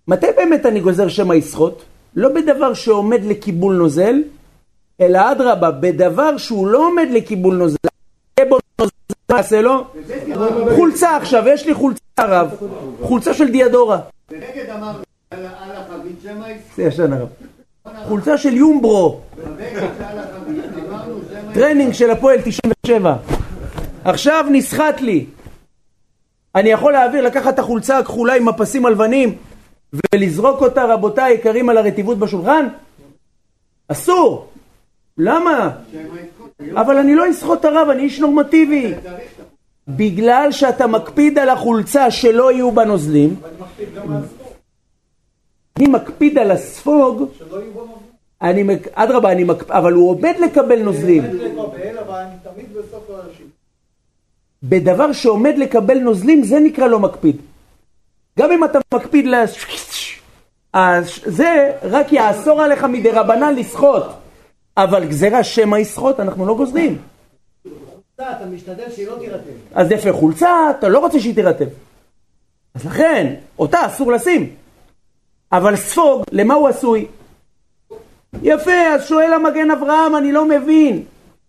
מתי 0.09 0.27
באמת 0.37 0.67
אני 0.67 0.81
גוזר 0.81 1.09
שמא 1.09 1.35
יסחוט? 1.35 1.83
לא 2.17 2.29
בדבר 2.29 2.75
שעומד 2.75 3.25
לקיבול 3.25 3.75
נוזל, 3.75 4.23
אלא 5.01 5.33
אדרבה, 5.33 5.71
בדבר 5.71 6.37
שהוא 6.37 6.67
לא 6.67 6.87
עומד 6.87 7.09
לקיבול 7.13 7.57
נוזל. 7.57 7.79
יהיה 8.39 8.51
בו 8.51 8.59
נוזל, 8.81 8.93
מה 9.31 9.37
יעשה 9.37 9.61
לו? 9.61 9.85
חולצה 10.77 11.17
עכשיו, 11.17 11.45
יש 11.49 11.67
לי 11.67 11.75
חולצה 11.75 12.01
הרב, 12.19 12.51
חולצה 13.03 13.35
של 13.35 13.51
דיאדורה. 13.51 14.01
זה 16.77 16.83
ישן 16.83 17.13
הרב. 17.13 17.29
חולצה 18.09 18.39
של 18.39 18.57
יומברו, 18.57 19.21
טרנינג 21.55 21.93
של 21.93 22.11
הפועל 22.11 22.39
97. 22.45 23.17
עכשיו 24.05 24.45
נסחט 24.51 25.01
לי. 25.01 25.27
אני 26.55 26.71
יכול 26.71 26.93
להעביר, 26.93 27.23
לקחת 27.23 27.55
את 27.55 27.59
החולצה 27.59 27.99
הכחולה 27.99 28.35
עם 28.35 28.49
הפסים 28.49 28.87
הלבנים 28.87 29.37
ולזרוק 30.15 30.61
אותה, 30.61 30.85
רבותיי 30.85 31.33
היקרים, 31.33 31.69
על 31.69 31.79
הרטיבות 31.79 32.19
בשולחן? 32.19 32.67
אסור. 33.89 34.49
למה? 35.19 35.71
אבל 36.73 36.97
אני 36.97 37.15
לא 37.15 37.31
אסחוט 37.31 37.61
את 37.61 37.65
הרב, 37.65 37.89
אני 37.91 38.03
איש 38.03 38.21
נורמטיבי. 38.21 38.95
בגלל 39.89 40.53
שאתה 40.53 40.87
מקפיד 40.87 41.39
על 41.39 41.49
החולצה 41.49 42.11
שלא 42.11 42.53
יהיו 42.53 42.73
בה 42.73 42.85
נוזלים, 42.85 43.37
אני 45.77 45.87
מקפיד 45.89 46.39
על 46.39 46.51
הספוג, 46.51 47.25
אני, 48.43 48.65
אדרבה, 48.93 49.33
אני 49.33 49.45
מקפיד, 49.45 49.71
אבל 49.71 49.93
הוא 49.93 50.11
עומד 50.11 50.35
לקבל 50.45 50.83
נוזלים. 50.83 51.23
בדבר 54.63 55.13
שעומד 55.13 55.55
לקבל 55.59 55.99
נוזלים, 55.99 56.43
זה 56.43 56.61
נקרא 56.61 56.87
לא 56.87 56.99
מקפיד. 56.99 57.37
גם 58.39 58.53
אם 58.53 58.65
אתה 58.65 58.79
מקפיד 58.95 59.27
ל... 59.27 59.35
אז 60.73 61.21
זה 61.25 61.73
רק 61.83 62.13
יאסור 62.13 62.63
עליך 62.63 62.85
מדי 62.85 63.11
רבנן 63.11 63.55
לסחוט. 63.55 64.03
אבל 64.77 65.05
גזירה 65.05 65.45
שמא 65.45 65.77
יסחוט, 65.77 66.21
אנחנו 66.21 66.47
לא 66.47 66.55
גוזרים. 66.55 66.99
אתה 68.17 68.47
משתדל 68.53 68.91
שהיא 68.91 69.07
לא 69.07 69.17
תירטב. 69.21 69.51
אז 69.75 69.91
יפה 69.91 70.13
חולצה, 70.13 70.71
אתה 70.71 70.89
לא 70.89 70.99
רוצה 70.99 71.21
שהיא 71.21 71.35
תירטב. 71.35 71.67
אז 72.75 72.87
לכן, 72.87 73.35
אותה 73.59 73.87
אסור 73.87 74.13
לשים. 74.13 74.51
אבל 75.53 75.77
ספוג, 75.77 76.23
למה 76.33 76.55
הוא 76.55 76.69
עשוי? 76.69 77.07
יפה, 78.43 78.87
אז 78.95 79.09
שואל 79.09 79.33
המגן 79.33 79.71
אברהם, 79.71 80.17
אני 80.17 80.33
לא 80.33 80.49
מבין. 80.49 81.03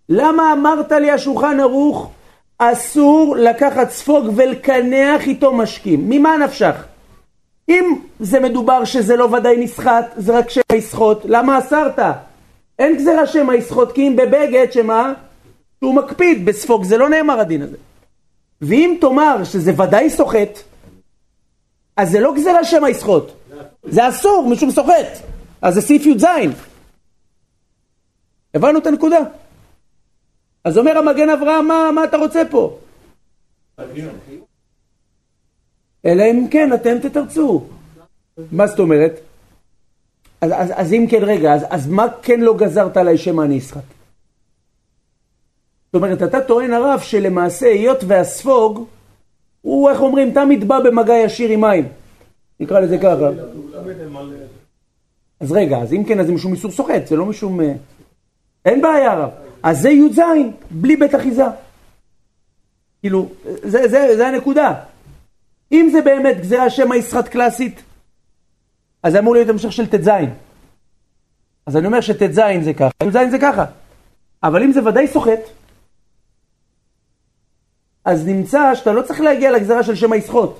למה 0.10 0.54
אמרת 0.54 0.92
לי 0.92 1.12
השולחן 1.12 1.60
ערוך, 1.60 2.12
אסור 2.58 3.36
לקחת 3.40 3.90
ספוג 3.90 4.26
ולקנח 4.36 5.28
איתו 5.28 5.54
משקים? 5.54 6.10
ממה 6.10 6.38
נפשך? 6.38 6.86
אם 7.70 7.96
זה 8.20 8.40
מדובר 8.40 8.86
שזה 8.86 9.16
לא 9.16 9.24
ודאי 9.24 9.58
נסחט, 9.58 10.14
זה 10.16 10.38
רק 10.38 10.50
שמא 10.50 10.76
יסחוט, 10.76 11.22
למה 11.26 11.60
אסרת? 11.60 12.00
אין 12.80 12.96
גזירה 12.96 13.28
שמא 13.28 13.54
יסחוט, 13.54 13.92
כי 13.92 14.08
אם 14.08 14.16
בבגד, 14.16 14.72
שמה? 14.72 15.14
שהוא 15.80 15.96
מקפיד 15.96 16.46
בספוג, 16.46 16.84
זה 16.84 16.98
לא 16.98 17.10
נאמר 17.10 17.40
הדין 17.40 17.62
הזה. 17.62 17.78
ואם 18.62 18.98
תאמר 19.02 19.44
שזה 19.44 19.72
ודאי 19.84 20.10
סוחט, 20.10 20.60
אז 21.98 22.12
זה 22.12 22.20
לא 22.20 22.34
גזירה 22.36 22.64
שמא 22.64 22.88
יסחוט, 22.88 23.32
זה 23.84 24.10
אסור 24.10 24.48
משום 24.50 24.72
סוחט, 24.72 25.20
אז 25.62 25.74
זה 25.74 25.82
סעיף 25.82 26.06
י"ז. 26.06 26.26
הבנו 28.54 28.80
את 28.80 28.88
הנקודה? 28.88 29.20
אז 30.66 30.78
אומר 30.78 30.98
המגן 30.98 31.30
אברהם, 31.30 31.68
מה, 31.68 31.92
מה 31.96 32.04
אתה 32.04 32.18
רוצה 32.18 32.42
פה? 32.52 32.78
אלא 36.06 36.24
אם 36.24 36.48
כן 36.52 36.74
אתם 36.74 37.00
תתרצו. 37.00 37.64
מה 38.52 38.68
זאת 38.68 38.80
אומרת? 38.80 39.20
אז, 40.42 40.52
אז, 40.56 40.72
אז 40.76 40.94
אם 40.94 41.06
כן, 41.10 41.20
רגע, 41.22 41.54
אז, 41.54 41.66
אז 41.70 41.88
מה 41.88 42.06
כן 42.22 42.40
לא 42.40 42.58
גזרת 42.58 42.98
עליי 42.98 43.18
שמא 43.18 43.42
אני 43.42 43.60
אסחט? 43.60 43.82
זאת 45.86 45.96
אומרת, 45.96 46.24
אתה 46.24 46.42
טוען 46.42 46.74
הרב 46.74 47.00
שלמעשה 47.00 47.68
היות 47.68 48.04
והספוג, 48.08 48.86
הוא, 49.62 49.90
איך 49.90 50.02
אומרים, 50.02 50.34
תמיד 50.34 50.68
בא 50.68 50.80
במגע 50.80 51.14
ישיר 51.14 51.50
עם 51.50 51.62
מים. 51.62 51.88
נקרא 52.60 52.80
לזה 52.80 52.98
ככה. 52.98 53.30
אז 55.40 55.52
רגע, 55.52 55.78
אז 55.78 55.94
אם 55.94 56.04
כן, 56.04 56.20
אז 56.20 56.28
זה 56.28 56.34
משום 56.34 56.54
איסור 56.54 56.72
סוחט, 56.72 57.08
זה 57.08 57.16
לא 57.16 57.26
משום... 57.26 57.62
אה, 57.62 57.74
אין 58.66 58.82
בעיה 58.82 59.12
הרב. 59.12 59.45
אז 59.66 59.82
זה 59.82 59.90
י"ז, 59.90 60.20
בלי 60.72 60.96
בית 60.96 61.16
אחיזה. 61.16 61.46
כאילו, 63.02 63.30
זה, 63.64 63.88
זה, 63.88 64.18
זה 64.18 64.28
הנקודה. 64.28 64.74
אם 65.72 65.90
זה 65.92 66.02
באמת 66.02 66.42
גזירה 66.42 66.70
שמא 66.70 66.96
יסחט 66.96 67.28
קלאסית, 67.28 67.84
אז 69.04 69.14
זה 69.14 69.20
אמור 69.20 69.34
להיות 69.34 69.50
המשך 69.50 69.72
של 69.72 69.88
ט"ז. 69.88 70.10
אז 71.66 71.78
אני 71.78 71.88
אומר 71.88 72.02
שט"ז 72.02 72.40
זה 72.62 72.74
ככה, 72.74 72.90
י"ז 73.04 73.32
זה 73.32 73.40
ככה. 73.42 73.66
אבל 74.44 74.64
אם 74.64 74.72
זה 74.72 74.88
ודאי 74.88 75.08
סוחט, 75.08 75.42
אז 78.06 78.28
נמצא 78.28 78.76
שאתה 78.76 78.94
לא 78.94 79.02
צריך 79.02 79.22
להגיע 79.22 79.52
לגזרה 79.52 79.84
של 79.84 79.96
שמא 79.96 80.16
יסחוט. 80.16 80.60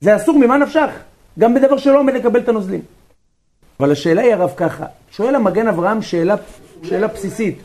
זה 0.00 0.16
אסור, 0.16 0.38
ממה 0.38 0.56
נפשך? 0.58 0.90
גם 1.38 1.54
בדבר 1.54 1.78
שלא 1.78 1.98
עומד 2.00 2.14
לקבל 2.14 2.40
את 2.40 2.48
הנוזלים. 2.48 2.82
אבל 3.80 3.92
השאלה 3.92 4.22
היא 4.22 4.34
הרב 4.34 4.52
ככה, 4.56 4.86
שואל 5.10 5.34
המגן 5.34 5.68
אברהם 5.68 6.02
שאלה, 6.02 6.34
שאלה 6.82 7.06
בסיסית. 7.06 7.58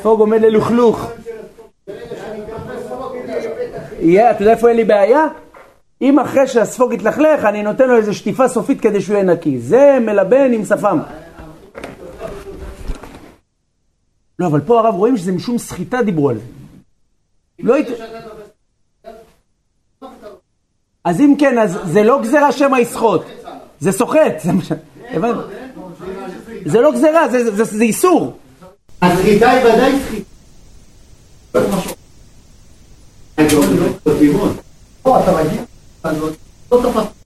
ספוג 0.00 0.20
עומד 0.20 0.40
ללוכלוך. 0.42 1.10
יהיה, 4.00 4.30
אתה 4.30 4.42
יודע 4.42 4.52
איפה 4.52 4.68
אין 4.68 4.76
לי 4.76 4.84
בעיה? 4.84 5.26
אם 6.02 6.18
אחרי 6.18 6.46
שהספוג 6.46 6.92
יתלכלך, 6.92 7.44
אני 7.44 7.62
נותן 7.62 7.88
לו 7.88 7.96
איזו 7.96 8.14
שטיפה 8.14 8.48
סופית 8.48 8.80
כדי 8.80 9.00
שהוא 9.00 9.14
יהיה 9.14 9.24
נקי. 9.24 9.58
זה 9.58 9.98
מלבן 10.00 10.52
עם 10.52 10.64
שפם. 10.64 10.98
לא, 14.38 14.46
אבל 14.46 14.60
פה 14.60 14.80
הרב 14.80 14.94
רואים 14.94 15.16
שזה 15.16 15.32
משום 15.32 15.58
סחיטה 15.58 16.02
דיברו 16.02 16.30
על 16.30 16.36
זה. 16.36 16.44
לא 17.58 17.76
הת... 17.76 17.86
אז 21.04 21.20
אם 21.20 21.34
כן, 21.38 21.58
אז 21.58 21.78
זה 21.84 22.02
לא 22.02 22.20
גזירה 22.22 22.52
שמא 22.52 22.76
יסחוט. 22.76 23.22
זה 23.80 23.92
סוחט. 23.92 24.40
זה 24.44 24.52
מה 24.52 24.62
ש... 24.62 24.72
הבנת? 25.10 25.36
זה 26.66 26.80
לא 26.80 26.92
גזירה, 26.92 27.28
זה 27.52 27.84
איסור. 27.84 28.36
הסחיטה 29.02 29.50
היא 29.50 29.64
ודאי 29.64 29.92
סחיטה. 30.06 30.30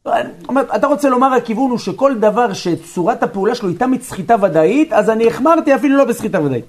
לא, 0.06 0.60
אתה 0.76 0.86
רוצה 0.86 1.08
לומר, 1.08 1.32
הכיוון 1.32 1.70
הוא 1.70 1.78
שכל 1.78 2.14
דבר 2.14 2.52
שצורת 2.52 3.22
הפעולה 3.22 3.54
שלו 3.54 3.68
היא 3.68 3.78
תמיד 3.78 4.02
סחיטה 4.02 4.36
ודאית, 4.42 4.92
אז 4.92 5.10
אני 5.10 5.26
החמרתי 5.28 5.74
אפילו 5.74 5.96
לא 5.96 6.04
בסחיטה 6.04 6.42
ודאית. 6.42 6.64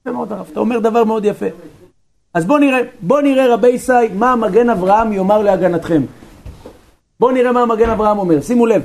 יפה 0.00 0.12
מאוד 0.12 0.32
הרב, 0.32 0.46
אתה 0.52 0.60
אומר 0.60 0.78
דבר 0.78 1.04
מאוד 1.04 1.24
יפה. 1.24 1.46
אז 2.34 2.44
בוא 2.44 2.58
נראה, 2.58 2.80
בוא 3.00 3.20
נראה 3.20 3.54
רבי 3.54 3.68
ישי, 3.68 3.92
מה 4.14 4.32
המגן 4.32 4.70
אברהם 4.70 5.12
יאמר 5.12 5.42
להגנתכם. 5.42 6.02
בוא 7.20 7.32
נראה 7.32 7.52
מה 7.52 7.62
המגן 7.62 7.90
אברהם 7.90 8.18
אומר, 8.18 8.40
שימו 8.40 8.66
לב. 8.66 8.82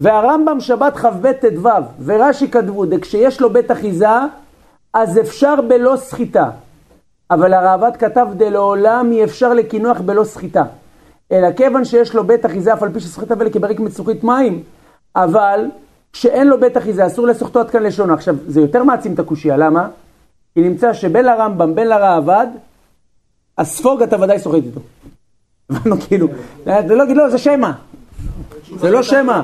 והרמב"ם 0.00 0.60
שבת 0.60 0.96
כ"ב 0.96 1.32
ט"ו 1.32 1.68
ורש"י 2.04 2.50
כתבו, 2.50 2.86
דכשיש 2.86 3.40
לו 3.40 3.50
בית 3.50 3.70
אחיזה, 3.70 4.08
אז 4.94 5.18
אפשר 5.18 5.54
בלא 5.68 5.96
סחיטה. 5.96 6.50
אבל 7.30 7.54
הרעב"ד 7.54 7.96
כתב 7.96 8.26
דלעולם 8.36 9.12
אי 9.12 9.24
אפשר 9.24 9.54
לקינוח 9.54 10.00
בלא 10.00 10.24
סחיטה. 10.24 10.64
אלא 11.32 11.52
כיוון 11.52 11.84
שיש 11.84 12.14
לו 12.14 12.24
בית 12.24 12.46
אחיזה, 12.46 12.74
אף 12.74 12.82
על 12.82 12.92
פי 12.92 13.00
שסחיטה 13.00 13.34
ולכבריק 13.38 13.80
מצוחית 13.80 14.24
מים, 14.24 14.62
אבל 15.16 15.66
כשאין 16.12 16.46
לו 16.46 16.60
בית 16.60 16.76
אחיזה, 16.76 17.06
אסור 17.06 17.26
לסוחטו 17.26 17.60
עד 17.60 17.70
כאן 17.70 17.82
לשונו. 17.82 18.14
עכשיו, 18.14 18.36
זה 18.46 18.60
יותר 18.60 18.84
מעצים 18.84 19.14
את 19.14 19.18
הקושייה, 19.18 19.56
למה? 19.56 19.88
כי 20.54 20.60
נמצא 20.60 20.92
שבין 20.92 21.24
לרמב"ם, 21.24 21.74
בין 21.74 21.88
לרעב"ד, 21.88 22.46
הספוג 23.58 24.02
אתה 24.02 24.20
ודאי 24.20 24.38
סוחט 24.38 24.58
איתו. 24.64 24.80
הבנו, 25.70 25.96
כאילו, 26.00 26.28
זה 26.64 26.94
לא, 26.94 27.04
לא, 27.04 27.30
זה 27.30 27.38
שמא. 27.38 27.70
זה 28.76 28.90
לא 28.90 29.02
שמא. 29.02 29.40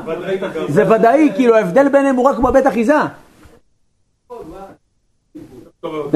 זה 0.68 0.90
ודאי, 0.90 1.30
כאילו, 1.34 1.56
ההבדל 1.56 1.88
ביניהם 1.88 2.16
הוא 2.16 2.24
רק 2.24 2.38
בבית 2.38 2.66
אחיזה. 2.66 2.94
בית 6.10 6.14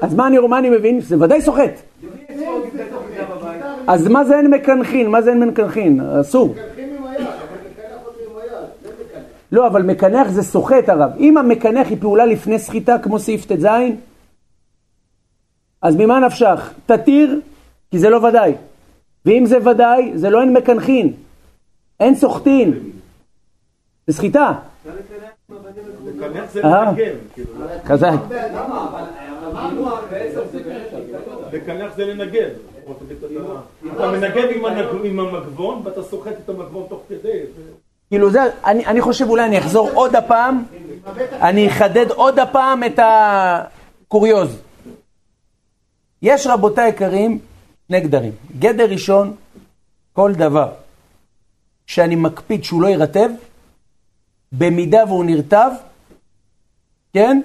אז 0.00 0.14
מה 0.14 0.58
אני, 0.58 0.70
מבין? 0.70 1.00
זה 1.00 1.16
ודאי 1.20 1.42
סוחט. 1.42 1.72
אז 3.86 4.08
מה 4.08 4.24
זה 4.24 4.36
אין 4.36 4.50
מקנחין? 4.50 5.10
מה 5.10 5.22
זה 5.22 5.30
אין 5.30 5.44
מקנחין? 5.44 6.00
אסור. 6.20 6.54
לא, 9.52 9.66
אבל 9.66 9.82
מקנח 9.82 10.28
זה 10.28 10.42
סוחט 10.42 10.88
הרב. 10.88 11.10
אם 11.18 11.38
המקנח 11.38 11.86
היא 11.88 11.96
פעולה 12.00 12.26
לפני 12.26 12.58
סחיטה, 12.58 12.98
כמו 12.98 13.18
סעיף 13.18 13.46
ט"ז, 13.46 13.66
אז 15.82 15.96
ממה 15.96 16.20
נפשך? 16.20 16.72
תתיר, 16.86 17.40
כי 17.90 17.98
זה 17.98 18.10
לא 18.10 18.16
ודאי. 18.16 18.54
ואם 19.26 19.46
זה 19.46 19.70
ודאי, 19.70 20.12
זה 20.14 20.30
לא 20.30 20.40
אין 20.40 20.52
מקנחין. 20.52 21.12
אין 22.00 22.14
סוחטין. 22.14 22.78
זה 24.06 24.12
סחיטה. 24.12 24.52
אה. 26.64 26.94
כאילו. 27.34 27.50
חזק. 27.84 28.08
לקנח 31.52 31.96
זה 31.96 32.04
לנגן. 32.04 32.48
אתה 33.96 34.06
מנגן 34.06 34.48
עם 35.04 35.20
המגבון 35.20 35.80
ואתה 35.84 36.02
סוחט 36.02 36.32
את 36.44 36.48
המגבון 36.48 36.86
תוך 36.88 37.00
כדי. 37.08 37.40
כאילו 38.08 38.30
זה, 38.30 38.40
אני, 38.64 38.86
אני 38.86 39.00
חושב 39.00 39.28
אולי 39.28 39.44
אני 39.44 39.58
אחזור 39.58 39.90
עוד 39.94 40.16
הפעם, 40.16 40.64
אני 41.40 41.68
אחדד 41.68 42.10
עוד 42.10 42.38
הפעם 42.38 42.84
את 42.84 42.98
הקוריוז. 43.02 44.62
יש 46.22 46.46
רבותיי 46.46 46.88
יקרים 46.88 47.38
שני 47.88 48.00
גדרים. 48.00 48.32
גדר 48.58 48.90
ראשון, 48.90 49.36
כל 50.12 50.32
דבר 50.34 50.72
שאני 51.86 52.16
מקפיד 52.16 52.64
שהוא 52.64 52.82
לא 52.82 52.86
יירטב, 52.86 53.28
במידה 54.52 55.04
והוא 55.06 55.24
נרטב, 55.24 55.70
כן? 57.12 57.40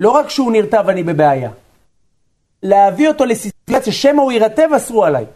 לא 0.00 0.10
רק 0.10 0.30
שהוא 0.30 0.52
נרטב 0.52 0.84
אני 0.88 1.02
בבעיה. 1.02 1.50
להביא 2.62 3.08
אותו 3.08 3.24
לסיטואציה 3.24 3.92
שמא 3.92 4.20
הוא 4.20 4.32
יירטב 4.32 4.68
אסרו 4.76 5.04
עליי. 5.04 5.26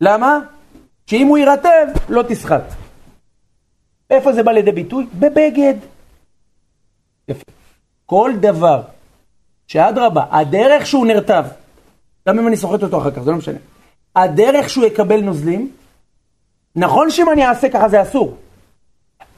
למה? 0.00 0.38
שאם 1.06 1.26
הוא 1.26 1.38
יירטב, 1.38 1.86
לא 2.08 2.22
תסחט. 2.28 2.64
איפה 4.10 4.32
זה 4.32 4.42
בא 4.42 4.52
לידי 4.52 4.72
ביטוי? 4.72 5.06
בבגד. 5.18 5.74
יפה. 7.28 7.52
כל 8.06 8.32
דבר 8.40 8.82
שאדרבה, 9.70 10.24
הדרך 10.30 10.86
שהוא 10.86 11.06
נרטב, 11.06 11.44
גם 12.28 12.38
אם 12.38 12.48
אני 12.48 12.56
סוחט 12.56 12.82
אותו 12.82 12.98
אחר 12.98 13.10
כך, 13.10 13.22
זה 13.22 13.30
לא 13.30 13.36
משנה. 13.36 13.58
הדרך 14.16 14.70
שהוא 14.70 14.84
יקבל 14.84 15.20
נוזלים, 15.20 15.72
נכון 16.76 17.10
שאם 17.10 17.30
אני 17.32 17.46
אעשה 17.46 17.68
ככה 17.68 17.88
זה 17.88 18.02
אסור, 18.02 18.36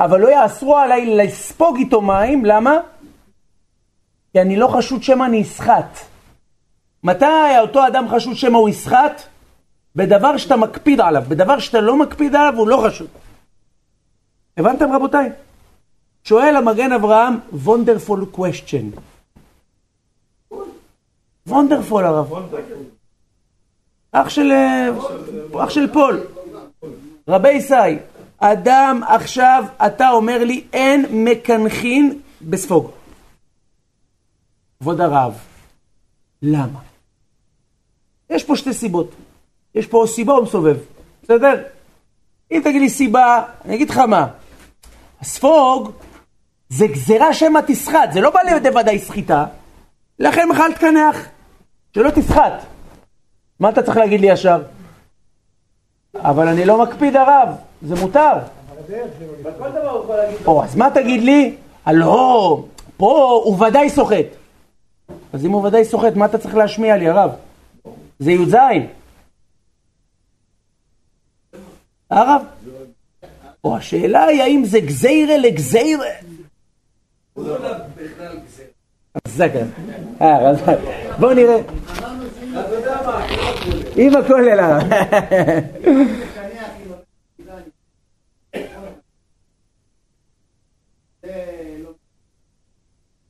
אבל 0.01 0.21
לא 0.21 0.29
יאסרו 0.29 0.77
עליי 0.77 1.07
לספוג 1.17 1.77
איתו 1.77 2.01
מים, 2.01 2.45
למה? 2.45 2.79
כי 4.33 4.41
אני 4.41 4.57
לא 4.57 4.67
חשוד 4.67 5.03
שמא 5.03 5.25
אני 5.25 5.43
אסחט. 5.43 5.99
מתי 7.05 7.59
אותו 7.61 7.87
אדם 7.87 8.09
חשוד 8.09 8.37
שמא 8.37 8.57
הוא 8.57 8.69
יסחט? 8.69 9.23
בדבר 9.97 10.37
שאתה 10.37 10.57
מקפיד 10.57 11.01
עליו, 11.01 11.25
בדבר 11.29 11.59
שאתה 11.59 11.81
לא 11.81 11.97
מקפיד 11.97 12.35
עליו 12.37 12.55
הוא 12.57 12.69
לא 12.69 12.85
חשוד. 12.87 13.09
הבנתם 14.57 14.93
רבותיי? 14.93 15.31
שואל 16.25 16.57
המגן 16.57 16.93
אברהם, 16.93 17.39
wonderful 17.67 18.39
question. 18.39 19.12
Wonderful 21.49 22.03
הרב. 22.05 22.33
אח 24.13 24.29
של, 24.29 24.53
אה, 24.53 24.89
אח 25.65 25.71
של 25.71 25.93
פול. 25.93 26.21
רבי 27.29 27.53
ישי, 27.53 27.75
אדם 28.39 29.01
עכשיו, 29.09 29.65
אתה 29.87 30.11
אומר 30.11 30.45
לי, 30.45 30.65
אין 30.73 31.07
מקנחין 31.11 32.21
בספוג. 32.43 32.91
כבוד 34.81 35.01
הרב, 35.01 35.39
למה? 36.43 36.79
יש 38.31 38.45
פה 38.45 38.57
שתי 38.57 38.73
סיבות. 38.73 39.11
יש 39.75 39.87
פה 39.87 40.05
סיבה 40.07 40.33
או 40.33 40.43
מסובב, 40.43 40.77
בסדר? 41.23 41.63
אם 42.53 42.61
תגיד 42.65 42.81
לי 42.81 42.91
סיבה, 42.91 43.43
אני 43.65 43.75
אגיד 43.75 43.91
לך 43.91 43.99
מה. 43.99 44.27
הספוג 45.21 45.91
זה 46.69 46.87
גזירה 46.87 47.35
שמא 47.35 47.61
תסחט, 47.67 48.13
זה 48.13 48.21
לא 48.21 48.31
בא 48.31 48.41
לידי 48.43 48.69
ודאי 48.69 48.99
סחיטה, 48.99 49.47
לכן 50.19 50.49
בכלל 50.53 50.73
תקנח, 50.73 51.29
שלא 51.95 52.11
תפחת. 52.11 52.53
מה 53.61 53.69
אתה 53.71 53.83
צריך 53.83 53.97
להגיד 53.97 54.21
לי 54.21 54.27
ישר? 54.27 54.63
אבל 56.17 56.49
אני 56.49 56.65
לא 56.65 56.83
מקפיד 56.83 57.17
הרב, 57.17 57.49
זה 57.83 57.95
מותר. 57.95 58.33
או, 60.47 60.65
אז 60.65 60.77
מה 60.77 60.91
תגיד 60.95 61.23
לי? 61.23 61.57
לא, 61.87 62.65
פה 62.97 63.41
הוא 63.45 63.67
ודאי 63.67 63.91
סוחט. 63.91 64.27
אז 65.33 65.45
אם 65.47 65.51
הוא 65.53 65.67
ודאי 65.67 65.85
סוחט, 65.85 66.15
מה 66.17 66.27
אתה 66.27 66.39
צריך 66.39 66.55
להשמיע 66.55 66.97
לי, 66.97 67.09
הרב? 67.09 67.31
זה 68.19 68.33
י"ז. 68.33 68.55
הרב? 72.11 72.43
או 73.65 73.77
השאלה 73.77 74.25
היא 74.25 74.43
האם 74.43 74.65
זה 74.65 74.81
גזירה 74.81 75.37
לגזירה? 75.37 76.07
זה. 79.33 79.63
אה, 80.21 80.53
בואו 81.19 81.35
נראה. 81.35 81.57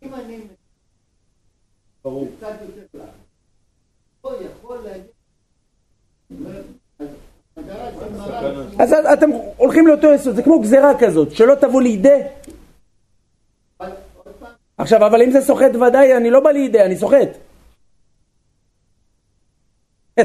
עם 0.03 0.15
אני 0.15 0.39
ברור. 2.05 2.29
אז 8.79 8.95
אתם 9.13 9.31
הולכים 9.57 9.87
לאותו 9.87 10.13
יסוד, 10.13 10.35
זה 10.35 10.43
כמו 10.43 10.61
גזירה 10.61 10.99
כזאת, 10.99 11.33
שלא 11.33 11.55
תבוא 11.55 11.83
לידי. 11.83 12.21
עכשיו, 14.83 15.07
אבל 15.07 15.23
אם 15.23 15.31
זה 15.31 15.41
סוחט 15.41 15.75
ודאי, 15.75 16.17
אני 16.17 16.31
לא 16.31 16.41
בא 16.41 16.51
לידי, 16.51 16.81
אני 16.83 16.97
סוחט. 16.97 17.29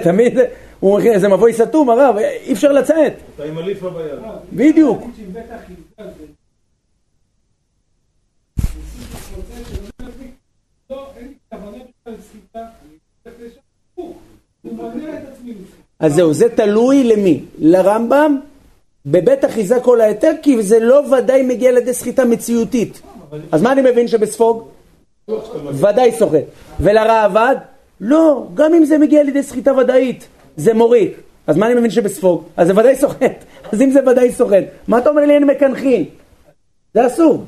תמיד, 0.04 0.34
הוא 0.80 1.00
אומר, 1.00 1.20
זה 1.20 1.28
מבוי 1.28 1.54
סתום, 1.54 1.90
הרב, 1.90 2.18
אי 2.18 2.54
אפשר 2.54 2.72
לצאת. 2.72 3.14
אתה 3.36 3.44
עם 3.44 3.58
הליפה 3.58 3.90
ביד. 3.90 4.20
בדיוק. 4.54 5.04
אז 16.00 16.14
זהו, 16.14 16.34
זה 16.34 16.50
תלוי 16.56 17.04
למי? 17.04 17.44
לרמב"ם, 17.60 18.40
בבית 19.06 19.46
אחיזה 19.46 19.80
כל 19.80 20.02
ההיתר, 20.02 20.32
כי 20.42 20.64
זה 20.64 20.80
לא 20.80 21.04
ודאי 21.12 21.42
מגיע 21.42 21.72
לידי 21.72 21.94
סחיטה 21.94 22.26
מציאותית. 22.26 23.02
אז 23.52 23.62
מה 23.62 23.72
אני 23.72 23.82
מבין 23.82 24.08
שבספוג? 24.08 24.68
ודאי 25.74 26.12
סוחט. 26.12 26.44
ולראב"ד? 26.80 27.56
לא, 28.02 28.48
גם 28.54 28.74
אם 28.74 28.86
זה 28.86 28.98
מגיע 28.98 29.24
לידי 29.24 29.44
סחיטה 29.44 29.74
ודאית, 29.74 30.28
זה 30.58 30.74
מוריק. 30.74 31.18
אז 31.48 31.58
מה 31.58 31.68
אני 31.68 31.76
מבין 31.76 31.92
שבספוג? 31.92 32.44
אז 32.58 32.68
זה 32.68 32.74
ודאי 32.74 32.96
סוחט. 32.96 33.44
אז 33.72 33.82
אם 33.82 33.92
זה 33.92 34.00
ודאי 34.12 34.32
סוחט, 34.32 34.64
מה 34.88 34.98
אתה 34.98 35.10
אומר 35.10 35.26
לי 35.26 35.34
אין 35.34 35.44
מקנחין? 35.44 36.06
זה 36.94 37.08
אסור. 37.08 37.46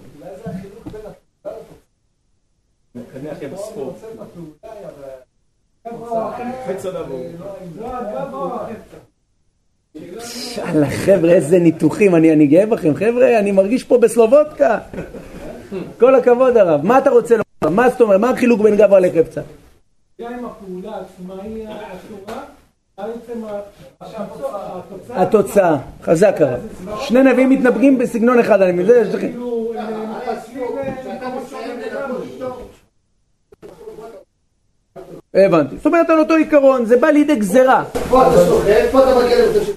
יאללה 10.58 10.90
חבר'ה, 10.90 11.32
איזה 11.32 11.60
ניתוחים, 11.60 12.16
אני, 12.16 12.34
אני 12.34 12.48
גאה 12.48 12.66
בכם, 12.66 12.96
חבר'ה, 12.96 13.40
אני 13.40 13.52
מרגיש 13.52 13.84
פה 13.84 13.98
בסלובודקה. 13.98 14.78
כל 15.99 16.15
הכבוד 16.15 16.57
הרב. 16.57 16.86
מה 16.86 16.97
אתה 16.97 17.09
רוצה 17.09 17.36
לומר? 17.36 17.76
מה 17.76 17.89
זאת 17.89 18.01
אומרת? 18.01 18.20
מה 18.20 18.30
החילוק 18.30 18.61
בין 18.61 18.76
גברא 18.76 18.99
לחפצה? 18.99 19.41
גם 20.22 20.34
אם 20.34 20.45
הפעולה 20.45 20.97
עצמה 20.97 21.34
היא 21.43 21.67
אסורה, 23.99 24.80
התוצאה, 24.80 25.22
התוצאה, 25.22 25.78
חזק 26.03 26.36
הרב. 26.39 26.59
שני 26.99 27.24
נביאים 27.24 27.49
מתנפגים 27.49 27.97
בסגנון 27.97 28.39
אחד, 28.39 28.61
אני 28.61 28.72
מבין, 28.72 28.95
יש 29.01 29.07
לכם. 29.07 29.20
כאילו, 29.20 29.74
איתו, 32.24 32.57
הבנתי. 35.34 35.78
זאת 35.78 35.86
אומרת 35.86 36.09
על 36.09 36.20
אותו 36.20 36.34
עיקרון, 36.34 36.86
זה 36.86 36.97
בא 36.97 37.07
לידי 37.07 37.36
גזירה. 37.36 37.84
פה 38.09 38.28
אתה 38.28 38.45
סוחט, 38.45 38.72
פה 38.91 39.03
אתה 39.03 39.20
מגיע 39.20 39.45
למצב 39.45 39.63
של... 39.63 39.74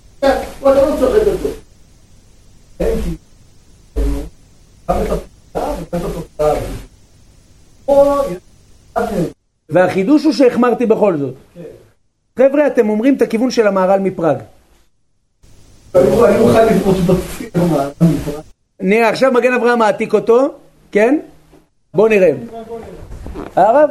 פה 0.61 0.72
אתה 0.72 0.90
לא 0.90 0.97
סוחט 0.97 1.26
אותו. 1.26 1.49
והחידוש 9.69 10.25
הוא 10.25 10.33
שהחמרתי 10.33 10.87
בכל 10.87 11.17
זאת. 11.17 11.35
חבר'ה, 12.39 12.67
אתם 12.67 12.89
אומרים 12.89 13.15
את 13.15 13.23
הכיוון 13.23 13.51
של 13.51 13.67
המהר"ל 13.67 14.01
מפראג. 14.01 14.37
נראה, 18.81 19.09
עכשיו 19.09 19.33
מגן 19.33 19.53
אברהם 19.53 19.79
מעתיק 19.79 20.15
אותו, 20.15 20.49
כן? 20.93 21.19
בואו 21.95 22.09
נראה. 22.09 22.31
הרב? 23.57 23.91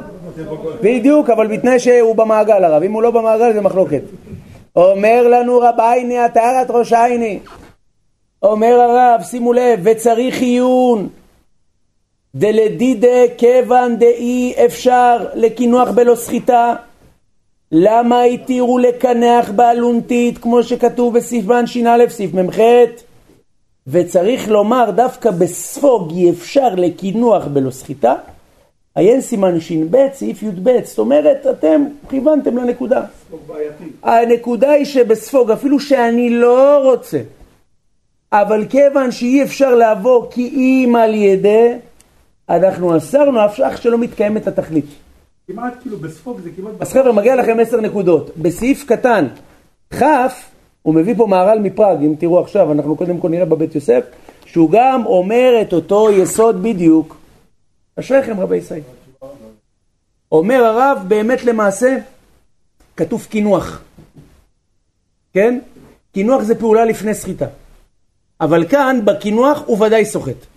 בדיוק, 0.81 1.29
אבל 1.29 1.47
בתנאי 1.47 1.79
שהוא 1.79 2.15
במעגל 2.15 2.63
הרב. 2.63 2.83
אם 2.83 2.91
הוא 2.91 3.01
לא 3.01 3.11
במעגל 3.11 3.53
זה 3.53 3.61
מחלוקת. 3.61 4.01
אומר 4.75 5.27
לנו 5.27 5.59
רבייני 5.59 6.17
עטרת 6.17 6.69
ראשייני. 6.69 7.39
אומר 8.43 8.81
הרב, 8.81 9.21
שימו 9.23 9.53
לב, 9.53 9.79
וצריך 9.83 10.41
עיון. 10.41 11.09
דלדידה 12.35 13.21
כיוון 13.37 13.97
דאי 13.97 14.53
אפשר 14.65 15.25
לקינוח 15.33 15.89
בלא 15.89 16.15
סחיטה. 16.15 16.75
למה 17.71 18.23
התירו 18.23 18.77
לקנח 18.77 19.51
באלונתית 19.51 20.37
כמו 20.37 20.63
שכתוב 20.63 21.17
בסימן 21.17 21.67
ש"א 21.67 22.05
סעיף 22.09 22.33
מ"ח? 22.33 22.59
וצריך 23.87 24.49
לומר 24.49 24.91
דווקא 24.91 25.31
בספוג 25.31 26.11
אי 26.11 26.29
אפשר 26.29 26.75
לקינוח 26.75 27.47
בלא 27.47 27.71
סחיטה, 27.71 28.15
עיין 28.95 29.21
סימן 29.21 29.59
ש"ב 29.59 29.97
סעיף 30.13 30.43
י"ב, 30.43 30.69
זאת 30.83 30.99
אומרת 30.99 31.47
אתם 31.49 31.85
כיוונתם 32.09 32.57
לנקודה. 32.57 33.01
הנקודה 34.03 34.71
היא 34.71 34.85
שבספוג 34.85 35.51
אפילו 35.51 35.79
שאני 35.79 36.29
לא 36.29 36.77
רוצה, 36.83 37.19
אבל 38.31 38.65
כיוון 38.69 39.11
שאי 39.11 39.43
אפשר 39.43 39.75
לעבור 39.75 40.27
כי 40.31 40.47
אם 40.47 40.95
על 40.95 41.13
ידי, 41.13 41.73
אנחנו 42.51 42.97
אסרנו 42.97 43.45
אף 43.45 43.55
שאך 43.55 43.81
שלא 43.81 43.97
מתקיימת 43.97 44.47
התכלית. 44.47 44.85
כמעט 45.47 45.73
כאילו 45.81 45.97
בספוג 45.97 46.39
זה 46.43 46.49
כמעט... 46.55 46.73
אז 46.79 46.93
חבר'ה, 46.93 47.11
מגיע 47.11 47.35
לכם 47.35 47.57
עשר 47.59 47.81
נקודות. 47.81 48.37
בסעיף 48.37 48.85
קטן 48.87 49.27
כ', 49.93 50.03
הוא 50.81 50.95
מביא 50.95 51.13
פה 51.17 51.27
מהר"ל 51.27 51.59
מפראג, 51.59 51.97
אם 52.01 52.15
תראו 52.19 52.39
עכשיו, 52.39 52.71
אנחנו 52.71 52.95
קודם 52.95 53.17
כל 53.17 53.29
נראה 53.29 53.45
בבית 53.45 53.75
יוסף, 53.75 54.03
שהוא 54.45 54.69
גם 54.71 55.05
אומר 55.05 55.61
את 55.61 55.73
אותו 55.73 56.11
יסוד 56.11 56.63
בדיוק. 56.63 57.17
אשריכם 57.99 58.39
רבי 58.39 58.57
ישראל. 58.57 58.81
אומר 60.31 60.63
הרב, 60.63 61.05
באמת 61.07 61.43
למעשה, 61.43 61.97
כתוב 62.97 63.27
קינוח. 63.29 63.81
כן? 65.33 65.59
קינוח 66.13 66.43
זה 66.43 66.59
פעולה 66.59 66.85
לפני 66.85 67.13
סחיטה. 67.13 67.47
אבל 68.41 68.67
כאן, 68.67 68.99
בקינוח 69.05 69.63
הוא 69.65 69.85
ודאי 69.85 70.05
סוחט. 70.05 70.50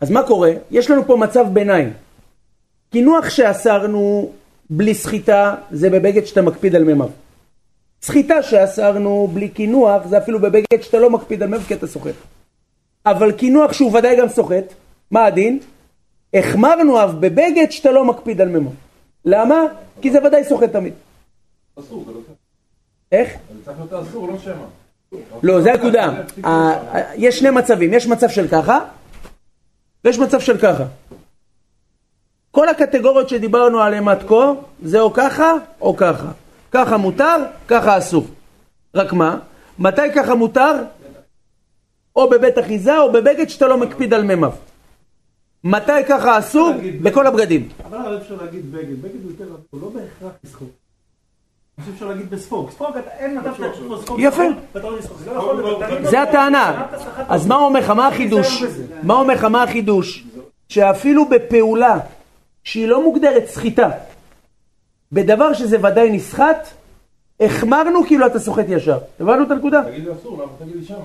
אז 0.00 0.10
מה 0.10 0.22
קורה? 0.22 0.50
יש 0.70 0.90
לנו 0.90 1.04
פה 1.04 1.16
מצב 1.16 1.46
ביניים. 1.52 1.92
קינוח 2.90 3.28
שאסרנו 3.28 4.30
בלי 4.70 4.94
סחיטה 4.94 5.54
זה 5.70 5.90
בבגד 5.90 6.26
שאתה 6.26 6.42
מקפיד 6.42 6.74
על 6.74 6.84
מימיו. 6.84 7.08
סחיטה 8.02 8.42
שאסרנו 8.42 9.28
בלי 9.32 9.48
קינוח 9.48 10.06
זה 10.06 10.18
אפילו 10.18 10.38
בבגד 10.38 10.82
שאתה 10.82 10.98
לא 10.98 11.10
מקפיד 11.10 11.42
על 11.42 11.48
מימיו 11.48 11.66
כי 11.66 11.74
אתה 11.74 11.86
סוחט. 11.86 12.14
אבל 13.06 13.32
קינוח 13.32 13.72
שהוא 13.72 13.98
ודאי 13.98 14.16
גם 14.16 14.28
סוחט, 14.28 14.64
מה 15.10 15.24
הדין? 15.24 15.58
החמרנו 16.34 17.04
אף 17.04 17.10
בבגד 17.10 17.70
שאתה 17.70 17.90
לא 17.90 18.04
מקפיד 18.04 18.40
על 18.40 18.48
מימיו. 18.48 18.70
למה? 19.24 19.62
כי 20.00 20.10
זה 20.10 20.24
ודאי 20.24 20.44
סוחט 20.44 20.72
תמיד. 20.72 20.92
אסור, 21.78 22.04
זה 22.06 22.12
לא 22.12 22.20
איך? 23.12 23.28
זה 23.32 23.64
צריך 23.64 23.78
להיות 23.78 24.06
אסור, 24.08 24.28
לא 24.28 24.38
שמא. 24.38 24.64
לא, 25.42 25.60
זה 25.60 25.72
הנקודה. 25.72 26.22
יש 27.14 27.38
שני 27.38 27.50
מצבים, 27.50 27.94
יש 27.94 28.06
מצב 28.06 28.28
של 28.28 28.48
ככה, 28.48 28.78
ויש 30.04 30.18
מצב 30.18 30.40
של 30.40 30.58
ככה. 30.58 30.84
כל 32.50 32.68
הקטגוריות 32.68 33.28
שדיברנו 33.28 33.80
עליהן 33.80 34.08
עד 34.08 34.22
כה, 34.28 34.52
זה 34.82 35.00
או 35.00 35.12
ככה 35.12 35.52
או 35.80 35.96
ככה. 35.96 36.32
ככה 36.72 36.96
מותר, 36.96 37.36
ככה 37.68 37.98
אסור. 37.98 38.26
רק 38.94 39.12
מה? 39.12 39.38
מתי 39.78 40.12
ככה 40.14 40.34
מותר? 40.34 40.72
או 42.16 42.30
בבית 42.30 42.58
אחיזה 42.58 42.98
או 42.98 43.12
בבגד 43.12 43.48
שאתה 43.48 43.66
לא 43.66 43.78
מקפיד 43.78 44.14
על 44.14 44.22
מימיו. 44.22 44.52
מתי 45.64 46.04
ככה 46.08 46.38
אסור? 46.38 46.72
בכל 47.02 47.26
הבגדים. 47.26 47.68
אבל 47.84 48.18
אפשר 48.22 48.36
להגיד 48.42 48.72
בגד, 48.72 49.02
בגד 49.02 49.22
הוא 49.22 49.30
יותר, 49.30 49.56
הוא 49.70 49.80
לא 49.80 49.88
בהכרח 49.88 50.32
לסחוט. 50.44 50.83
אני 51.78 51.84
חושב 51.84 51.92
שאפשר 51.92 52.06
להגיד 52.08 52.30
בספוג. 52.30 52.70
ספוג, 52.70 52.96
אתה- 52.96 53.10
אין 53.18 53.38
מצב 53.38 53.54
שאתה 53.54 53.66
יכול 53.66 53.96
לסחוט. 53.98 54.18
יפה. 54.22 54.42
ואתה 54.74 54.86
לא. 54.90 55.00
זה 55.24 55.30
לא 55.34 55.62
להיות. 55.62 55.82
תמיד 55.82 56.04
זה 56.04 56.22
הטענה. 56.22 56.86
אז 57.28 57.46
מה 57.46 57.54
אומר 57.56 57.80
לך, 57.80 57.90
מה 57.90 58.08
החידוש? 58.08 58.62
מה 59.02 59.14
אומר 59.14 59.34
לך, 59.34 59.44
מה 59.44 59.62
החידוש? 59.62 60.24
שאפילו 60.68 61.28
בפעולה 61.28 61.98
שהיא 62.64 62.88
לא 62.88 63.02
מוגדרת 63.04 63.46
סחיטה. 63.46 63.90
בדבר 65.12 65.52
שזה 65.52 65.76
ודאי 65.82 66.10
נסחט, 66.10 66.68
החמרנו 67.40 68.06
כאילו 68.06 68.26
אתה 68.26 68.38
סוחט 68.38 68.64
ישר. 68.68 68.98
הבנו 69.20 69.42
את 69.42 69.50
הנקודה? 69.50 69.82
תגיד 69.84 70.04
לי 70.04 70.12
אסור, 70.12 70.34
למה 70.42 70.52
תגיד 70.58 70.76
לי 70.76 70.84
שמה? 70.84 70.96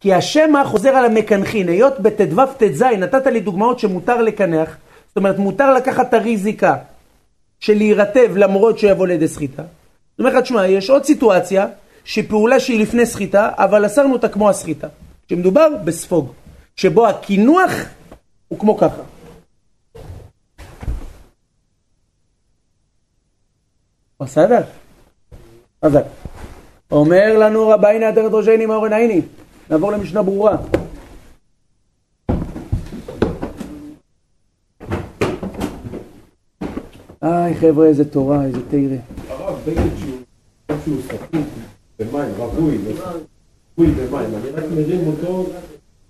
כי 0.00 0.14
השמע 0.14 0.64
חוזר 0.64 0.88
על 0.88 1.04
המקנחין, 1.04 1.68
היות 1.68 2.00
בט"ו 2.00 2.46
ט"ז 2.58 2.82
נתת 2.82 3.26
לי 3.26 3.40
דוגמאות 3.40 3.78
שמותר 3.78 4.22
לקנח, 4.22 4.76
זאת 5.08 5.16
אומרת 5.16 5.38
מותר 5.38 5.74
לקחת 5.74 6.08
את 6.08 6.14
הריזיקה 6.14 6.76
של 7.60 7.74
להירטב 7.76 8.36
למרות 8.36 8.78
שיבוא 8.78 9.06
לידי 9.06 9.28
סחיטה. 9.28 9.62
זאת 10.18 10.26
אומרת, 10.26 10.42
תשמע, 10.42 10.66
יש 10.66 10.90
עוד 10.90 11.04
סיטואציה 11.04 11.66
שפעולה 12.04 12.60
שהיא 12.60 12.82
לפני 12.82 13.06
סחיטה, 13.06 13.50
אבל 13.56 13.86
אסרנו 13.86 14.12
אותה 14.12 14.28
כמו 14.28 14.50
הסחיטה. 14.50 14.88
שמדובר 15.28 15.68
בספוג, 15.84 16.32
שבו 16.76 17.06
הקינוח 17.06 17.70
הוא 18.48 18.58
כמו 18.58 18.76
ככה. 18.78 19.02
בסדר? 24.22 24.60
חזק. 25.84 26.04
אומר 26.90 27.38
לנו 27.38 27.68
רבייני 27.68 28.08
אדרת 28.08 28.32
ראשייני 28.32 28.66
מאורן 28.66 28.92
עיני. 28.92 29.22
נעבור 29.70 29.92
למשנה 29.92 30.22
ברורה. 30.22 30.56
איי 37.22 37.54
חבר'ה, 37.54 37.86
איזה 37.86 38.10
תורה, 38.10 38.44
איזה 38.44 38.58
תרא. 38.70 38.96
שהוא 40.84 40.96
סכין 41.02 41.44
במים, 41.98 42.34
רווי, 42.38 42.78
רווי 43.78 43.92
במים, 43.92 44.30
אני 44.34 44.50
רק 44.50 44.64
מרים 44.74 45.06
אותו, 45.06 45.46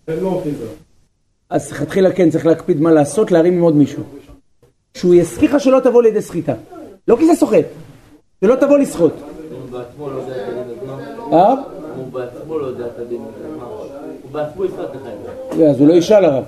אין 0.09 0.19
לו 0.19 0.41
אחיזה. 0.41 0.67
אז 1.51 1.73
לכתחילה 1.73 2.13
כן, 2.13 2.31
צריך 2.31 2.47
להקפיד 2.47 2.81
מה 2.81 2.93
לעשות, 2.93 3.31
להרים 3.31 3.55
עם 3.55 3.63
עוד 3.63 3.77
מישהו. 3.77 4.03
שהוא 4.95 5.15
לך 5.43 5.61
שלא 5.61 5.81
תבוא 5.81 6.03
לידי 6.03 6.23
סחיטה. 6.23 6.55
לא 7.09 7.17
כי 7.17 7.27
זה 7.27 7.35
סוחט, 7.35 7.65
שלא 8.45 8.55
תבוא 8.55 8.79
לסחוט. 8.79 9.13
הוא 9.13 9.71
בעצמו 9.71 10.09
לא 10.09 10.17
יודע 10.17 10.37
את 10.37 10.49
הדין. 10.49 10.83
אה? 11.33 11.55
הוא 11.97 12.13
בעצמו 12.13 12.59
לא. 12.59 12.69
הוא 14.23 14.33
בעצמו 14.33 14.65
יפרט 14.65 14.91
לך 14.95 15.03
זה. 15.57 15.69
אז 15.71 15.81
הוא 15.81 15.89
לא 15.89 15.93
ישאל 15.93 16.25
הרב. 16.25 16.45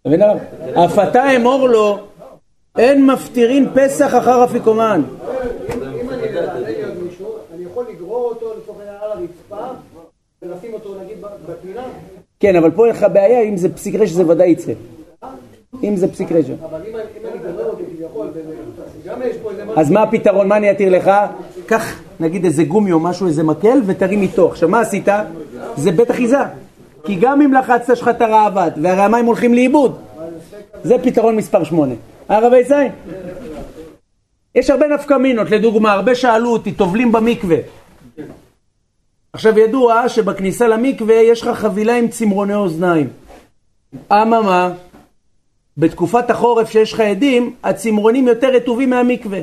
אתה 0.00 0.08
מבין 0.08 0.22
הרב? 0.22 0.38
אף 0.84 0.98
אתה 0.98 1.36
אמור 1.36 1.68
לו, 1.68 1.98
אין 2.78 3.06
מפטירין 3.06 3.68
פסח 3.74 4.14
אחר 4.18 4.44
אפיקומן. 4.44 5.02
אם 5.74 5.82
אני 5.82 6.02
מדייק 6.02 6.86
מישהו, 7.02 7.34
אני 7.54 7.64
יכול 7.64 7.86
לגרור 7.90 8.28
אותו 8.28 8.46
לצורך 8.58 8.78
העניין 8.78 8.96
על 9.02 9.10
הרצפה 9.10 9.66
ולשים 10.50 10.72
אותו 10.74 10.94
נגיד 11.04 11.16
בפינה, 11.48 11.82
כן, 12.40 12.56
אבל 12.56 12.70
פה 12.70 12.86
אין 12.86 12.94
לך 12.94 13.06
בעיה 13.12 13.40
אם 13.40 13.56
זה 13.56 13.74
פסיק 13.74 13.94
רשע 13.94 14.14
זה 14.14 14.26
ודאי 14.28 14.50
יצא. 14.50 14.72
אם 15.82 15.96
זה 15.96 16.08
פסיק 16.12 16.32
רשע. 16.32 16.54
אבל 16.70 16.80
אם 16.90 16.96
אני 16.96 17.38
גורר 17.52 17.64
אותו 17.64 17.82
כביכול, 17.96 18.30
גם 19.06 19.22
יש 19.22 19.36
פה 19.42 19.50
איזה 19.50 19.64
משהו... 19.64 19.80
אז 19.80 19.90
מה 19.90 20.02
הפתרון? 20.02 20.48
מה 20.48 20.56
אני 20.56 20.70
אתיר 20.70 20.92
לך? 20.92 21.10
קח 21.66 22.00
נגיד 22.20 22.44
איזה 22.44 22.64
גומי 22.64 22.92
או 22.92 23.00
משהו, 23.00 23.26
איזה 23.26 23.42
מקל, 23.42 23.78
ותרים 23.86 24.22
איתו. 24.22 24.48
עכשיו 24.48 24.68
מה 24.68 24.80
עשית? 24.80 25.08
זה 25.76 25.92
בית 25.92 26.10
אחיזה. 26.10 26.38
כי 27.04 27.14
גם 27.14 27.42
אם 27.42 27.52
לחצת 27.52 27.96
שלך 27.96 28.08
את 28.08 28.20
הרעבד, 28.20 28.70
והרי 28.82 29.02
המים 29.02 29.26
הולכים 29.26 29.54
לאיבוד. 29.54 29.98
זה 30.82 30.96
פתרון 31.02 31.36
מספר 31.36 31.64
8. 31.64 31.94
הרב 32.28 32.52
יצאי? 32.52 32.88
יש 34.54 34.70
הרבה 34.70 34.86
נפקא 34.86 35.14
מינות, 35.14 35.50
לדוגמה, 35.50 35.92
הרבה 35.92 36.14
שאלו 36.14 36.52
אותי, 36.52 36.72
טובלים 36.72 37.12
במקווה. 37.12 37.56
עכשיו 39.36 39.58
ידוע 39.58 40.08
שבכניסה 40.08 40.68
למקווה 40.68 41.14
יש 41.14 41.42
לך 41.42 41.58
חבילה 41.58 41.96
עם 41.96 42.08
צמרוני 42.08 42.54
אוזניים. 42.54 43.08
אממה, 44.12 44.72
בתקופת 45.76 46.30
החורף 46.30 46.70
שיש 46.70 46.92
לך 46.92 47.00
עדים, 47.00 47.54
הצמרונים 47.64 48.28
יותר 48.28 48.48
רטובים 48.54 48.90
מהמקווה. 48.90 49.40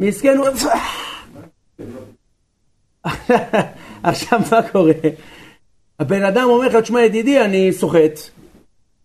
מסכן 0.00 0.36
הוא... 0.36 0.46
עכשיו 4.02 4.40
מה 4.50 4.62
קורה? 4.72 4.92
הבן 6.00 6.24
אדם 6.24 6.44
אומר 6.44 6.66
לך, 6.66 6.76
תשמע 6.76 7.02
ידידי, 7.02 7.40
אני 7.40 7.72
סוחט. 7.72 8.20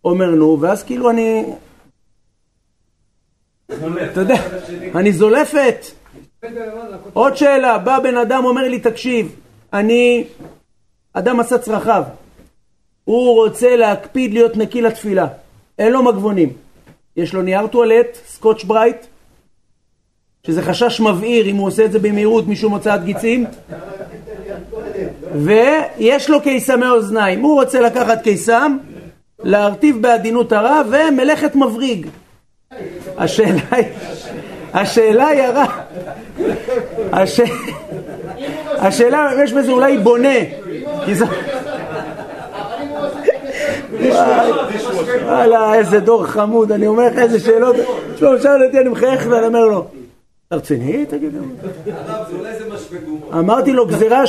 אומר 0.04 0.30
נו, 0.30 0.58
ואז 0.60 0.82
כאילו 0.82 1.10
אני... 1.10 1.44
אתה 4.12 4.20
יודע, 4.20 4.36
אני 4.94 5.12
זולפת. 5.12 6.01
עוד 7.12 7.36
שאלה, 7.36 7.78
בא 7.78 7.98
בן 7.98 8.16
אדם 8.16 8.44
אומר 8.44 8.68
לי, 8.68 8.80
תקשיב, 8.80 9.36
אני... 9.72 10.24
אדם 11.12 11.40
עשה 11.40 11.58
צרכיו. 11.58 12.02
הוא 13.04 13.34
רוצה 13.34 13.76
להקפיד 13.76 14.32
להיות 14.32 14.56
נקי 14.56 14.82
לתפילה. 14.82 15.26
אין 15.78 15.92
לו 15.92 16.02
מגבונים. 16.02 16.52
יש 17.16 17.34
לו 17.34 17.42
נייר 17.42 17.66
טואלט, 17.66 18.18
סקוטש 18.26 18.64
ברייט, 18.64 19.06
שזה 20.46 20.62
חשש 20.62 21.00
מבעיר 21.00 21.46
אם 21.46 21.56
הוא 21.56 21.66
עושה 21.66 21.84
את 21.84 21.92
זה 21.92 21.98
במהירות 21.98 22.48
משום 22.48 22.72
הוצאת 22.72 23.04
גיצים, 23.04 23.46
ויש 25.34 26.30
לו 26.30 26.40
קיסמי 26.42 26.88
אוזניים. 26.88 27.40
הוא 27.40 27.60
רוצה 27.60 27.80
לקחת 27.80 28.22
קיסם, 28.22 28.78
להרטיב 29.38 30.02
בעדינות 30.02 30.52
הרע, 30.52 30.82
ומלאכת 30.90 31.54
מבריג. 31.56 32.06
השאלה 33.16 33.62
היא, 33.70 33.84
השאלה 34.74 35.26
היא 35.26 35.42
הרע. 35.42 35.64
הש... 37.12 37.40
השאלה 38.78 39.30
יש 39.44 39.52
בזה 39.52 39.72
אולי 39.72 39.98
בונה. 39.98 40.38
וואלה, 45.24 45.74
איזה 45.74 46.00
דור 46.00 46.26
חמוד, 46.26 46.72
אני 46.72 46.86
אומר 46.86 47.06
לך 47.06 47.18
איזה 47.18 47.40
שאלות. 47.40 47.76
תשמע, 48.14 48.28
הוא 48.28 48.38
שאל 48.38 48.64
אותי, 48.64 48.78
אני 48.78 48.88
מחייך 48.88 49.26
ואני 49.30 49.46
אומר 49.46 49.64
לו, 49.64 49.86
אתה 50.48 50.56
רציני? 50.56 51.06
תגיד. 51.06 51.36
אמרתי 53.32 53.72
לו, 53.72 53.86
גזירה 53.86 54.26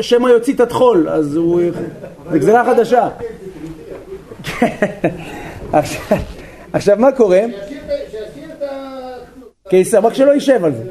שמא 0.00 0.28
יוציא 0.28 0.54
את 0.54 0.60
הטחול, 0.60 1.08
אז 1.08 1.36
הוא... 1.36 1.60
זה 2.30 2.38
גזירה 2.38 2.64
חדשה. 2.64 3.08
עכשיו, 6.72 6.96
מה 6.98 7.12
קורה? 7.12 7.40
קיסר, 9.70 9.98
רק 9.98 10.14
שלא 10.14 10.30
יישב 10.30 10.64
על 10.64 10.72
זה. 10.74 10.84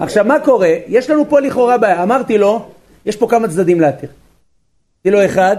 עכשיו, 0.00 0.24
מה 0.24 0.40
קורה? 0.40 0.74
יש 0.86 1.10
לנו 1.10 1.28
פה 1.28 1.40
לכאורה 1.40 1.78
בעיה. 1.78 2.02
אמרתי 2.02 2.38
לו, 2.38 2.66
יש 3.06 3.16
פה 3.16 3.26
כמה 3.30 3.48
צדדים 3.48 3.80
להתיר. 3.80 4.08
אמרתי 5.06 5.10
לו, 5.10 5.24
אחד, 5.24 5.56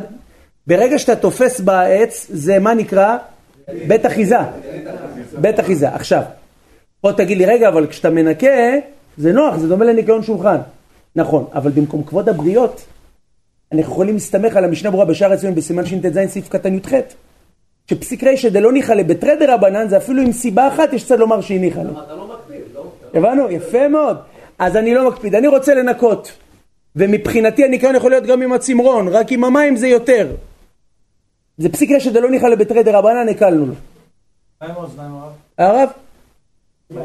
ברגע 0.67 0.99
שאתה 0.99 1.15
תופס 1.15 1.59
בעץ, 1.59 2.27
זה 2.29 2.59
מה 2.59 2.73
נקרא? 2.73 3.17
בית 3.87 4.05
אחיזה. 4.05 4.35
בית 5.37 5.59
אחיזה. 5.59 5.89
עכשיו, 5.89 6.21
פה 7.01 7.13
תגיד 7.13 7.37
לי, 7.37 7.45
רגע, 7.45 7.67
אבל 7.67 7.87
כשאתה 7.87 8.09
מנקה, 8.09 8.47
זה 9.17 9.31
נוח, 9.33 9.57
זה 9.57 9.67
דומה 9.67 9.85
לניקיון 9.85 10.23
שולחן. 10.23 10.57
נכון, 11.15 11.45
אבל 11.53 11.71
במקום 11.71 12.03
כבוד 12.03 12.29
הבריות, 12.29 12.81
אנחנו 13.71 13.93
יכולים 13.93 14.13
להסתמך 14.13 14.55
על 14.55 14.63
המשנה 14.63 14.91
ברורה 14.91 15.05
בשער 15.05 15.31
הציון 15.31 15.55
בסימן 15.55 15.85
שט"ז 15.85 16.19
סעיף 16.27 16.49
קטן 16.49 16.75
י"ח, 16.75 16.91
שפסיק 17.89 18.23
רישא 18.23 18.49
דלא 18.49 18.71
ניחא 18.71 18.91
לבתרי 18.91 19.45
רבנן, 19.47 19.89
זה 19.89 19.97
אפילו 19.97 20.21
עם 20.21 20.31
סיבה 20.31 20.67
אחת 20.67 20.93
יש 20.93 21.05
צד 21.05 21.19
לומר 21.19 21.41
שהיא 21.41 21.59
ניחא 21.59 21.79
לה. 21.79 21.91
אתה 21.91 22.15
לא 22.15 22.27
מקפיד, 22.27 22.61
לא? 22.73 22.91
הבנו? 23.13 23.51
יפה 23.51 23.87
מאוד. 23.87 24.17
אז 24.59 24.77
אני 24.77 24.93
לא 24.93 25.07
מקפיד, 25.09 25.35
אני 25.35 25.47
רוצה 25.47 25.73
לנקות. 25.73 26.31
ומבחינתי 26.95 27.63
הניקיון 27.65 27.95
יכול 27.95 28.11
להיות 28.11 28.25
גם 28.25 28.41
עם 28.41 28.53
הצמרון, 28.53 29.07
רק 29.07 29.31
עם 29.31 29.43
המים 29.43 29.75
זה 29.75 29.87
יותר. 29.87 30.27
זה 31.57 31.69
פסיק 31.69 31.91
רשת 31.91 32.11
דלא 32.13 32.29
ניחא 32.31 32.45
לבתרי 32.45 32.83
דרבנן, 32.83 33.29
הקלנו 33.29 33.65
לו. 33.65 33.73
מה 34.61 34.67
עם 34.67 34.75
האוזניים 34.75 35.11
הרב? 35.11 35.31
הרב? 35.57 35.89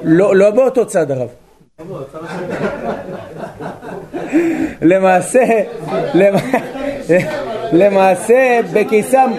לא, 0.04 0.36
לא 0.36 0.50
באותו 0.50 0.86
צד 0.86 1.10
הרב. 1.10 1.28
למעשה, 4.82 5.44
למ- 6.14 6.36
למעשה 7.72 8.60
בקיסם, 8.72 9.30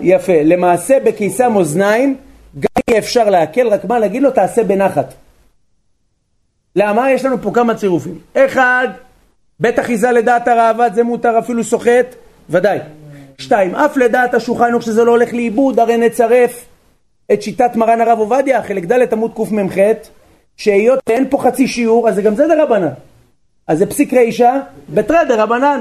יפה, 0.00 0.42
למעשה 0.44 0.98
בקיסם 1.04 1.56
אוזניים 1.56 2.16
גם 2.60 2.94
אפשר 2.98 3.30
להקל, 3.30 3.68
רק 3.68 3.84
מה 3.84 3.98
להגיד 3.98 4.22
לו 4.22 4.30
תעשה 4.30 4.64
בנחת. 4.64 5.14
למה? 6.76 7.10
יש 7.10 7.24
לנו 7.24 7.42
פה 7.42 7.50
כמה 7.54 7.74
צירופים. 7.74 8.18
אחד, 8.34 8.88
בית 9.60 9.78
אחיזה 9.78 10.10
לדעת 10.10 10.48
הראב"ד 10.48 10.90
זה 10.94 11.02
מותר 11.02 11.38
אפילו 11.38 11.64
סוחט, 11.64 12.14
ודאי. 12.50 12.78
שתיים, 13.38 13.74
אף 13.74 13.96
לדעת 13.96 14.34
השולחן 14.34 14.80
שזה 14.80 15.04
לא 15.04 15.10
הולך 15.10 15.32
לאיבוד, 15.32 15.80
הרי 15.80 15.96
נצרף 15.96 16.64
את 17.32 17.42
שיטת 17.42 17.76
מרן 17.76 18.00
הרב 18.00 18.18
עובדיה, 18.18 18.62
חלק 18.62 18.84
ד' 18.84 19.12
עמוד 19.12 19.32
קמ"ח, 19.34 19.74
שהיות 20.56 21.00
ואין 21.08 21.30
פה 21.30 21.38
חצי 21.38 21.68
שיעור, 21.68 22.08
אז 22.08 22.14
זה 22.14 22.22
גם 22.22 22.34
זה 22.34 22.46
דרבנן. 22.46 22.88
אז 23.68 23.78
זה 23.78 23.86
פסיק 23.86 24.12
רישא, 24.12 24.58
בתרא 24.94 25.24
דרבנן. 25.24 25.80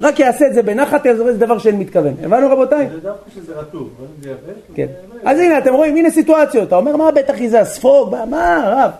רק 0.00 0.20
יעשה 0.20 0.46
את 0.46 0.54
זה 0.54 0.62
בנחת, 0.62 1.06
יעזור 1.06 1.28
איזה 1.28 1.40
דבר 1.40 1.58
שאין 1.58 1.78
מתכוון. 1.78 2.14
הבנו 2.22 2.50
רבותיי? 2.50 2.88
זה 2.92 3.00
דווקא 3.00 3.30
שזה 3.34 3.52
רטוב, 3.54 3.90
זה 4.22 4.34
כן. 4.74 4.86
אז 5.24 5.38
הנה, 5.38 5.58
אתם 5.58 5.74
רואים, 5.74 5.96
הנה 5.96 6.10
סיטואציות. 6.10 6.68
אתה 6.68 6.76
אומר, 6.76 6.96
מה 6.96 7.10
בית 7.10 7.30
אחיזה, 7.30 7.64
ספוג, 7.64 8.16
מה, 8.30 8.56
הרב? 8.56 8.90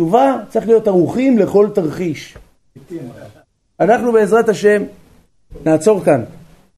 תשובה, 0.00 0.36
צריך 0.48 0.66
להיות 0.66 0.88
ערוכים 0.88 1.38
לכל 1.38 1.68
תרחיש. 1.74 2.38
אנחנו 3.80 4.12
בעזרת 4.12 4.48
השם 4.48 4.82
נעצור 5.64 6.04
כאן. 6.04 6.22